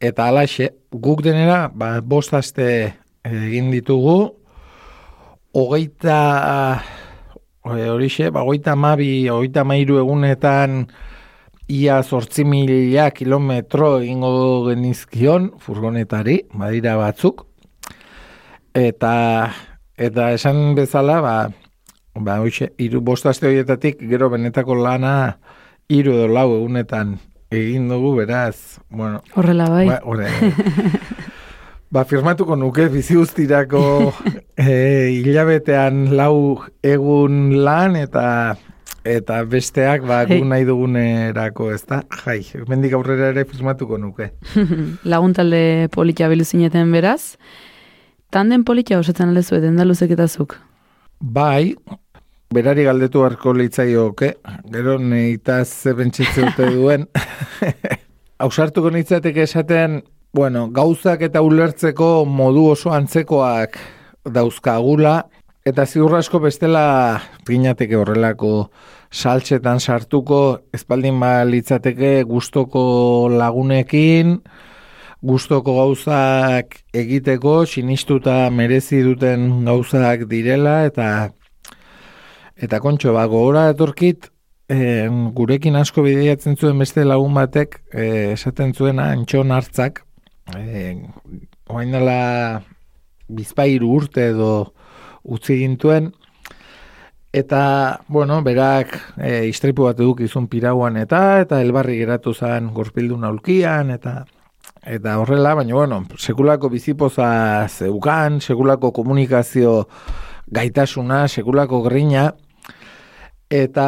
eta 0.02 0.26
alaxe, 0.32 0.72
guk 0.90 1.22
denera, 1.22 1.68
ba, 1.70 2.00
bostazte 2.02 2.66
egin 3.30 3.68
ditugu, 3.70 4.16
hogeita, 5.54 6.18
horixe, 7.62 8.32
ba, 8.34 8.42
hogeita 8.42 8.74
mabi, 8.74 9.28
hogeita 9.30 9.62
mairu 9.62 10.00
egunetan, 10.02 10.88
ia 11.70 12.00
sortzi 12.02 12.42
mila 12.42 13.06
kilometro 13.14 14.00
egingo 14.00 14.34
genizkion, 14.66 15.52
furgonetari, 15.62 16.40
badira 16.58 16.98
batzuk, 16.98 17.46
eta 18.74 19.14
Eta 19.96 20.32
esan 20.36 20.74
bezala, 20.76 21.20
ba, 21.24 21.36
ba 22.14 22.40
oixe, 22.44 22.72
iru 22.76 23.00
bostazte 23.00 23.48
horietatik, 23.48 24.02
gero 24.10 24.28
benetako 24.28 24.76
lana, 24.76 25.38
iru 25.88 26.12
edo 26.18 26.28
lau 26.28 26.50
egunetan 26.58 27.16
egin 27.50 27.88
dugu, 27.88 28.14
beraz, 28.18 28.78
bueno. 28.90 29.22
Horrela 29.34 29.70
bai. 29.72 29.86
Ba, 29.88 30.00
Ba, 31.96 32.02
firmatuko 32.04 32.56
nuke 32.58 32.88
bizi 32.90 33.14
guztirako 33.14 34.12
e, 34.58 34.72
hilabetean 35.22 36.16
lau 36.18 36.58
egun 36.82 37.54
lan 37.64 37.94
eta 37.96 38.56
eta 39.06 39.38
besteak 39.46 40.02
ba 40.02 40.24
gu 40.26 40.40
Hey. 40.40 40.48
nahi 40.50 40.64
dugunerako, 40.66 41.70
ezta? 41.72 42.02
Jai, 42.24 42.40
mendik 42.66 42.92
aurrera 42.98 43.30
ere 43.30 43.46
firmatuko 43.46 43.96
nuke. 44.02 44.32
Lagun 45.12 45.32
talde 45.32 45.88
politia 45.94 46.28
bilu 46.28 46.44
zineten 46.44 46.90
beraz. 46.92 47.36
Tanden 48.30 48.64
politia 48.64 48.98
osatzen 48.98 49.30
aldezu 49.30 49.56
eden 49.60 49.76
daluzek 49.78 50.12
eta 50.16 50.26
zuk. 50.26 50.56
Bai, 51.20 51.74
berari 52.52 52.84
galdetu 52.86 53.22
harko 53.24 53.54
litzaioke, 53.56 54.32
gero 54.72 54.98
neitaz 54.98 55.68
ze 55.68 55.94
bentsitze 55.94 56.44
dute 56.44 56.70
duen. 56.76 57.06
Ausartuko 58.46 58.90
nitzateke 58.92 59.46
esaten, 59.46 60.02
bueno, 60.34 60.66
gauzak 60.68 61.22
eta 61.24 61.40
ulertzeko 61.40 62.26
modu 62.28 62.66
oso 62.74 62.92
antzekoak 62.92 63.78
dauzkagula, 64.34 65.22
eta 65.66 65.86
ziur 65.86 66.14
asko 66.18 66.38
bestela 66.42 67.22
ginateke 67.48 67.96
horrelako 67.96 68.68
saltxetan 69.10 69.80
sartuko, 69.80 70.40
espaldin 70.74 71.18
ba 71.20 71.40
litzateke 71.48 72.22
gustoko 72.28 72.82
lagunekin, 73.32 74.36
gustoko 75.22 75.76
gauzak 75.78 76.80
egiteko, 76.94 77.64
sinistuta 77.66 78.50
merezi 78.50 79.02
duten 79.04 79.64
gauzak 79.66 80.26
direla, 80.30 80.84
eta 80.86 81.32
eta 82.56 82.80
kontxo, 82.80 83.12
ba, 83.16 83.26
gogora 83.28 83.66
etorkit, 83.72 84.30
e, 84.68 85.08
gurekin 85.36 85.76
asko 85.76 86.04
bideiatzen 86.06 86.56
zuen 86.56 86.78
beste 86.80 87.04
lagun 87.04 87.34
batek, 87.36 87.80
e, 87.92 88.06
esaten 88.36 88.72
zuena, 88.74 89.10
antxon 89.12 89.52
hartzak, 89.52 90.02
e, 90.56 90.94
oain 91.68 91.92
dela 91.92 92.62
bizpairu 93.28 93.90
urte 93.98 94.30
edo 94.32 94.52
utzi 95.24 95.58
gintuen, 95.60 96.12
eta, 97.36 98.00
bueno, 98.08 98.40
berak 98.46 98.94
e, 99.18 99.46
istripu 99.50 99.84
bat 99.88 100.00
edukizun 100.00 100.46
pirauan 100.48 100.96
eta, 100.96 101.42
eta 101.44 101.60
elbarri 101.60 101.98
geratu 102.00 102.32
zen 102.32 102.70
gorpildun 102.72 103.26
aulkian, 103.28 103.90
eta 103.92 104.22
eta 104.86 105.18
horrela, 105.18 105.54
baina, 105.58 105.74
bueno, 105.74 106.04
sekulako 106.16 106.70
bizipoza 106.70 107.66
zeukan, 107.68 108.40
sekulako 108.40 108.92
komunikazio 108.94 109.88
gaitasuna, 110.46 111.26
sekulako 111.28 111.82
grina, 111.82 112.30
eta 113.50 113.86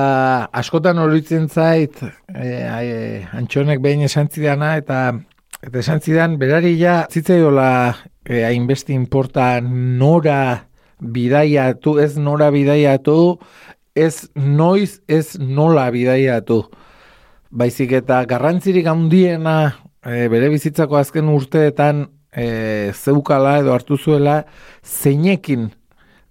askotan 0.53 0.99
horitzen 0.99 1.49
zait, 1.49 2.03
e, 2.35 2.49
e, 2.51 3.25
antxonek 3.39 3.81
behin 3.83 4.03
esan 4.09 4.29
zidana, 4.29 4.75
eta 4.83 5.15
eta 5.63 5.81
esan 5.81 6.03
zidan, 6.03 6.37
berari 6.39 6.77
ja, 6.79 7.01
zitzaiola 7.11 7.71
e, 8.27 8.43
hainbeste 8.47 8.95
inporta 8.95 9.57
nora 9.63 10.69
bidaiatu, 10.99 11.99
ez 12.03 12.17
nora 12.19 12.51
bidaiatu, 12.55 13.39
ez 13.99 14.29
noiz, 14.35 15.01
ez 15.09 15.39
nola 15.39 15.89
bidaiatu. 15.91 16.63
Baizik 17.51 17.95
eta 17.97 18.23
garrantzirik 18.29 18.87
handiena 18.87 19.88
e, 20.05 20.29
bere 20.31 20.49
bizitzako 20.53 20.99
azken 20.99 21.29
urteetan 21.33 22.07
e, 22.33 22.93
zeukala 22.95 23.59
edo 23.63 23.75
hartu 23.75 23.99
zuela 23.99 24.43
zeinekin 24.85 25.71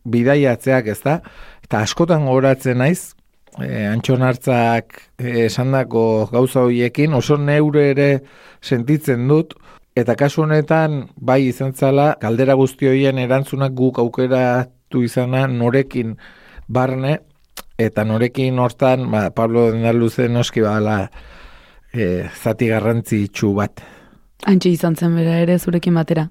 bidaiatzeak, 0.08 0.88
ez 0.88 1.00
da? 1.04 1.20
Eta 1.66 1.84
askotan 1.84 2.26
gogoratzen 2.28 2.80
naiz, 2.80 3.14
e, 3.60 3.86
antxon 3.90 4.24
hartzak 4.24 5.02
e, 5.20 5.48
esandako 5.48 6.04
gauza 6.32 6.64
horiekin, 6.64 7.16
oso 7.18 7.38
neure 7.38 7.90
ere 7.92 8.10
sentitzen 8.62 9.28
dut, 9.28 9.56
eta 9.98 10.16
kasu 10.16 10.46
honetan 10.46 11.08
bai 11.16 11.42
izan 11.50 11.74
zala, 11.74 12.14
galdera 12.22 12.56
guzti 12.60 12.88
horien 12.88 13.20
erantzunak 13.20 13.74
guk 13.76 14.00
aukeratu 14.00 15.04
izana 15.04 15.48
norekin 15.52 16.16
barne, 16.68 17.18
eta 17.78 18.06
norekin 18.06 18.60
hortan, 18.60 19.10
ba, 19.12 19.28
Pablo 19.36 19.68
Dendaluze 19.72 20.30
noski 20.30 20.64
bala 20.66 21.08
e, 21.98 22.30
zati 22.30 22.70
garrantzitsu 22.72 23.54
bat. 23.58 23.82
Antxe 24.46 24.70
izan 24.70 24.96
zen 24.96 25.16
bera 25.18 25.40
ere 25.42 25.58
zurekin 25.58 25.98
batera. 25.98 26.28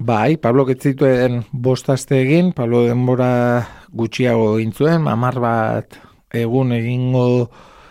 Bai, 0.00 0.38
Pablo 0.40 0.64
ketzituen 0.64 1.42
bost 1.52 1.90
aste 1.92 2.22
egin, 2.22 2.54
Pablo 2.56 2.86
denbora 2.86 3.66
gutxiago 3.92 4.54
egin 4.58 4.72
zuen, 4.72 5.08
hamar 5.08 5.36
bat 5.42 5.98
egun 6.32 6.72
egingo 6.72 7.50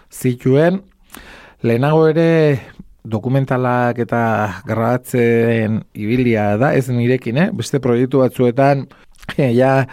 zituen. 0.10 0.82
Lehenago 1.62 2.08
ere 2.10 2.30
dokumentalak 3.04 4.00
eta 4.02 4.22
grabatzen 4.66 5.84
ibilia 5.94 6.56
da, 6.58 6.74
ez 6.74 6.90
nirekin, 6.90 7.38
eh? 7.38 7.50
beste 7.54 7.82
proiektu 7.84 8.24
batzuetan, 8.24 8.88
ja, 9.60 9.86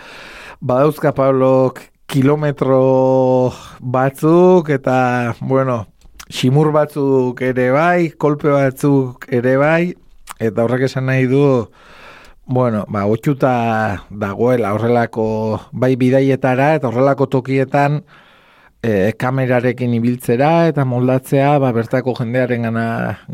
badauzka 0.60 1.12
Pablok 1.16 1.82
kilometro 2.06 3.52
batzuk 3.80 4.70
eta, 4.72 5.34
bueno, 5.40 5.84
simur 6.30 6.72
batzuk 6.74 7.40
ere 7.42 7.70
bai, 7.70 8.10
kolpe 8.18 8.50
batzuk 8.50 9.26
ere 9.32 9.56
bai, 9.60 9.94
eta 10.42 10.64
horrek 10.64 10.86
esan 10.88 11.06
nahi 11.06 11.26
du, 11.30 11.42
bueno, 12.46 12.84
ba, 12.88 13.06
otxuta 13.10 14.06
dagoela 14.10 14.72
horrelako 14.74 15.26
bai 15.72 15.94
bidaietara 15.98 16.74
eta 16.78 16.90
horrelako 16.90 17.26
tokietan 17.30 18.02
e, 18.82 19.12
kamerarekin 19.18 19.94
ibiltzera 19.98 20.68
eta 20.70 20.84
moldatzea 20.86 21.56
ba, 21.62 21.72
bertako 21.74 22.14
jendearen 22.20 22.68
gana 22.68 22.86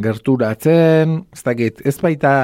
gerturatzen, 0.04 1.20
ez 1.32 1.42
dakit, 1.44 1.84
ez 1.84 1.96
baita 2.00 2.34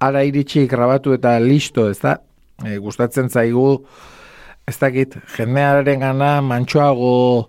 ara 0.00 0.24
iritsi 0.24 0.66
grabatu 0.68 1.12
eta 1.16 1.38
listo, 1.40 1.90
ez 1.90 2.00
da? 2.00 2.18
E, 2.64 2.76
gustatzen 2.80 3.28
zaigu, 3.28 3.82
ez 4.68 4.76
dakit, 4.80 5.16
jendearen 5.36 6.04
gana 6.04 6.38
mantxoago 6.44 7.48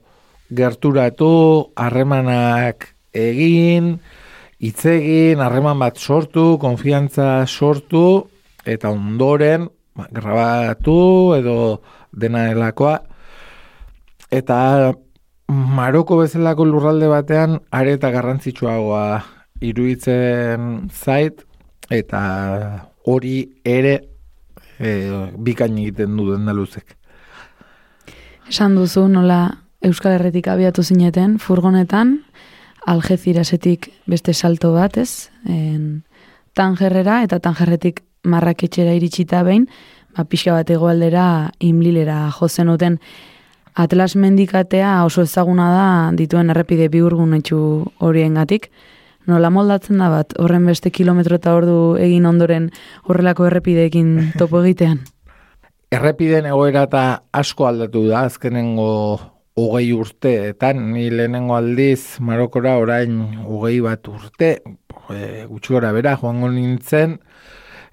gerturatu, 0.51 1.71
harremanak 1.75 2.91
egin, 3.15 3.95
hitz 4.61 4.85
egin, 4.85 5.41
harreman 5.41 5.79
bat 5.79 5.97
sortu, 5.97 6.57
konfiantza 6.61 7.45
sortu, 7.47 8.27
eta 8.65 8.91
ondoren 8.91 9.69
ba, 9.95 10.07
grabatu 10.11 11.33
edo 11.37 11.57
dena 12.11 12.49
delakoa. 12.51 12.99
Eta 14.31 14.93
Maroko 15.51 16.15
bezalako 16.21 16.63
lurralde 16.63 17.09
batean 17.11 17.57
are 17.75 17.97
eta 17.97 18.11
garrantzitsuagoa 18.13 19.03
iruditzen 19.61 20.87
zait 20.87 21.43
eta 21.91 22.21
hori 23.03 23.35
ere 23.67 23.97
e, 24.79 24.91
bikain 25.35 25.75
egiten 25.81 26.15
du 26.15 26.29
dendaluzek. 26.31 26.95
Esan 28.47 28.77
duzu 28.79 29.07
nola 29.11 29.41
Euskal 29.81 30.13
Herretik 30.13 30.47
abiatu 30.47 30.83
zineten, 30.83 31.39
furgonetan, 31.39 32.19
Algezirasetik 32.85 33.91
beste 34.09 34.33
salto 34.33 34.71
bat, 34.73 34.97
ez? 34.97 35.29
En, 35.45 36.03
tangerrera 36.57 37.21
eta 37.25 37.39
tangerretik 37.39 38.01
marraketxera 38.25 38.93
iritsita 38.97 39.43
behin, 39.45 39.67
ba, 40.15 40.25
pixka 40.25 40.53
bat 40.53 40.69
egoaldera 40.69 41.25
imlilera 41.59 42.23
jozen 42.37 42.69
uten 42.69 42.99
Atlas 43.73 44.17
mendikatea 44.19 45.05
oso 45.05 45.23
ezaguna 45.23 45.69
da 45.71 45.85
dituen 46.17 46.49
errepide 46.51 46.89
biurgunetxu 46.91 47.59
horiengatik. 48.03 48.67
Nola 49.31 49.49
moldatzen 49.53 50.01
da 50.01 50.09
bat, 50.11 50.33
horren 50.41 50.65
beste 50.67 50.91
kilometro 50.91 51.37
eta 51.39 51.53
ordu 51.55 51.95
egin 52.01 52.25
ondoren 52.25 52.67
horrelako 53.07 53.47
errepideekin 53.47 54.33
topo 54.37 54.63
egitean. 54.65 54.99
Errepiden 55.95 56.49
egoera 56.49 56.83
eta 56.87 57.03
asko 57.35 57.67
aldatu 57.67 58.05
da, 58.09 58.25
azkenengo 58.27 58.91
hogei 59.61 59.91
urteetan, 59.93 60.91
ni 60.93 61.09
lehenengo 61.13 61.55
aldiz 61.57 62.19
Marokora 62.19 62.77
orain 62.81 63.19
hogei 63.45 63.79
bat 63.83 64.07
urte, 64.11 64.51
e, 65.11 65.45
gutxi 65.49 65.75
gora 65.75 65.91
bera, 65.95 66.15
joango 66.19 66.49
nintzen, 66.51 67.17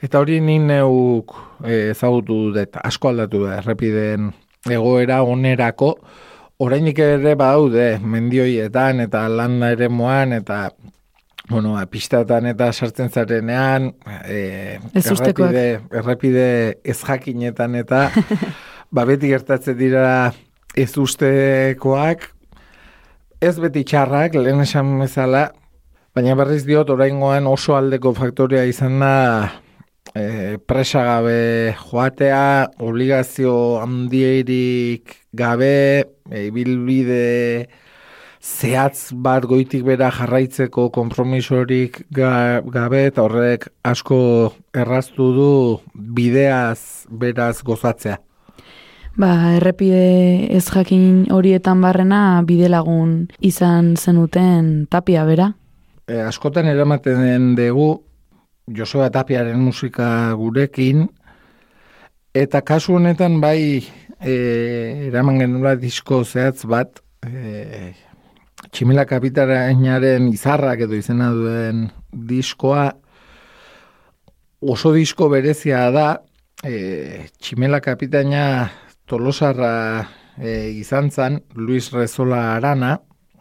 eta 0.05 0.23
hori 0.23 0.41
ni 0.45 0.59
neuk 0.63 1.35
e, 1.65 1.91
ezagutu 1.93 2.39
dut, 2.55 2.79
asko 2.83 3.13
aldatu 3.13 3.45
da, 3.47 3.59
errepiden 3.63 4.33
egoera 4.69 5.23
onerako, 5.27 5.95
orainik 6.65 6.99
ere 7.03 7.35
badaude, 7.39 7.91
mendioietan 8.03 9.05
eta 9.07 9.27
landa 9.31 9.73
ere 9.75 9.89
moan, 9.89 10.35
eta 10.41 10.69
bueno, 11.49 11.75
ba, 11.79 11.87
pistatan 11.89 12.51
eta 12.51 12.73
sartzen 12.73 13.09
zarenean, 13.11 13.93
e, 14.25 14.79
errepide, 14.99 15.69
errepide 16.03 16.49
ez 16.85 16.99
jakinetan 17.01 17.79
eta 17.79 18.09
ba, 18.95 19.05
beti 19.09 19.31
gertatzen 19.33 19.79
dira 19.79 20.05
ez 20.77 20.91
ustekoak, 20.99 22.29
ez 23.41 23.57
beti 23.63 23.85
txarrak, 23.87 24.35
lehen 24.35 24.61
esan 24.65 24.99
bezala, 25.01 25.49
baina 26.15 26.35
berriz 26.39 26.65
diot 26.67 26.91
oraingoan 26.91 27.47
oso 27.47 27.77
aldeko 27.79 28.13
faktoria 28.17 28.65
izan 28.67 28.99
da 29.03 29.15
e, 30.15 30.59
presagabe 30.67 31.75
joatea, 31.79 32.71
obligazio 32.83 33.79
handierik 33.83 35.15
gabe, 35.33 36.05
e, 36.31 36.47
ibilbide 36.49 37.69
zehatz 38.43 39.13
bat 39.13 39.45
goitik 39.51 39.85
bera 39.87 40.11
jarraitzeko 40.15 40.89
kompromisorik 40.95 42.05
ga, 42.15 42.61
gabe 42.63 43.05
eta 43.11 43.27
horrek 43.27 43.69
asko 43.85 44.21
erraztu 44.75 45.33
du 45.37 45.53
bideaz 45.95 47.07
beraz 47.11 47.61
gozatzea. 47.63 48.19
Ba, 49.19 49.57
errepide 49.57 50.47
ez 50.55 50.69
jakin 50.71 51.27
horietan 51.35 51.81
barrena 51.83 52.39
bidelagun 52.47 53.25
izan 53.43 53.97
zenuten 53.99 54.87
tapia 54.87 55.25
bera. 55.27 55.49
E, 56.07 56.21
askotan 56.23 56.71
eramaten 56.71 57.25
den 57.27 57.49
dugu 57.59 57.89
Joseba 58.71 59.11
Tapiaren 59.11 59.59
musika 59.59 60.31
gurekin 60.39 61.09
eta 62.31 62.63
kasu 62.63 62.95
honetan 63.01 63.41
bai 63.43 63.83
e, 64.23 64.35
eraman 65.11 65.43
genula 65.43 65.75
disko 65.75 66.23
zehatz 66.23 66.63
bat 66.71 67.03
e, 67.27 67.91
Tximila 68.71 69.03
Kapitarainaren 69.09 70.31
izarrak 70.31 70.87
edo 70.87 70.95
izena 70.95 71.33
duen 71.35 71.89
diskoa 72.13 72.93
oso 74.63 74.95
disko 74.95 75.27
berezia 75.33 75.89
da 75.91 76.11
e, 76.63 77.27
Tximela 77.41 77.83
Kapitaina 77.83 78.45
Tolosarra 79.09 80.05
e, 80.37 80.69
izan 80.77 81.09
zen, 81.11 81.41
Luis 81.57 81.89
Rezola 81.95 82.55
Arana, 82.59 82.99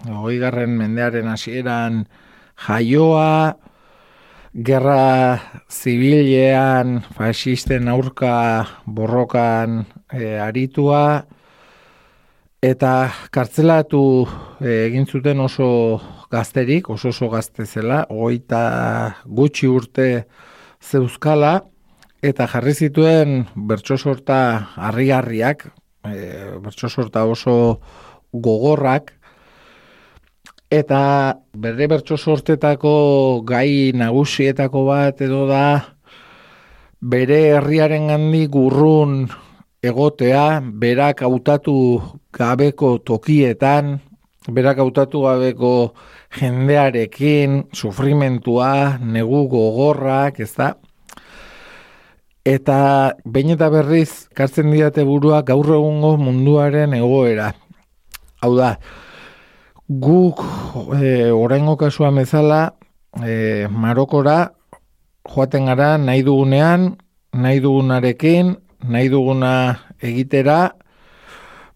hoi 0.07 0.37
garren 0.39 0.77
mendearen 0.79 1.27
hasieran 1.27 2.05
jaioa, 2.63 3.57
gerra 4.63 5.41
zibilean, 5.67 7.01
fasisten 7.17 7.91
aurka 7.91 8.37
borrokan 8.85 9.81
e, 10.07 10.37
aritua, 10.39 11.03
eta 12.63 12.93
kartzelatu 13.35 14.03
e, 14.63 14.85
egin 14.87 15.03
zuten 15.05 15.43
oso 15.43 15.69
gazterik, 16.31 16.87
oso 16.95 17.11
oso 17.11 17.27
gazte 17.35 17.67
zela, 17.67 18.05
oita 18.07 19.17
gutxi 19.27 19.67
urte 19.67 20.07
zeuzkala, 20.79 21.57
eta 22.21 22.47
jarri 22.47 22.73
zituen 22.73 23.45
bertso 23.55 23.97
sorta 23.97 24.69
harri-harriak, 24.75 25.67
e, 26.05 26.57
bertso 26.63 26.89
sorta 26.89 27.25
oso 27.25 27.79
gogorrak, 28.33 29.13
eta 30.69 31.37
bere 31.53 31.87
bertso 31.87 32.17
sortetako 32.17 33.43
gai 33.47 33.93
nagusietako 33.95 34.83
bat 34.89 35.21
edo 35.21 35.45
da 35.47 35.95
bere 36.99 37.39
herriaren 37.55 38.07
gandi 38.09 38.47
gurrun 38.47 39.27
egotea, 39.83 40.59
berak 40.61 41.21
hautatu 41.21 42.01
gabeko 42.33 42.97
tokietan, 43.05 43.99
berak 44.49 44.81
hautatu 44.81 45.21
gabeko 45.21 45.93
jendearekin, 46.39 47.67
sufrimentua, 47.71 48.97
negu 48.99 49.45
gogorrak, 49.47 50.41
ez 50.41 50.51
da? 50.57 50.73
Eta 52.47 53.17
behin 53.27 53.57
eta 53.57 53.67
berriz 53.67 54.29
kartzen 54.37 54.69
didate 54.71 55.03
burua 55.03 55.41
gaur 55.43 55.67
egungo 55.75 56.13
munduaren 56.21 56.93
egoera. 56.95 57.49
Hau 58.39 58.53
da, 58.55 58.77
guk 59.89 60.39
e, 60.95 61.27
oraingo 61.35 61.75
kasua 61.81 62.13
bezala 62.15 62.61
e, 63.19 63.67
Marokora 63.67 64.37
joaten 65.27 65.67
gara 65.67 65.97
nahi 65.97 66.23
dugunean, 66.23 66.93
nahi 67.35 67.59
dugunarekin, 67.59 68.55
nahi 68.87 69.11
duguna 69.11 69.53
egitera, 69.99 70.71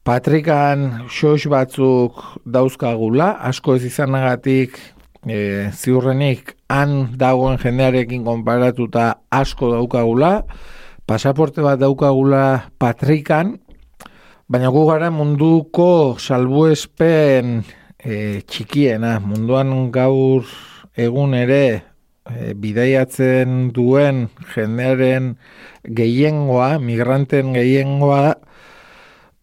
patrikan 0.07 1.10
xox 1.12 1.49
batzuk 1.51 2.23
dauzkagula, 2.45 3.34
asko 3.51 3.75
ez 3.75 3.84
izanagatik 3.91 4.79
e, 5.27 5.69
ziurrenik 5.73 6.55
han 6.71 7.17
dagoen 7.19 7.60
jendearekin 7.62 8.23
konparatuta 8.25 9.21
asko 9.31 9.71
daukagula, 9.75 10.45
pasaporte 11.05 11.62
bat 11.65 11.79
daukagula 11.81 12.71
patrikan, 12.79 13.57
baina 14.51 14.71
gu 14.73 14.86
gara 14.89 15.12
munduko 15.13 16.17
salbuespen 16.19 17.62
e, 17.99 18.41
txikiena, 18.47 19.19
munduan 19.23 19.91
gaur 19.93 20.47
egun 20.97 21.36
ere 21.38 21.65
e, 22.25 22.53
bidaiatzen 22.57 23.71
duen 23.75 24.27
jendearen 24.55 25.36
gehiengoa, 25.86 26.77
migranten 26.81 27.53
gehiengoa, 27.55 28.36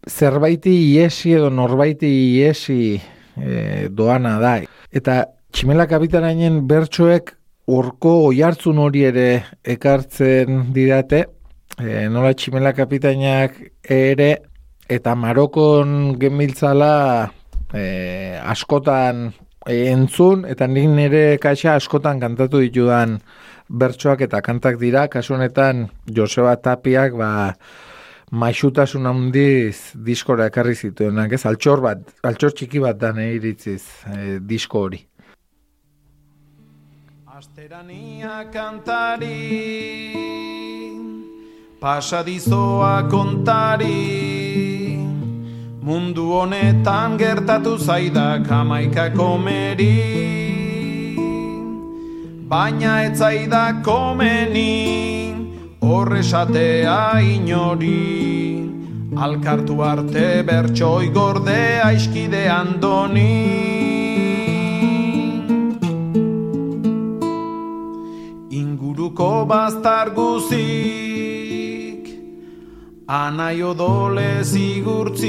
zerbaiti 0.08 0.72
iesi 0.94 1.34
edo 1.36 1.50
norbaiti 1.52 2.08
iesi 2.38 2.96
e, 2.96 3.88
doana 3.92 4.38
da. 4.40 4.54
Eta 4.88 5.24
Tximela 5.52 5.86
kapitarainen 5.88 6.60
bertsoek 6.68 7.32
orko 7.72 8.12
oihartzun 8.28 8.78
hori 8.82 9.04
ere 9.08 9.28
ekartzen 9.64 10.68
didate, 10.76 11.24
e, 11.80 12.06
nola 12.12 12.34
tximela 12.36 12.74
kapitainak 12.76 13.56
ere, 13.96 14.30
eta 14.88 15.14
Marokon 15.16 16.14
gemiltzala 16.20 16.92
e, 17.72 17.82
askotan 18.44 19.28
entzun, 19.68 20.44
eta 20.48 20.68
nik 20.68 20.88
nire 20.94 21.24
kaxa 21.42 21.76
askotan 21.76 22.20
kantatu 22.20 22.62
ditudan 22.64 23.18
bertsoak 23.68 24.24
eta 24.28 24.40
kantak 24.44 24.78
dira, 24.80 25.08
kasu 25.12 25.36
honetan 25.36 25.88
Joseba 26.08 26.56
Tapiak 26.60 27.16
ba, 27.16 27.30
maixutasun 28.30 29.08
handiz 29.08 29.92
diskora 29.94 30.48
ekarri 30.52 30.76
zituenak, 30.76 31.36
ez? 31.36 31.44
Altxor 31.48 31.84
bat, 31.84 32.08
altxor 32.24 32.56
txiki 32.56 32.84
bat 32.84 33.00
da 33.00 33.12
iritziz 33.24 33.82
e, 34.08 34.40
disko 34.40 34.88
hori. 34.88 35.07
Asterania 37.38 38.50
kantari 38.50 39.30
Pasadizoa 41.78 43.06
kontari. 43.08 44.98
Mundu 45.86 46.24
honetan 46.34 47.14
gertatu 47.16 47.76
zaidak 47.78 48.42
hamaika 48.50 49.14
komeri. 49.14 49.94
Baina 52.50 53.04
ez 53.04 53.14
zaidak 53.20 53.84
komeni 53.84 54.74
Horresatea 55.80 57.20
inori. 57.22 58.66
Alkartu 59.14 59.78
arte 59.92 60.42
bertxoi 60.42 61.06
gordea 61.14 61.92
iskide 62.00 62.48
andoni 62.50 63.97
Inguruko 69.08 69.48
bastar 69.48 70.12
guzik 70.12 72.04
Anai 73.08 73.62
odole 73.62 74.44
zigurtzik 74.44 75.24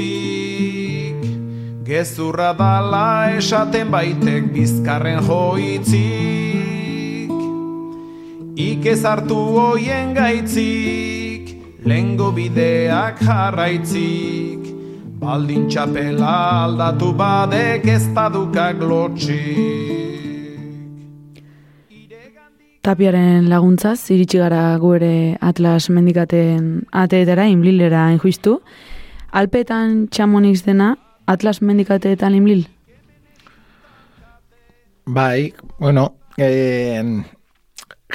Gezurra 1.82 2.52
dala 2.52 3.32
esaten 3.36 3.90
baitek 3.90 4.52
bizkarren 4.52 5.24
joitzik. 5.24 7.30
Ikez 8.54 9.02
hartu 9.02 9.56
hoien 9.56 10.14
gaitzik 10.14 11.56
Lengo 11.84 12.32
bideak 12.32 13.18
jarraitzik. 13.24 14.68
Baldin 15.20 15.68
txapela 15.68 16.66
aldatu 16.66 17.12
badek 17.16 17.86
ez 17.86 18.06
padukak 18.14 18.80
lotxik 18.80 19.99
Tapiaren 22.80 23.50
laguntzaz, 23.52 24.08
iritsi 24.08 24.38
gara 24.40 24.62
gu 24.80 24.94
ere 24.96 25.14
Atlas 25.44 25.90
mendikaten 25.92 26.86
ateetara, 26.96 27.44
inblilera 27.52 28.06
injuiztu. 28.14 28.54
Alpetan 29.36 30.06
txamonix 30.08 30.62
dena, 30.64 30.94
Atlas 31.28 31.60
mendikateetan 31.60 32.38
inblil? 32.38 32.62
Bai, 35.04 35.52
bueno, 35.78 36.06
eh, 36.38 37.04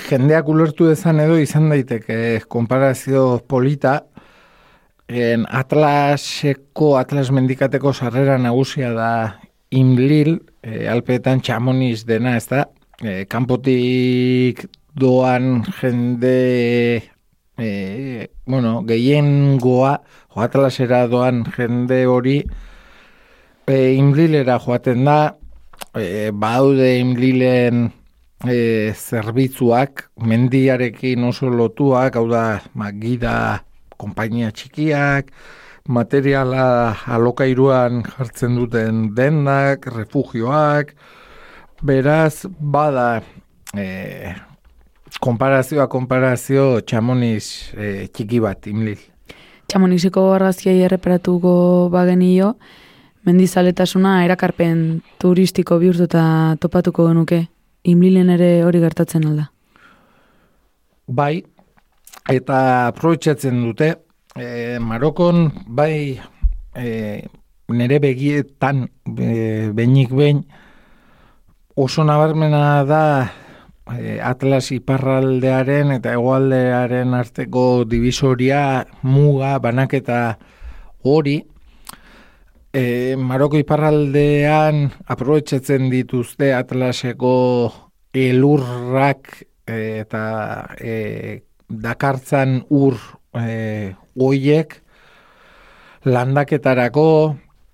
jendeak 0.08 0.50
ulertu 0.50 0.90
dezan 0.90 1.22
edo 1.22 1.38
izan 1.38 1.70
daiteke 1.70 2.42
konparazio 2.50 3.44
polita, 3.48 4.00
en 5.08 5.46
Atlaseko, 5.46 6.96
Atlas 6.98 7.30
mendikateko 7.30 7.94
sarrera 7.94 8.40
nagusia 8.42 8.90
da 8.98 9.12
inblil, 9.70 10.40
eh, 10.64 10.88
alpetan 10.90 11.46
txamoniz 11.46 12.02
dena, 12.10 12.36
ez 12.38 12.48
da, 12.50 12.66
e, 13.02 13.26
kanpotik 13.26 14.66
doan 14.96 15.64
jende 15.80 17.04
e, 17.58 18.28
bueno, 18.46 18.84
gehien 18.88 19.58
goa 19.60 19.98
joatlasera 20.36 21.06
doan 21.08 21.44
jende 21.56 22.06
hori 22.06 22.38
e, 23.68 23.76
inblilera 23.96 24.60
joaten 24.60 25.06
da. 25.06 25.20
E, 25.96 26.32
baude 26.32 26.98
inblilen 27.00 27.90
e, 28.48 28.92
zerbitzuak 28.92 30.10
mendiarekin 30.20 31.24
oso 31.24 31.50
lotuak 31.50 32.16
hau 32.20 32.28
da 32.32 32.62
ma, 32.76 32.92
gida 32.92 33.64
kompainia 33.96 34.52
txikiak 34.52 35.32
materiala 35.88 36.96
alokairuan 37.06 38.02
jartzen 38.04 38.56
duten 38.58 39.12
dendak, 39.16 39.86
refugioak, 39.94 40.96
beraz, 41.82 42.46
bada, 42.60 43.24
e, 43.76 44.34
konparazioa, 45.22 45.88
konparazio, 45.92 46.82
txamoniz 46.82 47.74
e, 47.76 48.08
txiki 48.14 48.40
bat, 48.44 48.68
imlil. 48.72 49.00
Txamonixiko 49.66 50.28
argazkiai 50.36 50.84
erreparatuko 50.86 51.56
bagenio, 51.94 52.54
mendizaletasuna 53.26 54.20
erakarpen 54.26 55.02
turistiko 55.22 55.80
bihurtuta 55.82 56.24
topatuko 56.62 57.10
genuke. 57.10 57.46
Imlilen 57.86 58.32
ere 58.34 58.50
hori 58.66 58.80
gertatzen 58.82 59.28
alda. 59.30 59.50
Bai, 61.06 61.44
eta 62.34 62.60
aprobetsatzen 62.88 63.60
dute, 63.62 63.92
e, 64.36 64.78
Marokon 64.82 65.52
bai 65.68 66.18
e, 66.74 66.88
nere 67.70 68.00
begietan 68.02 68.88
e, 69.06 69.70
behinik 69.74 70.14
behin 70.14 70.44
oso 71.76 72.04
nabarmena 72.04 72.86
da 72.88 73.34
e, 74.00 74.20
Atlas 74.24 74.72
iparraldearen 74.72 75.92
eta 75.98 76.14
hegoaldearen 76.16 77.14
arteko 77.14 77.84
divisoria 77.84 78.86
muga 79.04 79.58
banaketa 79.60 80.38
hori 81.04 81.36
e, 82.72 83.16
Maroko 83.20 83.60
iparraldean 83.60 84.88
aprobetsatzen 85.12 85.92
dituzte 85.92 86.54
Atlaseko 86.56 87.36
elurrak 88.16 89.36
e, 89.68 90.00
eta 90.06 90.26
e, 90.80 91.44
dakartzan 91.68 92.62
ur 92.72 92.96
e, 93.36 93.92
oiek 94.16 94.80
landaketarako 96.08 97.10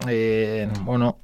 e, 0.09 0.65
bueno, 0.81 1.19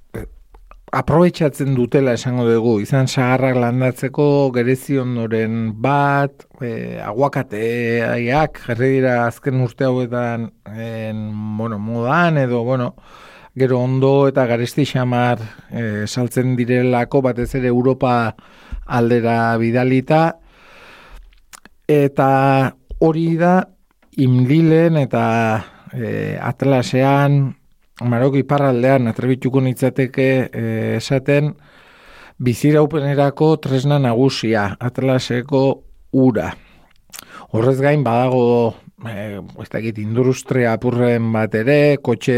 aprobetsatzen 0.98 1.76
dutela 1.78 2.16
esango 2.18 2.48
dugu, 2.48 2.78
izan 2.82 3.06
sagarrak 3.08 3.58
landatzeko 3.62 4.26
gerezi 4.56 4.98
ondoren 4.98 5.74
bat, 5.84 6.48
e, 6.62 6.98
aguakateak, 7.04 8.62
jarri 8.66 8.90
dira 8.96 9.18
azken 9.28 9.62
urte 9.62 9.86
hauetan 9.86 10.48
en, 10.74 11.22
bueno, 11.60 11.78
modan 11.78 12.40
edo, 12.42 12.64
bueno, 12.66 12.96
gero 13.58 13.82
ondo 13.82 14.28
eta 14.30 14.48
garesti 14.50 14.86
xamar 14.90 15.44
e, 15.70 15.84
saltzen 16.08 16.56
direlako 16.58 17.22
batez 17.26 17.52
ere 17.60 17.70
Europa 17.74 18.34
aldera 18.86 19.58
bidalita, 19.62 20.24
eta 21.88 22.32
hori 23.06 23.30
da 23.38 23.56
imlilen 24.18 24.98
eta 24.98 25.28
e, 25.94 26.38
atlasean 26.42 27.57
Maroko 28.06 28.38
iparraldean 28.38 29.10
atrebituko 29.10 29.62
nitzateke 29.66 30.26
e, 30.54 30.64
esaten 31.00 31.56
biziraupenerako 32.38 33.56
tresna 33.58 33.98
nagusia, 33.98 34.76
atlaseko 34.78 35.62
ura. 36.14 36.52
Horrez 37.58 37.80
gain 37.82 38.04
badago 38.06 38.76
e, 39.02 39.42
ez 39.42 39.70
dakit 39.74 39.98
industria 40.04 40.76
apurren 40.78 41.32
bat 41.34 41.58
ere, 41.58 41.98
kotxe 41.98 42.38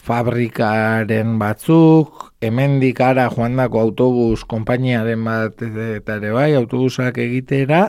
fabrikaren 0.00 1.34
batzuk, 1.42 2.30
hemendik 2.40 3.02
ara 3.02 3.26
joandako 3.34 3.82
autobus 3.82 4.46
konpainiaren 4.46 5.26
bat 5.26 5.66
eta 5.66 6.20
ere 6.20 6.30
bai, 6.36 6.54
autobusak 6.54 7.18
egitera, 7.18 7.88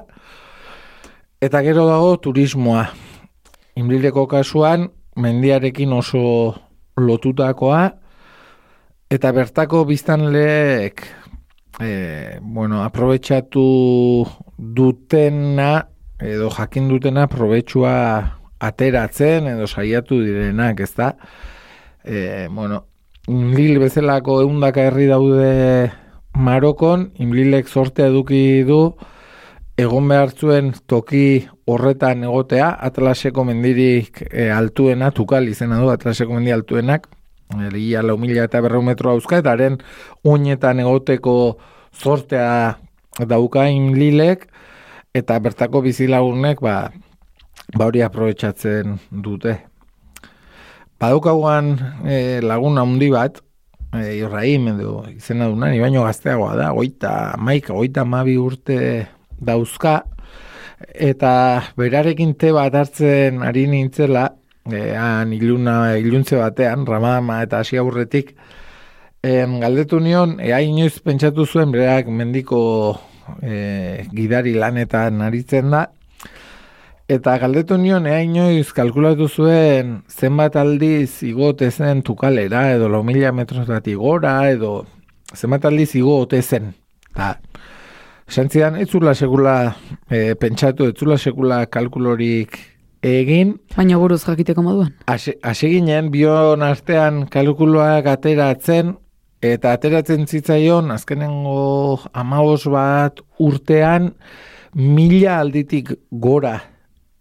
eta 1.38 1.62
gero 1.62 1.86
dago 1.86 2.18
turismoa. 2.26 2.90
Imrileko 3.78 4.26
kasuan, 4.28 4.90
mendiarekin 5.16 5.94
oso 5.94 6.26
lotutakoa 6.98 7.82
eta 9.12 9.32
bertako 9.36 9.84
biztanleek 9.86 11.04
e, 11.80 12.40
bueno, 12.42 12.84
aprobetxatu 12.84 13.66
dutena 14.58 15.88
edo 16.22 16.50
jakin 16.54 16.88
dutena 16.92 17.28
probetxua 17.28 17.96
ateratzen 18.62 19.48
edo 19.50 19.66
saiatu 19.68 20.22
direnak, 20.22 20.80
ez 20.86 20.94
da? 20.94 21.16
E, 22.06 22.48
bueno, 22.52 22.86
Inlil 23.30 23.80
bezalako 23.82 24.42
eundaka 24.44 24.88
herri 24.90 25.08
daude 25.10 25.92
Marokon, 26.34 27.12
Inlilek 27.22 27.68
sortea 27.70 28.10
eduki 28.10 28.64
du 28.68 28.96
egon 29.82 30.08
behar 30.10 30.32
zuen 30.38 30.72
toki 30.90 31.48
horretan 31.70 32.26
egotea, 32.28 32.70
Atlaseko 32.88 33.44
mendirik 33.48 34.22
e, 34.30 34.50
altuena, 34.54 35.12
tukal 35.16 35.50
izena 35.50 35.80
du, 35.82 35.90
Atlaseko 35.92 36.38
mendi 36.38 36.54
altuenak, 36.54 37.08
egia 37.68 38.04
lau 38.06 38.18
mila 38.22 38.46
eta 38.48 38.62
berreu 38.64 38.84
metro 38.86 39.12
hauzka, 39.12 39.42
eta 39.42 39.56
haren 39.56 39.80
uinetan 40.28 40.82
egoteko 40.84 41.36
sortea 41.92 42.78
daukain 43.28 43.92
lilek, 43.98 44.48
eta 45.18 45.40
bertako 45.44 45.82
bizilagunek, 45.88 46.62
ba, 46.64 46.76
ba 47.76 47.88
hori 47.90 48.04
aprobetsatzen 48.06 49.00
dute. 49.12 49.58
Badaukaguan 51.02 51.74
e, 52.06 52.18
lagun 52.46 52.78
handi 52.78 53.10
bat, 53.12 53.42
e, 53.96 54.20
Ibrahim 54.20 54.70
edo 54.76 55.00
izena 55.10 55.50
duna, 55.50 55.74
baino 55.82 56.06
gazteagoa 56.06 56.54
da, 56.60 56.70
goita, 56.78 57.16
maika, 57.42 57.74
goita 57.74 58.06
mabi 58.06 58.38
urte 58.38 58.78
dauzka, 59.42 60.02
eta 60.94 61.34
berarekin 61.78 62.36
te 62.40 62.54
bat 62.56 62.76
hartzen 62.78 63.42
ari 63.46 63.68
nintzela, 63.68 64.30
e, 64.70 64.82
iluna, 65.36 65.98
iluntze 65.98 66.38
batean, 66.40 66.86
ramama 66.86 67.42
eta 67.44 67.62
hasi 67.62 67.78
aurretik, 67.82 68.36
en, 69.22 69.60
galdetu 69.62 70.00
nion, 70.00 70.40
ea 70.40 70.62
inoiz 70.62 71.00
pentsatu 71.04 71.46
zuen, 71.46 71.74
berak 71.74 72.08
mendiko 72.08 72.62
e, 73.42 74.06
gidari 74.14 74.54
lanetan 74.58 75.22
aritzen 75.26 75.74
da, 75.74 75.90
Eta 77.12 77.34
galdetu 77.42 77.76
nion, 77.76 78.06
ea 78.08 78.22
inoiz 78.24 78.70
kalkulatu 78.72 79.26
zuen 79.28 79.98
zenbat 80.08 80.56
aldiz 80.56 81.24
igote 81.28 81.68
zen 81.68 82.06
tukalera, 82.08 82.62
edo 82.72 82.88
lo 82.88 83.02
mila 83.04 83.34
metros 83.36 83.66
dati 83.68 83.98
gora, 84.00 84.36
edo 84.48 84.86
zenbat 85.36 85.68
aldiz 85.68 85.90
igote 86.00 86.40
zen. 86.42 86.70
Ta, 87.12 87.34
Santzidan, 88.32 88.78
ez 88.80 88.88
zula 88.88 89.12
segula 89.12 89.76
e, 90.08 90.38
pentsatu, 90.40 90.86
ez 90.88 90.96
zula 90.96 91.18
segula 91.20 91.66
kalkulorik 91.68 92.54
egin. 93.04 93.58
Baina 93.76 93.98
buruz 94.00 94.22
jakiteko 94.24 94.64
moduan. 94.64 94.94
Hase 95.12 95.68
ginen, 95.68 96.08
bion 96.14 96.64
artean 96.64 97.26
kalkuloak 97.28 98.08
ateratzen, 98.08 98.94
eta 99.44 99.74
ateratzen 99.76 100.24
zitzaion, 100.30 100.94
azkenengo 100.96 102.00
amabos 102.16 102.70
bat 102.72 103.20
urtean, 103.36 104.14
mila 104.80 105.42
alditik 105.42 105.92
gora 106.12 106.56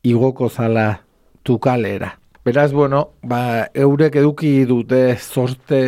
igoko 0.07 0.47
zala 0.47 1.01
tukalera. 1.43 2.13
Beraz, 2.47 2.71
bueno, 2.71 3.17
ba, 3.27 3.67
eurek 3.75 4.15
eduki 4.23 4.61
dute 4.63 5.19
zorte 5.19 5.83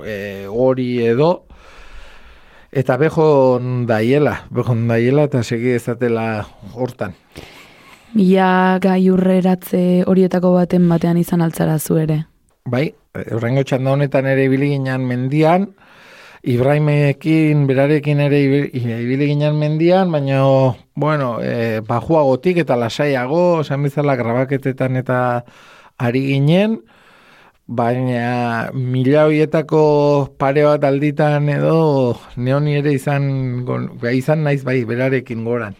e, 0.00 0.16
hori 0.48 0.88
edo, 1.12 1.44
Eta 2.72 2.98
bejo 3.00 3.58
daiela, 3.88 4.44
bejo 4.50 4.74
daiela 4.88 5.24
eta 5.24 5.42
segi 5.42 5.72
ezatela 5.72 6.46
hortan. 6.74 7.14
Mila 8.14 8.78
gai 8.80 9.08
urreratze 9.10 10.04
horietako 10.06 10.52
baten 10.54 10.88
batean 10.88 11.16
izan 11.16 11.40
altzara 11.44 11.78
zu 11.78 11.96
ere. 11.96 12.22
Bai, 12.68 12.90
horrengo 13.32 13.64
txanda 13.64 13.92
honetan 13.92 14.26
ere 14.26 14.44
ibili 14.44 14.78
mendian, 14.78 15.74
Ibrahimekin, 16.42 17.66
berarekin 17.66 18.20
ere 18.20 18.38
ibili 18.40 19.26
ginen 19.26 19.56
mendian, 19.58 20.12
baina, 20.12 20.42
bueno, 20.94 21.40
e, 21.42 21.80
bajuagotik 21.80 22.58
eta 22.62 22.76
lasaiago, 22.76 23.60
esan 23.62 23.82
bizala 23.82 24.14
grabaketetan 24.16 24.96
eta 24.96 25.44
ari 25.98 26.26
ginen, 26.28 26.78
baina 27.68 28.70
mila 28.72 29.26
horietako 29.28 29.82
pare 30.40 30.64
bat 30.64 30.84
alditan 30.88 31.48
edo 31.52 32.16
neoni 32.36 32.78
ere 32.80 32.94
izan, 32.96 33.28
bai, 34.00 34.16
izan 34.16 34.42
naiz 34.42 34.62
bai 34.64 34.80
berarekin 34.88 35.44
goran. 35.44 35.76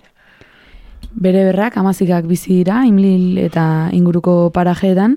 Bere 1.08 1.46
berrak 1.48 1.78
amazikak 1.80 2.28
bizi 2.28 2.60
dira, 2.60 2.82
imlil 2.84 3.38
eta 3.40 3.88
inguruko 3.96 4.50
parajeetan, 4.52 5.16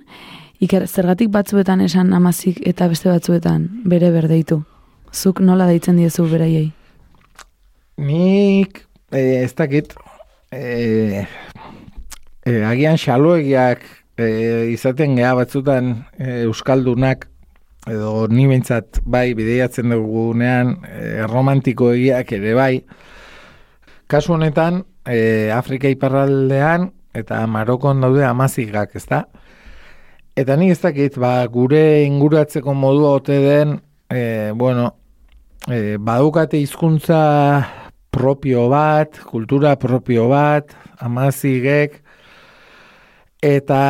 iker 0.64 0.88
zergatik 0.88 1.30
batzuetan 1.34 1.82
esan 1.84 2.14
amazik 2.14 2.62
eta 2.68 2.88
beste 2.88 3.12
batzuetan 3.12 3.68
bere 3.84 4.12
berdeitu. 4.16 4.62
Zuk 5.12 5.42
nola 5.44 5.68
deitzen 5.68 6.00
diezu 6.00 6.24
beraiei? 6.32 6.70
Nik 8.00 8.86
eh, 9.12 9.44
ez 9.44 9.52
dakit 9.54 9.92
eh, 10.56 11.26
eh, 12.48 12.62
agian 12.64 12.96
xaloegiak 12.96 13.84
e, 14.18 14.72
izaten 14.74 15.16
geha 15.20 15.34
batzutan 15.36 15.92
e, 16.18 16.44
euskaldunak 16.46 17.28
edo 17.90 18.28
ni 18.30 18.46
behintzat 18.48 19.02
bai 19.06 19.34
bideiatzen 19.38 19.94
dugunean 19.96 20.78
e, 20.86 21.28
romantiko 21.28 21.92
egiak 21.96 22.32
ere 22.38 22.56
bai 22.58 22.74
kasu 24.08 24.36
honetan 24.38 24.84
e, 25.06 25.50
Afrika 25.54 25.90
iparraldean 25.90 26.92
eta 27.14 27.46
Marokon 27.48 28.02
daude 28.02 28.24
amazigak, 28.24 28.96
ezta? 28.96 29.26
eta 30.36 30.56
nik 30.56 30.72
ez 30.76 30.82
dakit, 30.82 31.18
ba, 31.20 31.42
gure 31.52 32.04
inguratzeko 32.06 32.74
modua 32.78 33.16
ote 33.20 33.38
den, 33.44 33.76
e, 34.10 34.52
bueno, 34.56 34.94
e, 35.68 35.98
badukate 36.00 36.62
hizkuntza 36.62 37.22
propio 38.12 38.68
bat, 38.72 39.20
kultura 39.28 39.76
propio 39.80 40.28
bat, 40.32 40.72
amazigek, 41.00 42.01
eta 43.42 43.84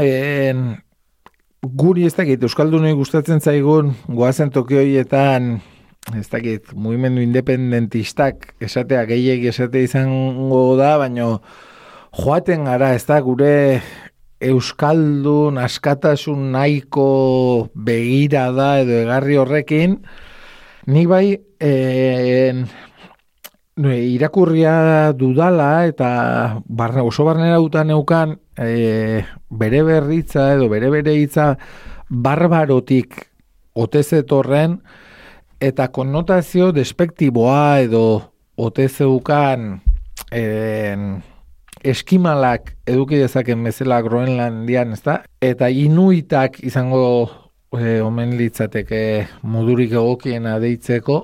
en, 0.00 0.62
guri 1.62 2.06
ez 2.08 2.14
dakit, 2.16 2.42
Euskaldunoi 2.42 2.94
gustatzen 2.96 3.40
zaigun, 3.40 3.92
goazen 4.08 4.50
tokioietan, 4.54 5.58
ez 6.16 6.26
dakit, 6.32 6.72
mugimendu 6.74 7.22
independentistak 7.24 8.54
esatea 8.64 9.04
gehiek 9.08 9.44
esate 9.52 9.82
izango 9.84 10.76
da, 10.80 10.96
baino 11.02 11.38
joaten 12.16 12.64
gara, 12.68 12.94
ez 12.96 13.04
da, 13.08 13.20
gure 13.24 13.52
Euskaldun 14.48 15.58
askatasun 15.58 16.52
nahiko 16.54 17.68
begira 17.74 18.48
da 18.54 18.76
edo 18.84 19.00
egarri 19.02 19.36
horrekin, 19.36 19.98
nik 20.88 21.08
bai 21.10 21.24
en, 21.60 22.68
irakurria 23.78 25.12
dudala 25.14 25.86
eta 25.86 26.62
barne, 26.66 27.02
oso 27.02 27.24
barnera 27.24 27.60
utan 27.60 27.88
neukan 27.88 28.38
e, 28.58 29.22
bere 29.50 29.82
berritza 29.86 30.52
edo 30.54 30.68
bere 30.68 30.90
bere 30.90 31.14
hitza 31.14 31.56
barbarotik 32.08 33.14
otezetorren 33.78 34.80
eta 35.60 35.88
konnotazio 35.94 36.72
despektiboa 36.72 37.80
edo 37.86 38.04
otezeukan 38.58 39.80
en, 40.32 41.22
eskimalak 41.84 42.74
eduki 42.86 43.20
dezaken 43.22 43.62
bezala 43.64 44.00
Groenlandian, 44.02 44.92
ezta? 44.96 45.20
Eta 45.40 45.68
inuitak 45.70 46.58
izango 46.66 47.02
e, 47.76 48.00
omen 48.02 48.34
litzateke 48.38 49.02
modurik 49.42 49.94
egokiena 49.94 50.58
deitzeko. 50.62 51.20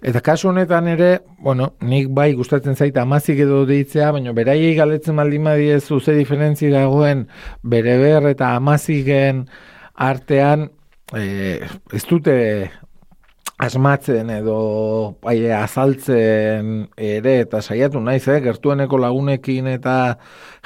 Eta 0.00 0.20
kasu 0.22 0.52
honetan 0.52 0.86
ere, 0.88 1.22
bueno, 1.42 1.72
nik 1.82 2.10
bai 2.14 2.32
gustatzen 2.38 2.76
zaita 2.76 3.02
amazik 3.02 3.40
edo 3.42 3.64
deitzea, 3.66 4.12
baina 4.14 4.32
beraiei 4.32 4.74
galetzen 4.78 5.16
baldin 5.18 5.48
badiezu 5.48 6.00
ze 6.00 6.14
diferentzi 6.14 6.70
dagoen 6.70 7.26
bere 7.62 7.98
ber 7.98 8.28
eta 8.30 8.54
amaziken 8.56 9.48
artean 9.94 10.68
e, 11.14 11.58
ez 11.92 12.04
dute 12.06 12.36
asmatzen 13.58 14.30
edo 14.30 14.58
bai, 15.22 15.50
azaltzen 15.50 16.86
ere 16.94 17.40
eta 17.42 17.60
saiatu 17.60 17.98
naiz, 18.00 18.22
eh, 18.28 18.38
gertueneko 18.44 19.00
lagunekin 19.02 19.66
eta 19.66 20.18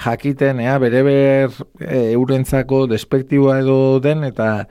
jakiten, 0.05 0.61
ea, 0.61 0.76
bere 0.83 1.03
ber 1.07 1.57
e, 1.80 2.12
eurentzako 2.12 2.85
despektiboa 2.93 3.62
edo 3.64 3.78
den 4.05 4.28
eta 4.28 4.66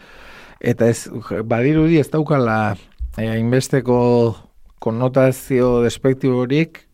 eta 0.61 0.85
ez 0.93 1.09
badirudi 1.49 1.97
ez 1.97 2.11
daukala 2.13 2.75
e, 3.17 3.25
hainbesteko 3.25 3.97
konnotazio 4.81 5.79
despektiborik 5.85 6.85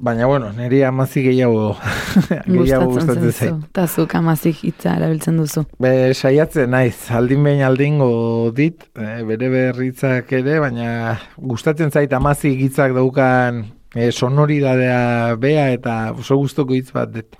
Baina, 0.00 0.24
bueno, 0.24 0.46
niri 0.56 0.78
amazik 0.88 1.26
gehiago, 1.26 1.74
gehiago 2.48 2.86
gustatzen 2.94 3.32
zait. 3.34 3.56
Eta 3.68 3.82
zuk 3.84 4.14
amazik 4.16 4.62
hitza 4.64 4.94
erabiltzen 4.96 5.36
duzu. 5.36 5.66
Be, 5.84 5.90
saiatzen 6.14 6.72
naiz, 6.72 6.94
aldin 7.12 7.44
behin 7.44 7.60
aldingo 7.66 8.08
dit, 8.56 8.86
e, 8.96 9.18
bere 9.28 9.50
berritzak 9.52 10.32
ere, 10.38 10.56
baina 10.64 11.18
gustatzen 11.36 11.92
zait 11.92 12.14
amazik 12.16 12.62
hitzak 12.64 12.96
daukan 12.96 13.60
e, 13.92 14.08
sonoridadea 14.08 15.36
bea 15.42 15.68
eta 15.74 15.98
oso 16.16 16.40
gustoko 16.40 16.78
hitz 16.78 16.88
bat 16.96 17.12
dit. 17.18 17.36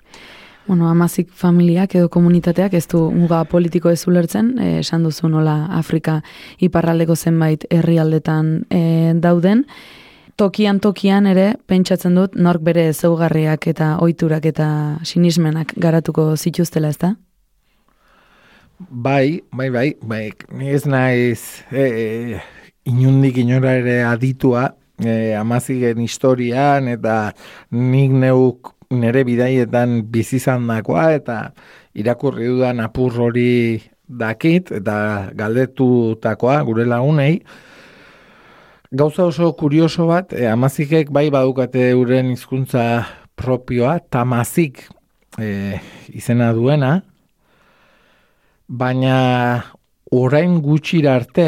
Bueno, 0.67 0.89
amazik 0.91 1.31
familiak 1.33 1.95
edo 1.95 2.09
komunitateak 2.13 2.75
ez 2.75 2.87
du 2.89 3.11
muga 3.11 3.45
politiko 3.45 3.91
ez 3.91 4.05
ulertzen, 4.07 4.53
e, 4.59 4.79
esan 4.81 5.03
duzu 5.03 5.29
nola 5.29 5.67
Afrika 5.75 6.21
iparraldeko 6.61 7.17
zenbait 7.17 7.65
herrialdetan 7.71 8.53
e, 8.71 8.83
dauden, 9.17 9.65
tokian 10.37 10.81
tokian 10.81 11.27
ere 11.27 11.55
pentsatzen 11.67 12.15
dut 12.15 12.37
nork 12.37 12.63
bere 12.65 12.93
zeugarriak 12.93 13.67
eta 13.73 13.97
ohiturak 14.05 14.47
eta 14.53 14.69
sinismenak 15.05 15.75
garatuko 15.77 16.37
zituztela, 16.37 16.89
ezta? 16.89 17.15
Bai, 18.89 19.43
bai, 19.53 19.69
bai, 19.71 19.89
bai, 20.03 20.31
ni 20.57 20.71
ez 20.73 20.87
naiz 20.89 21.41
e, 21.71 21.83
e, 21.85 22.41
inundik 22.89 23.37
inora 23.43 23.75
ere 23.77 24.03
aditua 24.09 24.71
e, 24.97 25.35
amazigen 25.37 26.01
historian 26.01 26.89
eta 26.89 27.35
nik 27.71 28.15
neuk 28.23 28.73
nere 28.91 29.23
bidaietan 29.25 30.01
bizizan 30.11 30.67
dakoa 30.67 31.13
eta 31.15 31.39
irakurri 31.95 32.49
dudan 32.51 32.81
apur 32.83 33.15
hori 33.27 33.81
dakit 34.11 34.73
eta 34.75 35.31
galdetutakoa 35.39 36.63
gure 36.67 36.87
lagunei, 36.91 37.43
Gauza 38.91 39.23
oso 39.23 39.53
kurioso 39.55 40.09
bat, 40.09 40.33
e, 40.35 40.49
amazikek 40.51 41.13
bai 41.15 41.29
badukate 41.31 41.93
euren 41.93 42.33
hizkuntza 42.33 43.05
propioa, 43.39 44.01
tamazik 44.11 44.81
e, 45.39 45.79
izena 46.11 46.49
duena, 46.51 47.05
baina 48.67 49.15
orain 50.11 50.59
gutxira 50.59 51.15
arte, 51.21 51.47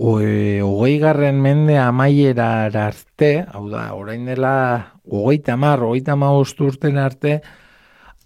hogei 0.00 0.96
garren 1.04 1.36
mende 1.44 1.76
amaiera 1.76 2.48
arte, 2.72 3.44
hau 3.52 3.66
da, 3.68 3.90
orain 3.92 4.24
dela 4.24 4.96
hogei 5.10 5.38
tamar, 5.38 5.82
hogei 5.82 6.04
tamar 6.06 6.38
urten 6.38 6.98
arte, 6.98 7.40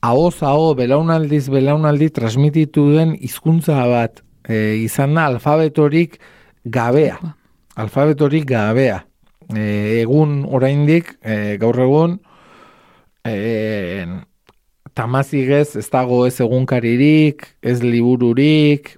Ahoz, 0.04 0.42
aho, 0.44 0.74
belaunaldiz, 0.76 1.46
belaunaldi 1.48 2.10
transmititu 2.12 2.90
den 2.92 3.14
hizkuntza 3.16 3.86
bat 3.88 4.20
e, 4.44 4.76
izan 4.84 5.14
da 5.16 5.24
alfabetorik 5.30 6.18
gabea 6.68 7.16
alfabetorik 7.74 8.46
gabea. 8.48 9.02
E, 9.54 10.00
egun 10.00 10.42
oraindik, 10.48 11.14
e, 11.22 11.56
gaur 11.60 11.78
egun, 11.84 12.18
e, 13.26 14.06
tamazigez 14.96 15.74
ez 15.80 15.88
dago 15.92 16.22
ez 16.28 16.38
egunkaririk, 16.40 17.46
ez 17.62 17.80
libururik, 17.82 18.94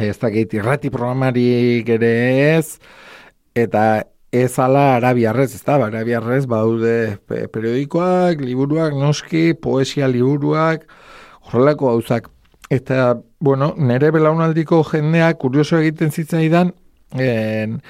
ez 0.00 0.16
dakit 0.20 0.54
irrati 0.56 0.92
programarik 0.94 1.88
ere 1.98 2.12
ez, 2.56 2.78
eta 3.54 4.04
ez 4.32 4.58
ala 4.58 4.96
arabiarrez, 4.96 5.52
ez 5.54 5.62
da, 5.64 5.76
arabiarrez 5.86 6.46
baude 6.48 7.18
periodikoak, 7.28 8.40
liburuak, 8.40 8.96
noski, 8.96 9.52
poesia 9.52 10.08
liburuak, 10.08 10.86
horrelako 11.44 11.92
gauzak. 11.92 12.30
Eta, 12.72 13.18
bueno, 13.44 13.74
nere 13.76 14.08
belaunaldiko 14.14 14.80
jendeak 14.88 15.36
kurioso 15.42 15.76
egiten 15.82 16.10
zitzaidan, 16.10 16.72
en, 17.20 17.82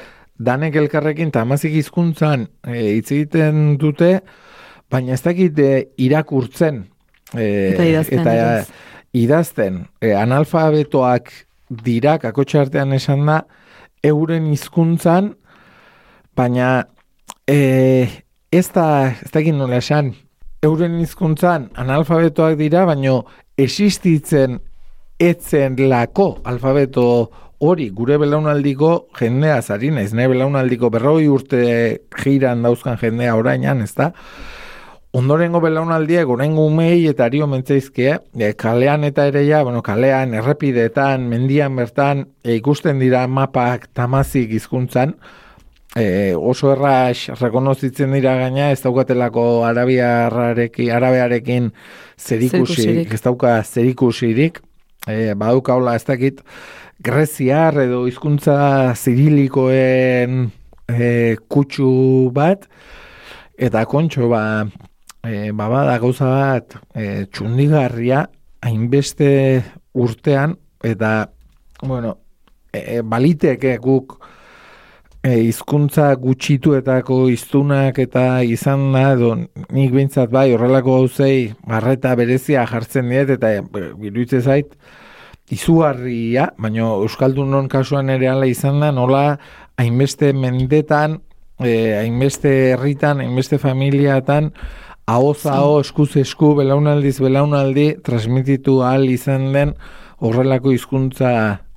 danek 0.42 0.76
elkarrekin 0.82 1.30
tamazik 1.30 1.76
hizkuntzan 1.78 2.48
e, 2.66 2.78
hitz 2.96 3.12
egiten 3.14 3.76
dute, 3.78 4.16
baina 4.90 5.14
ez 5.14 5.22
dakit 5.22 5.58
e, 5.62 5.70
irakurtzen. 6.02 6.82
E, 7.32 7.44
eta 7.72 7.86
idazten. 7.86 8.24
Eta, 8.24 8.88
idazten. 9.14 9.78
E, 10.02 10.10
analfabetoak 10.18 11.30
dira, 11.86 12.18
kakotxartean 12.22 12.96
esan 12.98 13.28
da, 13.30 13.42
euren 14.02 14.50
hizkuntzan, 14.50 15.36
baina 16.36 16.88
e, 17.48 18.08
ez 18.52 18.66
da, 18.74 18.86
ez 19.22 19.30
dakit 19.32 19.56
nola 19.56 19.80
esan, 19.82 20.12
euren 20.62 20.98
hizkuntzan 21.00 21.70
analfabetoak 21.78 22.58
dira, 22.60 22.84
baina 22.88 23.20
existitzen 23.60 24.60
etzen 25.22 25.76
lako 25.88 26.38
alfabeto 26.48 27.06
hori 27.62 27.90
gure 27.94 28.16
belaunaldiko 28.18 28.90
jendea 29.18 29.60
zari 29.62 29.92
naiz, 29.94 30.10
ne 30.12 30.26
belaunaldiko 30.30 30.90
berroi 30.90 31.28
urte 31.30 31.62
jiran 32.18 32.64
dauzkan 32.66 32.98
jendea 32.98 33.36
orainan, 33.38 33.84
ez 33.84 33.94
da? 33.94 34.10
Ondorengo 35.12 35.60
belaunaldiek, 35.60 36.28
orengo 36.32 36.64
umei 36.66 37.04
eta 37.10 37.26
ari 37.28 37.42
omentzaizke, 37.44 38.14
e, 38.32 38.52
kalean 38.58 39.04
eta 39.04 39.26
ere 39.28 39.44
ja, 39.44 39.60
bueno, 39.62 39.82
kalean, 39.84 40.32
errepidetan, 40.40 41.28
mendian 41.28 41.76
bertan, 41.76 42.24
e, 42.42 42.56
ikusten 42.56 42.98
dira 43.02 43.26
mapak 43.28 43.90
tamazik 43.92 44.56
hizkuntzan, 44.56 45.12
e, 45.96 46.34
oso 46.34 46.72
erraz 46.72 47.28
rekonozitzen 47.40 48.12
dira 48.16 48.34
gaina, 48.40 48.70
ez 48.72 48.80
daukatelako 48.82 49.64
arabiarrarekin, 49.68 50.92
arabearekin 50.96 51.70
zerikusirik, 52.18 53.12
ez 53.12 53.22
dauka 53.24 53.58
zerikusirik, 53.62 54.62
e, 55.06 55.34
baduka 55.38 55.76
hola 55.76 55.96
ez 55.98 56.04
dakit, 56.08 56.40
greziar 57.02 57.80
edo 57.82 58.04
hizkuntza 58.06 58.94
zirilikoen 58.94 60.46
e, 60.88 61.36
kutsu 61.50 62.30
bat, 62.34 62.68
eta 63.58 63.84
kontxo 63.90 64.30
ba, 64.32 64.42
e, 65.26 65.50
babada 65.56 65.98
gauza 66.02 66.30
bat 66.30 66.78
e, 66.94 67.26
txundigarria 67.30 68.26
hainbeste 68.62 69.62
urtean, 69.98 70.56
eta, 70.86 71.28
bueno, 71.82 72.16
e, 72.72 73.02
baliteke 73.04 73.76
guk 73.82 74.21
e, 75.22 75.36
hizkuntza 75.46 76.12
gutxituetako 76.18 77.26
hiztunak 77.30 77.98
eta 78.02 78.42
izan 78.42 78.90
da, 78.94 79.12
edo 79.14 79.34
nik 79.38 79.94
behintzat 79.94 80.32
bai 80.34 80.50
horrelako 80.54 80.98
gauzei 81.00 81.52
marreta 81.66 82.14
berezia 82.18 82.66
jartzen 82.66 83.10
diet 83.12 83.30
eta 83.36 83.54
e, 83.54 83.62
iruditzen 84.02 84.42
zait 84.42 84.76
izugarria, 85.52 86.48
baina 86.58 86.86
Euskaldunon 87.04 87.68
kasuan 87.68 88.10
ere 88.12 88.28
ala 88.30 88.46
izan 88.48 88.80
da, 88.80 88.92
nola 88.94 89.36
hainbeste 89.80 90.32
mendetan, 90.32 91.18
eh, 91.60 91.98
hainbeste 91.98 92.52
herritan, 92.72 93.20
hainbeste 93.20 93.58
familiatan, 93.60 94.52
ahoz 95.06 95.44
aho, 95.50 95.80
eskuz 95.82 96.14
esku, 96.22 96.54
belaunaldiz 96.56 97.18
belaunaldi, 97.20 97.88
transmititu 98.06 98.80
ahal 98.86 99.08
izan 99.10 99.50
den 99.52 99.76
horrelako 100.22 100.72
hizkuntza 100.72 101.32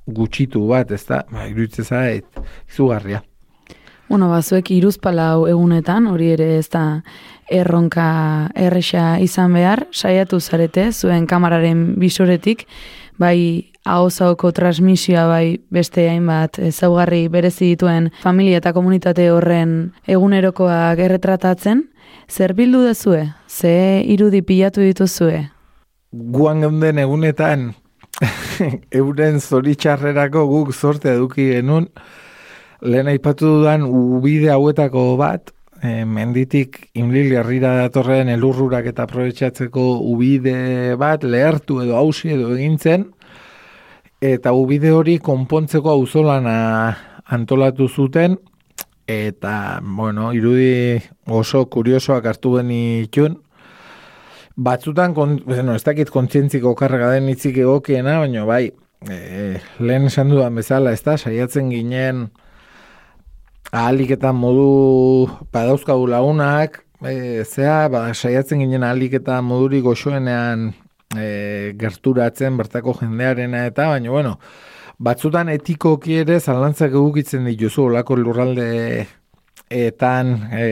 gutxitu 0.06 0.68
bat, 0.70 0.92
ez 0.94 1.04
da, 1.08 1.24
ba, 1.32 1.48
iruditzen 1.50 1.90
zait, 1.90 2.44
izugarria. 2.70 3.24
Bueno, 4.08 4.28
bazuek 4.30 4.70
iruzpalau 4.70 5.48
egunetan, 5.50 6.06
hori 6.06 6.30
ere 6.36 6.52
ez 6.60 6.68
da 6.70 7.02
erronka 7.50 8.50
erresa 8.54 9.16
izan 9.22 9.56
behar, 9.56 9.86
saiatu 9.90 10.38
zarete, 10.40 10.92
zuen 10.92 11.26
kamararen 11.26 11.96
bisoretik, 11.98 12.66
bai 13.18 13.72
ahozauko 13.86 14.52
transmisioa 14.54 15.26
bai 15.30 15.58
beste 15.70 16.08
hainbat 16.10 16.58
ezaugarri 16.68 17.26
berezi 17.32 17.72
dituen 17.72 18.10
familia 18.22 18.60
eta 18.62 18.72
komunitate 18.76 19.28
horren 19.30 19.74
egunerokoak 20.06 21.02
erretratatzen, 21.02 21.84
zer 22.30 22.54
bildu 22.54 22.82
dezue? 22.86 23.24
Ze 23.48 24.02
irudi 24.06 24.42
pilatu 24.42 24.82
dituzue? 24.86 25.48
Guan 26.12 26.62
geunden 26.62 26.98
egunetan, 27.02 27.72
euren 29.00 29.40
zoritxarrerako 29.40 30.46
guk 30.50 30.74
zorte 30.74 31.12
eduki 31.14 31.50
genuen, 31.54 31.90
lehen 32.82 33.08
aipatu 33.08 33.58
dudan 33.58 33.84
ubide 33.86 34.50
hauetako 34.52 35.16
bat, 35.20 35.52
e, 35.82 36.04
menditik 36.04 36.90
inlil 36.98 37.32
herrira 37.38 37.74
datorren 37.82 38.30
elurrurak 38.32 38.88
eta 38.92 39.06
aprobetsatzeko 39.06 39.86
ubide 40.12 40.96
bat 41.00 41.24
lehertu 41.24 41.80
edo 41.84 41.96
hausi 41.96 42.32
edo 42.34 42.54
egintzen, 42.56 43.08
eta 44.20 44.52
ubide 44.56 44.92
hori 44.92 45.18
konpontzeko 45.18 45.92
auzolana 45.92 46.58
antolatu 47.26 47.88
zuten, 47.88 48.38
eta, 49.06 49.80
bueno, 49.82 50.32
irudi 50.34 50.98
oso 51.30 51.66
kuriosoak 51.70 52.26
hartu 52.26 52.56
genitun, 52.58 53.38
batzutan, 54.56 55.14
kon, 55.14 55.38
bueno, 55.44 55.76
ez 55.76 55.84
dakit 55.84 56.10
kontzientziko 56.10 56.74
karga 56.78 57.12
den 57.14 57.28
itzik 57.30 57.60
egokiena, 57.62 58.18
baina 58.24 58.46
bai, 58.48 58.64
e, 59.06 59.60
lehen 59.78 60.08
esan 60.08 60.32
dudan 60.32 60.56
bezala, 60.58 60.94
ez 60.96 61.04
da, 61.04 61.18
saiatzen 61.18 61.70
ginen, 61.70 62.26
ahalik 63.76 64.14
eta 64.16 64.32
modu 64.32 65.28
badauzkagu 65.52 66.06
lagunak, 66.08 66.80
e, 67.04 67.44
zea, 67.44 67.88
ba, 67.92 68.08
saiatzen 68.14 68.62
ginen 68.64 68.86
ahalik 68.86 69.18
eta 69.20 69.42
modurik 69.44 69.84
goxoenean 69.84 70.70
e, 71.12 71.74
gerturatzen 71.80 72.56
bertako 72.56 72.96
jendearena 73.02 73.66
eta, 73.68 73.90
baina, 73.92 74.10
bueno, 74.14 74.38
batzutan 74.98 75.52
etikoki 75.52 76.22
ere 76.22 76.40
zalantzak 76.40 76.96
egukitzen 76.96 77.44
dituzu 77.50 77.90
olako 77.90 78.16
lurralde 78.22 78.70
etan 79.68 80.34
e, 80.56 80.66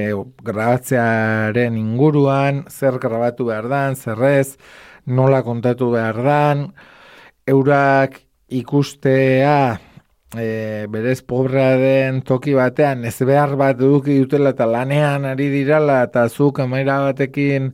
grabatzearen 0.48 1.76
inguruan, 1.76 2.64
zer 2.70 3.00
grabatu 3.02 3.50
behar 3.50 3.68
dan, 3.68 3.98
zerrez, 4.00 4.56
nola 5.04 5.42
kontatu 5.44 5.90
behar 5.92 6.22
dan, 6.24 6.68
eurak 7.52 8.22
ikustea 8.48 9.58
e, 10.36 10.86
berez 10.90 11.22
pobra 11.22 11.74
den 11.78 12.22
toki 12.22 12.54
batean 12.54 13.04
ez 13.04 13.16
behar 13.22 13.56
bat 13.56 13.78
duki 13.78 14.18
dutela 14.22 14.54
eta 14.54 14.66
lanean 14.66 15.24
ari 15.24 15.48
dirala 15.52 16.02
eta 16.08 16.28
zu 16.28 16.50
kamera 16.52 17.00
batekin 17.08 17.72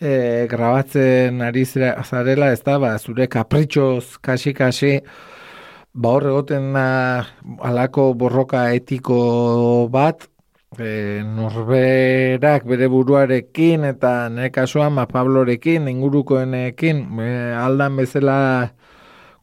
e, 0.00 0.46
grabatzen 0.50 1.42
ari 1.42 1.64
zarela 1.66 2.52
ez 2.52 2.62
da? 2.62 2.78
Ba, 2.78 2.96
zure 2.98 3.28
kapritxoz 3.28 4.18
kasi-kasi 4.22 5.00
ba 5.94 6.14
hor 6.14 6.28
egoten 6.30 6.72
da 6.72 6.88
alako 7.66 8.12
borroka 8.14 8.68
etiko 8.74 9.88
bat 9.90 10.28
e, 10.78 11.22
norberak 11.24 12.66
bere 12.68 12.88
buruarekin 12.92 13.84
eta 13.88 14.28
nire 14.28 14.50
kasuan 14.54 14.94
ma 14.94 15.06
Pablorekin 15.10 15.88
ingurukoenekin 15.88 17.04
e, 17.20 17.30
aldan 17.56 17.96
bezala 17.96 18.38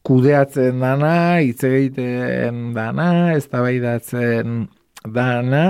kudeatzen 0.06 0.78
dana, 0.78 1.40
hitz 1.42 1.64
egiten 1.66 2.70
dana, 2.76 3.34
eztabaidatzen 3.34 4.68
dana 5.14 5.64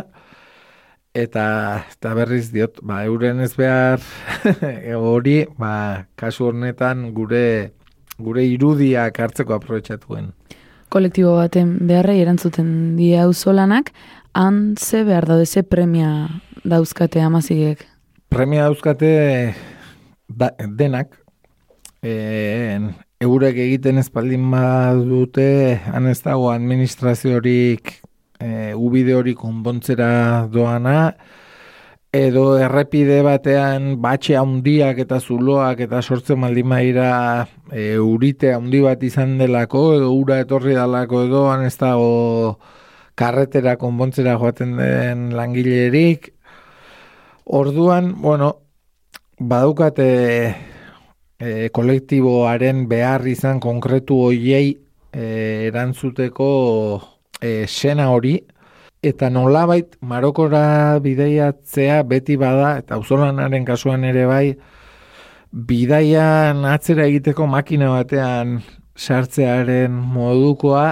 eta 1.17 1.47
eta 1.95 2.13
berriz 2.19 2.51
diot, 2.53 2.83
ba 2.85 3.01
euren 3.09 3.41
ez 3.41 3.55
behar 3.57 4.03
hori, 5.01 5.39
ba 5.57 6.05
kasu 6.21 6.51
honetan 6.51 7.09
gure 7.17 7.73
gure 8.21 8.45
irudiak 8.45 9.19
hartzeko 9.21 9.57
aprobetxatuen. 9.57 10.31
Kolektibo 10.93 11.35
baten 11.41 11.73
beharrei 11.89 12.21
erantzuten 12.23 12.69
die 12.97 13.17
auzolanak, 13.21 13.91
han 14.37 14.77
ze 14.77 15.03
behar 15.05 15.27
daude 15.29 15.47
ze 15.47 15.63
premia 15.63 16.29
dauzkate 16.65 17.21
amazigek? 17.25 17.87
Premia 18.29 18.69
dauzkate 18.69 19.11
da, 20.29 20.53
denak, 20.77 21.17
e, 22.03 22.81
eurek 23.21 23.57
egiten 23.57 23.99
espaldin 23.99 24.45
badute, 24.53 25.81
han 25.89 26.07
ez 26.11 26.21
dago 26.25 26.51
administraziorik 26.53 27.95
e, 28.41 28.75
ubide 28.75 29.15
hori 29.17 29.33
konpontzera 29.35 30.47
doana, 30.53 31.15
edo 32.17 32.45
errepide 32.61 33.23
batean 33.25 33.97
batxe 34.05 34.37
handiak 34.37 35.01
eta 35.05 35.19
zuloak 35.21 35.81
eta 35.87 36.03
sortzen 36.03 36.41
baldin 36.45 36.69
maira 36.69 37.11
e, 37.73 37.97
urite 38.01 38.53
handi 38.55 38.83
bat 38.85 39.03
izan 39.03 39.37
delako, 39.41 39.87
edo 39.97 40.13
ura 40.13 40.41
etorri 40.45 40.77
dalako 40.77 41.25
edo, 41.25 41.43
han 41.53 41.65
ez 41.65 41.77
dago 41.81 42.59
karretera 43.17 43.79
konpontzera 43.81 44.37
joaten 44.37 44.77
den 44.77 45.29
langilerik. 45.37 46.35
Orduan, 47.47 48.11
bueno, 48.21 48.57
badukate 49.39 50.76
e, 51.41 51.69
kolektiboaren 51.73 52.87
behar 52.89 53.27
izan 53.29 53.61
konkretu 53.61 54.19
hoiei 54.29 54.77
e, 55.13 55.25
erantzuteko 55.69 56.51
e, 57.41 57.67
sena 57.67 58.11
hori, 58.13 58.39
eta 59.07 59.29
nolabait 59.31 59.97
marokora 60.01 60.99
bideiatzea 61.05 62.03
beti 62.09 62.37
bada, 62.41 62.77
eta 62.83 62.97
auzolanaren 62.97 63.67
kasuan 63.69 64.05
ere 64.09 64.25
bai, 64.27 64.47
bidaian 65.53 66.65
atzera 66.69 67.07
egiteko 67.07 67.47
makina 67.47 67.93
batean 67.95 68.59
sartzearen 68.97 69.93
modukoa, 69.93 70.89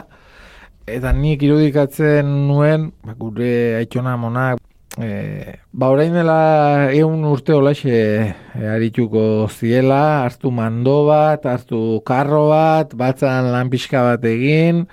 eta 0.86 1.12
nik 1.16 1.42
irudikatzen 1.42 2.28
nuen, 2.48 2.90
ba, 3.04 3.16
gure 3.18 3.50
aitona 3.80 4.16
monak, 4.20 4.60
E, 4.94 5.58
ba, 5.72 5.88
orain 5.90 6.12
dela 6.14 6.90
egun 6.94 7.24
urte 7.26 7.54
olaxe 7.56 7.94
e, 7.94 8.66
arituko 8.70 9.48
ziela, 9.50 10.22
hartu 10.22 10.52
mando 10.54 11.00
bat, 11.08 11.46
hartu 11.50 12.00
karro 12.06 12.46
bat, 12.52 12.94
batzan 12.94 13.50
lan 13.50 13.72
pixka 13.72 14.04
bat 14.06 14.24
egin, 14.30 14.84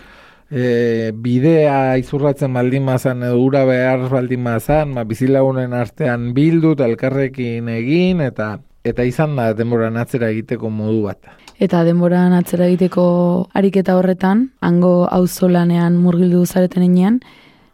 e, 0.50 1.12
bidea 1.14 2.00
izurratzen 2.02 2.54
baldin 2.58 2.88
mazan, 2.88 3.22
edo 3.28 3.38
ura 3.46 3.62
behar 3.70 4.08
baldin 4.10 4.42
mazan, 4.42 4.96
ba, 4.98 5.06
bizilagunen 5.06 5.78
artean 5.78 6.32
bildu, 6.34 6.74
elkarrekin 6.82 7.70
egin, 7.70 8.26
eta 8.26 8.58
eta 8.84 9.04
izan 9.06 9.36
da 9.38 9.52
denboran 9.54 9.98
atzera 10.02 10.32
egiteko 10.34 10.72
modu 10.74 11.04
bat. 11.06 11.30
Eta 11.62 11.84
denboran 11.86 12.34
atzera 12.34 12.66
egiteko 12.66 13.04
ariketa 13.54 13.94
horretan, 14.00 14.48
hango 14.66 15.06
auzolanean 15.06 16.00
murgildu 16.02 16.42
zareten 16.50 16.88
enean, 16.88 17.20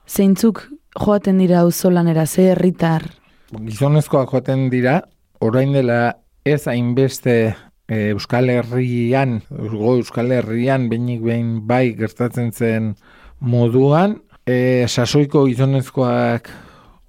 zeintzuk 0.08 0.66
joaten 0.98 1.38
dira 1.38 1.62
auzolanera 1.62 2.26
ze 2.26 2.52
herritar? 2.52 3.06
Gizonezkoak 3.54 4.32
joaten 4.32 4.68
dira, 4.70 5.02
orain 5.40 5.74
dela 5.74 6.18
ez 6.46 6.66
hainbeste 6.68 7.56
e, 7.88 8.10
Euskal 8.12 8.50
Herrian, 8.50 9.42
Euskal 9.52 10.32
Herrian, 10.32 10.90
behinik 10.90 11.24
behin 11.24 11.52
bai 11.68 11.96
gertatzen 11.98 12.52
zen 12.52 12.96
moduan, 13.40 14.18
e, 14.46 14.86
sasoiko 14.88 15.46
gizonezkoak 15.48 16.50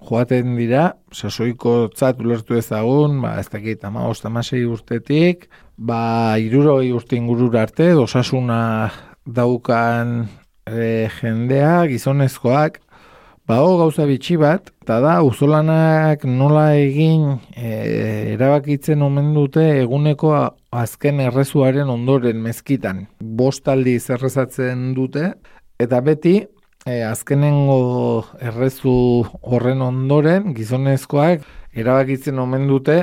joaten 0.09 0.55
dira, 0.55 0.93
sasoiko 1.11 1.89
tzat 1.93 2.21
ulertu 2.23 2.55
ezagun, 2.59 3.19
ba, 3.23 3.35
ez 3.41 3.49
dakit, 3.51 3.83
ama 3.83 4.07
amasei 4.07 4.63
urtetik, 4.65 5.49
ba, 5.77 6.37
iruroi 6.39 6.91
urte 6.95 7.17
ingurur 7.19 7.57
arte, 7.57 7.91
dosasuna 7.97 8.91
daukan 9.25 10.29
e, 10.65 11.09
jendea, 11.19 11.83
gizonezkoak, 11.91 12.79
Ba, 13.49 13.55
gauza 13.65 14.03
bitxi 14.05 14.35
bat, 14.37 14.67
eta 14.83 14.99
da, 15.01 15.11
uzolanak 15.25 16.21
nola 16.29 16.67
egin 16.77 17.23
e, 17.57 17.71
erabakitzen 18.35 19.01
omen 19.01 19.31
dute 19.33 19.63
eguneko 19.79 20.35
azken 20.69 21.23
errezuaren 21.23 21.89
ondoren 21.89 22.43
mezkitan. 22.43 23.07
Bostaldi 23.39 23.95
zerrezatzen 23.97 24.91
dute, 24.93 25.31
eta 25.81 26.03
beti 26.05 26.35
e, 26.43 26.99
azkenengo 27.07 27.79
errezu 28.51 28.93
horren 29.41 29.81
ondoren, 29.81 30.53
gizonezkoak, 30.53 31.41
erabakitzen 31.73 32.37
omen 32.45 32.69
dute, 32.69 32.99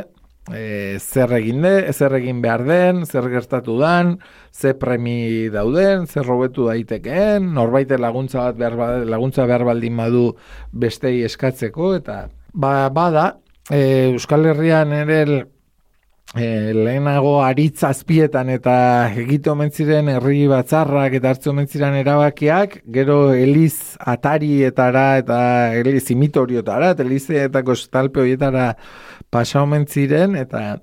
e, 0.53 0.99
zer 1.01 1.33
egin 1.39 1.63
de, 1.65 1.75
zer 1.93 2.15
egin 2.19 2.41
behar 2.45 2.65
den, 2.67 3.05
zer 3.07 3.29
gertatu 3.33 3.79
dan, 3.81 4.17
ze 4.53 4.75
premi 4.79 5.49
dauden, 5.53 6.07
zer 6.07 6.27
robetu 6.27 6.69
daitekeen, 6.71 7.53
norbait 7.55 7.91
laguntza 7.99 8.47
bat 8.49 8.61
behar, 8.61 8.77
ba- 8.77 8.93
laguntza 9.05 9.47
behar 9.47 9.67
baldin 9.67 9.97
badu 9.97 10.29
bestei 10.73 11.23
eskatzeko, 11.27 11.95
eta 12.01 12.27
ba, 12.53 12.89
bada, 12.91 13.29
e, 13.71 14.13
Euskal 14.15 14.47
Herrian 14.53 14.93
ere 14.97 15.21
e, 16.35 16.73
lehenago 16.75 17.37
aritz 17.45 17.85
azpietan 17.87 18.51
eta 18.51 18.77
egite 19.15 19.51
omen 19.53 19.71
ziren 19.71 20.09
herri 20.11 20.47
batzarrak 20.51 21.17
eta 21.19 21.33
hartze 21.33 21.51
omen 21.53 21.69
ziren 21.69 21.95
erabakiak, 22.01 22.81
gero 22.93 23.33
eliz 23.35 23.97
atarietara 23.99 25.07
eta 25.23 25.39
eliz 25.79 26.05
imitoriotara, 26.15 26.95
eta 26.95 27.07
elizetako 27.07 27.77
estalpe 27.79 28.25
horietara 28.25 28.73
pasa 29.31 29.63
omen 29.63 29.87
ziren, 29.87 30.37
eta, 30.37 30.79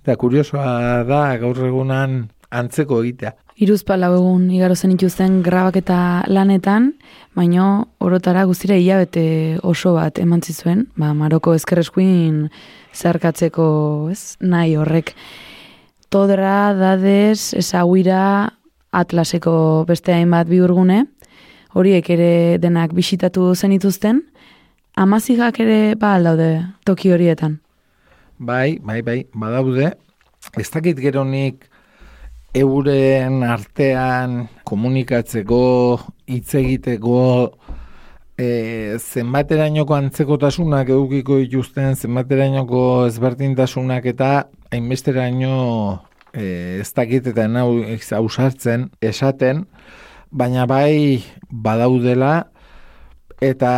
eta 0.00 0.16
kuriosoa 0.20 1.04
da 1.08 1.24
gaur 1.40 1.60
egunan 1.66 2.24
antzeko 2.54 3.02
egitea. 3.02 3.34
Iruzpala 3.62 4.08
egun 4.10 4.48
igaro 4.50 4.74
zen 4.74 4.96
ituzten 4.96 5.38
grabaketa 5.46 6.24
lanetan, 6.26 6.90
baino 7.38 7.66
orotara 8.02 8.42
guztira 8.50 8.74
hilabete 8.74 9.60
oso 9.62 9.94
bat 9.94 10.18
eman 10.18 10.42
zizuen, 10.42 10.88
ba, 10.98 11.12
Maroko 11.14 11.54
ezkerreskuin 11.54 12.48
zeharkatzeko 12.94 13.66
ez, 14.10 14.36
nahi 14.40 14.74
horrek. 14.78 15.14
Todra, 16.10 16.74
Dades, 16.78 17.54
Esaguira, 17.58 18.52
Atlaseko 18.94 19.84
beste 19.86 20.14
hainbat 20.14 20.50
biurgune, 20.50 21.04
horiek 21.74 22.10
ere 22.14 22.58
denak 22.62 22.94
bisitatu 22.94 23.52
zenituzten, 23.54 24.22
amazigak 24.94 25.58
ere 25.62 25.94
ba 25.98 26.14
aldaude 26.18 26.50
toki 26.86 27.10
horietan. 27.14 27.58
Bai, 28.38 28.80
bai, 28.82 29.00
bai, 29.02 29.26
badaude. 29.32 29.92
Ez 30.58 30.66
dakit 30.70 30.98
geronik 30.98 31.68
euren 32.54 33.44
artean 33.46 34.48
komunikatzeko, 34.66 35.60
hitz 36.26 36.54
egiteko, 36.58 37.20
e, 38.34 38.98
zenbaterainoko 38.98 39.94
antzekotasunak 39.94 40.90
edukiko 40.90 41.38
dituzten, 41.44 41.94
zenbaterainoko 41.94 43.06
ezberdintasunak 43.06 44.10
eta 44.10 44.30
hainbesteraino 44.74 45.54
e, 46.34 46.80
ez 46.82 46.90
dakit 46.90 47.30
eta 47.30 47.46
nau 47.46 47.68
ausartzen 48.18 48.90
esaten, 49.00 49.64
baina 50.30 50.66
bai 50.66 51.22
badaudela 51.50 52.48
eta 53.40 53.72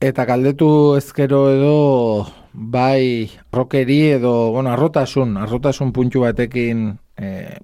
eta 0.00 0.24
galdetu 0.26 0.96
ezkero 0.98 1.46
edo 1.54 2.39
bai 2.52 3.30
rokeri 3.52 4.00
edo 4.16 4.50
bueno, 4.52 4.72
arrotasun, 4.72 5.36
arrotasun 5.36 5.92
puntu 5.92 6.24
batekin 6.26 6.98
e, 7.16 7.58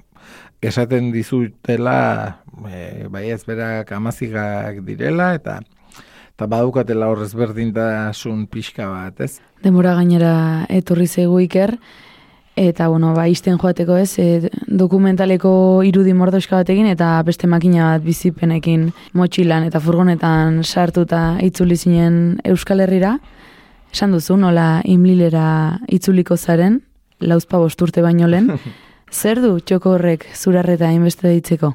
esaten 0.62 1.12
dizutela 1.12 2.42
e, 2.68 3.06
bai 3.10 3.30
ez 3.30 3.44
berak 3.46 3.92
amazigak 3.92 4.82
direla 4.86 5.34
eta 5.34 5.60
eta 6.36 6.46
badukatela 6.52 7.08
horrez 7.08 7.32
berdintasun 7.32 8.44
pixka 8.52 8.90
bat, 8.90 9.22
ez? 9.24 9.38
Demora 9.64 9.94
gainera 9.96 10.66
etorri 10.68 11.06
zego 11.08 11.38
iker, 11.40 11.78
eta 12.60 12.88
bueno, 12.92 13.14
ba, 13.16 13.24
izten 13.32 13.56
joateko 13.56 13.96
ez, 13.96 14.18
e, 14.20 14.50
dokumentaleko 14.68 15.52
irudi 15.88 16.12
mordoska 16.12 16.60
batekin, 16.60 16.90
eta 16.92 17.14
beste 17.24 17.48
makina 17.48 17.94
bat 17.94 18.04
bizipenekin 18.04 18.90
motxilan 19.16 19.64
eta 19.64 19.80
furgonetan 19.80 20.60
sartuta 20.64 21.38
itzuli 21.40 21.80
zinen 21.80 22.20
Euskal 22.44 22.84
Herrira. 22.84 23.16
Esan 23.96 24.12
duzu, 24.12 24.34
nola 24.36 24.82
imlilera 24.84 25.78
itzuliko 25.88 26.36
zaren, 26.36 26.74
lauzpa 27.24 27.56
bosturte 27.56 28.02
baino 28.04 28.26
lehen. 28.28 28.50
Zer 29.18 29.40
du 29.40 29.54
txoko 29.56 29.94
horrek 29.96 30.26
zurarreta 30.36 30.90
hainbeste 30.90 31.24
deitzeko? 31.30 31.70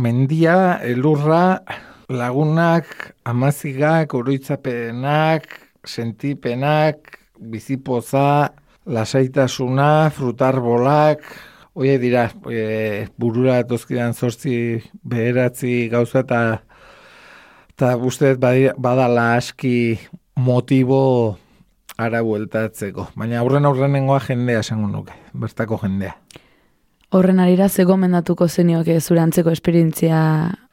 Mendia, 0.00 0.78
elurra, 0.80 1.60
lagunak, 2.08 2.96
amazigak, 3.28 4.16
oroitzapenak, 4.16 5.52
sentipenak, 5.84 7.20
bizipoza, 7.36 8.54
lasaitasuna, 8.88 10.08
frutarbolak, 10.16 11.28
oie 11.76 12.00
dira, 12.00 12.30
e, 12.48 13.04
burura 13.20 13.60
tozkidan 13.68 14.16
zortzi 14.16 14.78
beheratzi 15.04 15.90
gauza 15.92 16.24
eta 16.24 16.44
eta 17.74 17.96
guztet 18.00 18.40
badala 18.40 19.34
aski 19.36 19.98
motibo 20.40 21.02
ara 21.98 22.22
bueltatzeko. 22.22 23.10
Baina 23.16 23.40
aurren 23.40 23.66
aurrenengoa 23.68 24.20
jendea 24.20 24.60
esango 24.64 24.88
nuke, 24.90 25.16
bertako 25.34 25.78
jendea. 25.82 26.14
Horren 27.16 27.40
arira 27.40 27.68
ze 27.68 27.84
gomendatuko 27.84 28.48
zenioke 28.48 29.00
zure 29.00 29.20
antzeko 29.22 29.52
esperientzia 29.54 30.18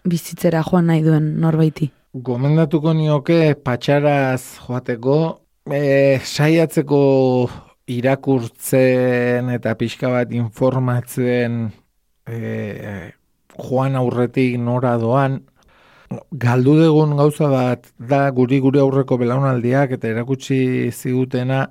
bizitzera 0.03 0.63
joan 0.65 0.89
nahi 0.89 1.03
duen 1.05 1.29
norbaiti? 1.39 1.91
Gomendatuko 2.13 2.93
nioke 2.93 3.55
patxaraz 3.55 4.59
joateko, 4.65 5.17
e, 5.71 6.19
saiatzeko 6.19 6.99
irakurtzen 7.93 9.49
eta 9.53 9.75
pixka 9.79 10.09
bat 10.11 10.33
informatzen 10.33 11.63
e, 12.27 13.13
joan 13.57 13.95
aurretik 13.95 14.57
nora 14.59 14.97
doan, 14.97 15.41
galdu 16.31 16.75
degun 16.81 17.15
gauza 17.17 17.49
bat 17.51 17.87
da 17.99 18.29
guri 18.31 18.59
gure 18.59 18.81
aurreko 18.83 19.17
belaunaldiak 19.17 19.95
eta 19.97 20.11
erakutsi 20.11 20.91
zigutena 20.91 21.67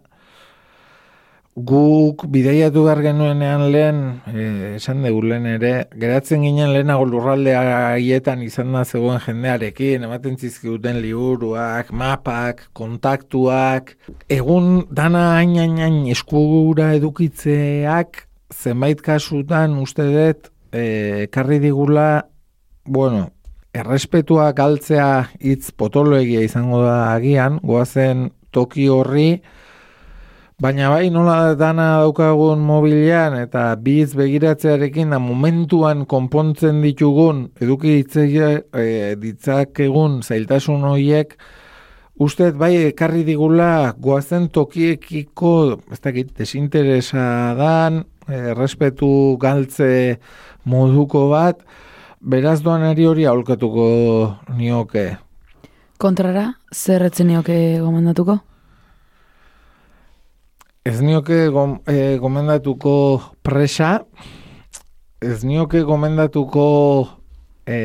guk 1.55 2.25
bideiatu 2.33 2.87
behar 2.87 3.03
genuenean 3.05 3.67
lehen, 3.73 3.99
e, 4.33 4.77
esan 4.77 5.03
dugu 5.05 5.21
lehen 5.29 5.47
ere, 5.51 5.73
geratzen 6.01 6.47
ginen 6.47 6.73
lehenago 6.73 7.05
lurraldea 7.05 7.61
haietan 7.93 8.41
izan 8.43 8.73
da 8.73 8.87
zegoen 8.87 9.21
jendearekin, 9.21 10.07
ematen 10.09 10.39
zizkiguten 10.39 11.03
liburuak, 11.05 11.93
mapak, 11.93 12.71
kontaktuak, 12.73 13.93
egun 14.33 14.87
dana 14.89 15.35
hain 15.37 15.59
hain 15.61 15.77
hain 15.77 16.01
eskugura 16.15 16.95
edukitzeak, 16.97 18.25
zenbait 18.53 19.05
kasutan 19.05 19.77
uste 19.83 20.09
dut, 20.09 20.49
e, 20.73 21.29
karri 21.33 21.61
digula, 21.61 22.25
bueno, 22.87 23.29
errespetua 23.73 24.53
galtzea 24.53 25.29
hitz 25.41 25.73
potoloegia 25.77 26.43
izango 26.45 26.83
da 26.85 27.15
agian, 27.15 27.59
goazen 27.65 28.29
toki 28.53 28.89
horri, 28.93 29.41
baina 30.63 30.91
bai 30.93 31.09
nola 31.11 31.55
dana 31.59 31.87
daukagun 32.03 32.61
mobilean 32.63 33.35
eta 33.41 33.65
biz 33.83 34.13
begiratzearekin 34.19 35.11
da 35.11 35.19
momentuan 35.19 36.05
konpontzen 36.07 36.83
ditugun 36.85 37.49
eduki 37.65 37.97
ditzea, 38.03 38.53
e, 38.77 39.17
ditzakegun 39.19 40.23
zailtasun 40.23 40.89
horiek, 40.93 41.37
Usted 42.23 42.59
bai 42.61 42.75
ekarri 42.93 43.23
digula 43.25 43.95
goazen 43.99 44.51
tokiekiko, 44.53 45.81
ez 45.91 45.99
dakit, 46.05 46.35
desinteresa 46.37 47.25
dan, 47.57 48.03
errespetu 48.29 49.09
galtze 49.41 50.19
moduko 50.69 51.25
bat, 51.33 51.65
beraz 52.23 52.63
doan 52.63 52.85
eri 52.87 53.07
hori 53.07 53.27
aholkatuko 53.27 53.87
nioke. 54.57 55.07
Kontrara, 55.99 56.53
zer 56.75 57.05
etzen 57.07 57.29
nioke 57.31 57.57
gomendatuko? 57.83 58.39
Ez 60.87 60.99
nioke 61.03 61.47
gom, 61.55 61.77
e, 61.87 62.17
gomendatuko 62.19 62.95
presa, 63.47 64.01
ez 65.23 65.43
nioke 65.47 65.83
gomendatuko 65.87 66.65
e, 67.67 67.77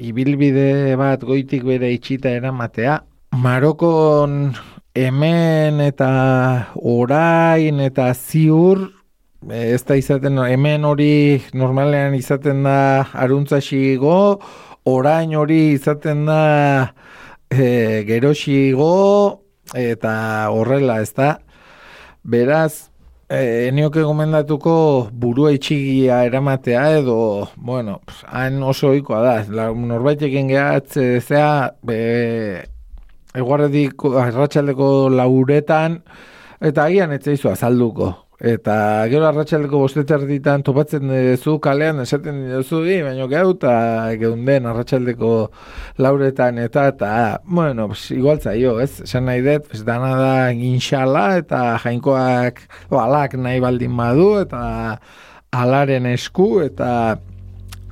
ibilbide 0.00 0.96
bat 1.00 1.24
goitik 1.24 1.66
bere 1.68 1.92
itxita 1.92 2.32
eramatea. 2.32 3.02
Marokon 3.36 4.54
hemen 4.96 5.82
eta 5.84 6.10
orain 6.80 7.80
eta 7.84 8.12
ziur, 8.14 8.86
ez 9.50 9.82
da 9.84 9.96
izaten, 9.96 10.38
hemen 10.38 10.84
hori 10.84 11.42
normalean 11.52 12.14
izaten 12.16 12.62
da 12.64 13.04
aruntzaxigo, 13.12 14.40
orain 14.88 15.34
hori 15.36 15.74
izaten 15.74 16.24
da 16.28 16.92
e, 17.50 18.04
geroxigo, 18.08 19.42
eta 19.74 20.48
horrela, 20.52 21.00
ez 21.02 21.12
da. 21.12 21.38
Beraz, 22.24 22.90
eh, 23.28 23.68
enioke 23.68 24.02
gomendatuko 24.02 25.10
burua 25.12 25.52
itxigia 25.52 26.24
eramatea 26.24 26.84
edo, 27.00 27.48
bueno, 27.56 28.00
hain 28.26 28.62
oso 28.62 28.94
oikoa 28.94 29.22
da, 29.22 29.34
la, 29.48 29.70
norbaitekin 29.72 30.48
gehatze 30.48 31.20
zea, 31.20 31.74
be, 31.84 32.64
eguarredik 33.34 34.04
arratsaldeko 34.08 35.10
lauretan, 35.12 36.00
eta 36.64 36.88
agian 36.88 37.12
etzaizu 37.12 37.50
azalduko. 37.52 38.23
Eta 38.44 38.74
gero 39.08 39.24
arratsaldeko 39.24 39.78
bosteterditan 39.80 40.60
topatzen 40.66 41.08
duzu 41.08 41.54
kalean 41.64 42.02
esaten 42.02 42.42
duzu 42.50 42.82
di, 42.84 42.98
baina 43.00 43.24
gau 43.30 43.54
eta 43.54 43.72
geunden 44.20 44.68
arratsaldeko 44.68 45.30
lauretan 46.04 46.60
eta 46.60 46.84
eta, 46.90 47.12
bueno, 47.46 47.86
pues, 47.88 48.10
igual 48.12 48.42
zaio, 48.44 48.74
ez? 48.84 49.00
Esan 49.06 49.30
nahi 49.30 49.40
dut, 49.46 49.70
pues, 49.70 49.80
dana 49.88 50.12
da 50.20 50.34
ginxala 50.52 51.24
eta 51.40 51.62
jainkoak 51.86 52.60
o, 52.90 53.00
alak 53.00 53.38
nahi 53.40 53.64
baldin 53.64 53.96
badu 53.96 54.34
eta 54.42 54.60
alaren 55.54 56.12
esku 56.12 56.50
eta 56.66 56.90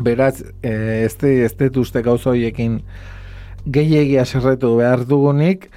beraz 0.05 0.43
e, 0.61 1.07
ez 1.07 1.17
de, 1.17 1.37
ez 1.47 1.55
dut 1.57 1.81
uste 1.87 2.05
gauza 2.05 2.35
horiekin 2.35 2.83
gehiagia 3.65 4.27
serretu 4.29 4.77
behar 4.83 5.07
dugunik, 5.09 5.71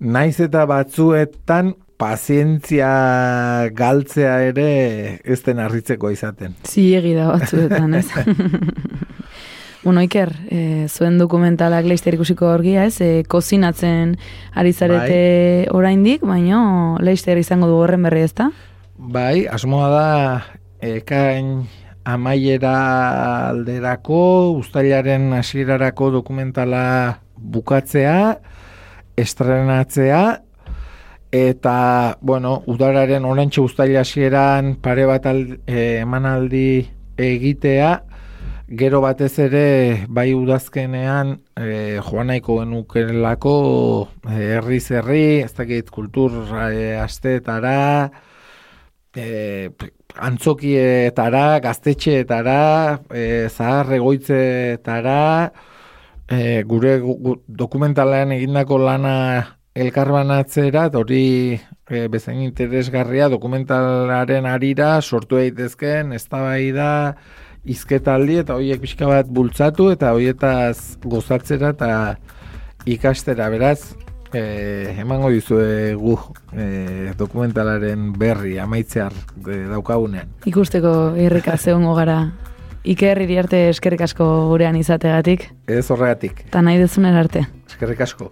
naiz 0.00 0.38
eta 0.40 0.64
batzuetan 0.64 1.74
pazientzia 1.96 3.70
galtzea 3.76 4.36
ere 4.50 4.68
ez 5.24 5.40
den 5.46 5.60
harritzeko 5.62 6.10
izaten. 6.12 6.56
Ziegi 6.68 7.14
da 7.16 7.32
batzuetan, 7.32 7.94
ez? 7.94 8.06
Bueno, 9.86 10.00
Iker, 10.02 10.32
e, 10.50 10.88
zuen 10.90 11.14
dokumentalak 11.14 11.86
leizter 11.86 12.16
ikusiko 12.16 12.48
orgia, 12.50 12.88
ez? 12.88 12.96
E, 12.98 13.22
kozinatzen 13.30 14.16
ari 14.58 14.72
zarete 14.74 15.68
oraindik, 15.70 16.24
baino 16.26 16.96
leizter 16.98 17.38
izango 17.38 17.68
du 17.70 17.76
horren 17.78 18.02
berri, 18.02 18.24
ezta? 18.26 18.48
Bai, 18.98 19.44
asmoa 19.46 19.90
da 19.92 20.08
ekain 20.82 21.68
amaiera 22.02 22.74
alderako, 23.52 24.58
ustailaren 24.58 25.30
hasierarako 25.38 26.10
dokumentala 26.18 26.82
bukatzea, 27.38 28.40
estrenatzea, 29.22 30.22
eta, 31.32 32.18
bueno, 32.20 32.62
udararen 32.66 33.24
orantxe 33.24 33.60
ustaila 33.60 34.02
hasieran 34.02 34.76
pare 34.82 35.06
bat 35.06 35.26
aldi, 35.26 35.58
emanaldi 35.66 36.68
egitea, 37.16 37.90
gero 38.68 39.00
batez 39.00 39.38
ere 39.38 40.06
bai 40.08 40.32
udazkenean 40.34 41.36
e, 41.54 42.00
joan 42.02 42.32
nahiko 42.32 42.58
genukelako 42.60 43.56
herri 44.26 44.80
zerri, 44.80 45.42
ez 45.44 45.52
dakit 45.54 45.90
kultur 45.90 46.34
e, 46.50 46.96
asteetara, 46.98 48.10
e, 49.14 49.70
antzokietara, 50.16 51.60
gaztetxeetara, 51.62 52.98
e, 53.14 53.48
zahar 53.48 53.92
egoitzetara, 54.00 55.52
e, 56.28 56.62
gure 56.66 56.98
gu, 57.00 57.36
dokumentalean 57.46 58.32
egindako 58.34 58.78
lana 58.82 59.55
elkarbanatzera, 59.76 60.86
eta 60.88 61.00
hori 61.02 61.56
e, 61.90 62.06
bezain 62.12 62.40
interesgarria 62.46 63.28
dokumentalaren 63.32 64.48
arira 64.48 64.94
sortu 65.02 65.36
daitezkeen 65.40 66.14
eztabaida 66.16 66.88
izketaldi 67.66 68.40
eta 68.44 68.56
horiek 68.56 68.80
pixka 68.82 69.08
bat 69.10 69.28
bultzatu 69.28 69.90
eta 69.92 70.14
horietaz 70.14 70.96
gozatzera 71.04 71.74
eta 71.74 71.90
ikastera 72.86 73.48
beraz 73.50 73.96
e, 74.32 74.42
emango 75.02 75.30
dizuegu 75.34 76.16
e, 76.54 77.12
dokumentalaren 77.18 78.12
berri 78.16 78.56
amaitzear 78.62 79.14
e, 79.44 79.60
daukagunean. 79.74 80.32
Ikusteko 80.46 81.16
irrika 81.20 81.58
zeungo 81.58 81.94
gara. 81.98 82.20
Iker 82.86 83.18
iriarte 83.24 83.64
eskerrik 83.72 84.06
asko 84.06 84.24
gurean 84.52 84.76
izategatik. 84.78 85.48
Ez 85.66 85.88
horregatik. 85.90 86.46
Ta 86.54 86.62
nahi 86.62 86.78
dezunen 86.78 87.18
arte. 87.18 87.48
Eskerrik 87.66 88.06
asko. 88.06 88.30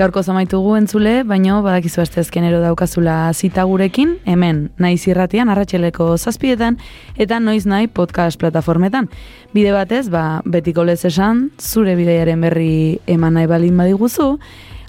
Gaurko 0.00 0.22
zamaitugu 0.24 0.78
entzule, 0.78 1.10
baino 1.28 1.58
badakizu 1.60 2.00
azkenero 2.00 2.62
daukazula 2.62 3.34
zita 3.34 3.66
gurekin, 3.68 4.14
hemen 4.24 4.70
naiz 4.80 5.02
irratian, 5.04 5.50
arratxeleko 5.52 6.16
zazpietan, 6.16 6.78
eta 7.20 7.36
noiz 7.38 7.66
nahi 7.68 7.86
podcast 7.86 8.40
plataformetan. 8.40 9.10
Bide 9.52 9.74
batez, 9.76 10.06
ba, 10.08 10.40
betiko 10.46 10.86
lez 10.88 11.04
esan, 11.04 11.50
zure 11.60 11.98
bideiaren 11.98 12.40
berri 12.40 12.96
eman 13.06 13.36
nahi 13.36 13.50
balin 13.50 13.76
badiguzu, 13.76 14.30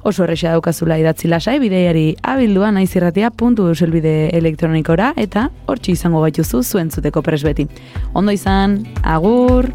oso 0.08 0.24
errexea 0.24 0.56
daukazula 0.56 0.96
idatzi 1.02 1.28
lasai, 1.28 1.58
bideiari 1.60 2.16
abildua 2.24 2.72
naiz 2.72 2.96
irratia 2.96 3.32
puntu 3.32 3.68
bide 3.92 4.30
elektronikora, 4.30 5.12
eta 5.18 5.50
hortxe 5.66 5.92
izango 5.92 6.22
baituzu 6.22 6.64
zuen 6.64 6.90
zuteko 6.90 7.22
presbeti. 7.22 7.68
Ondo 8.14 8.32
izan, 8.32 8.86
agur! 9.04 9.74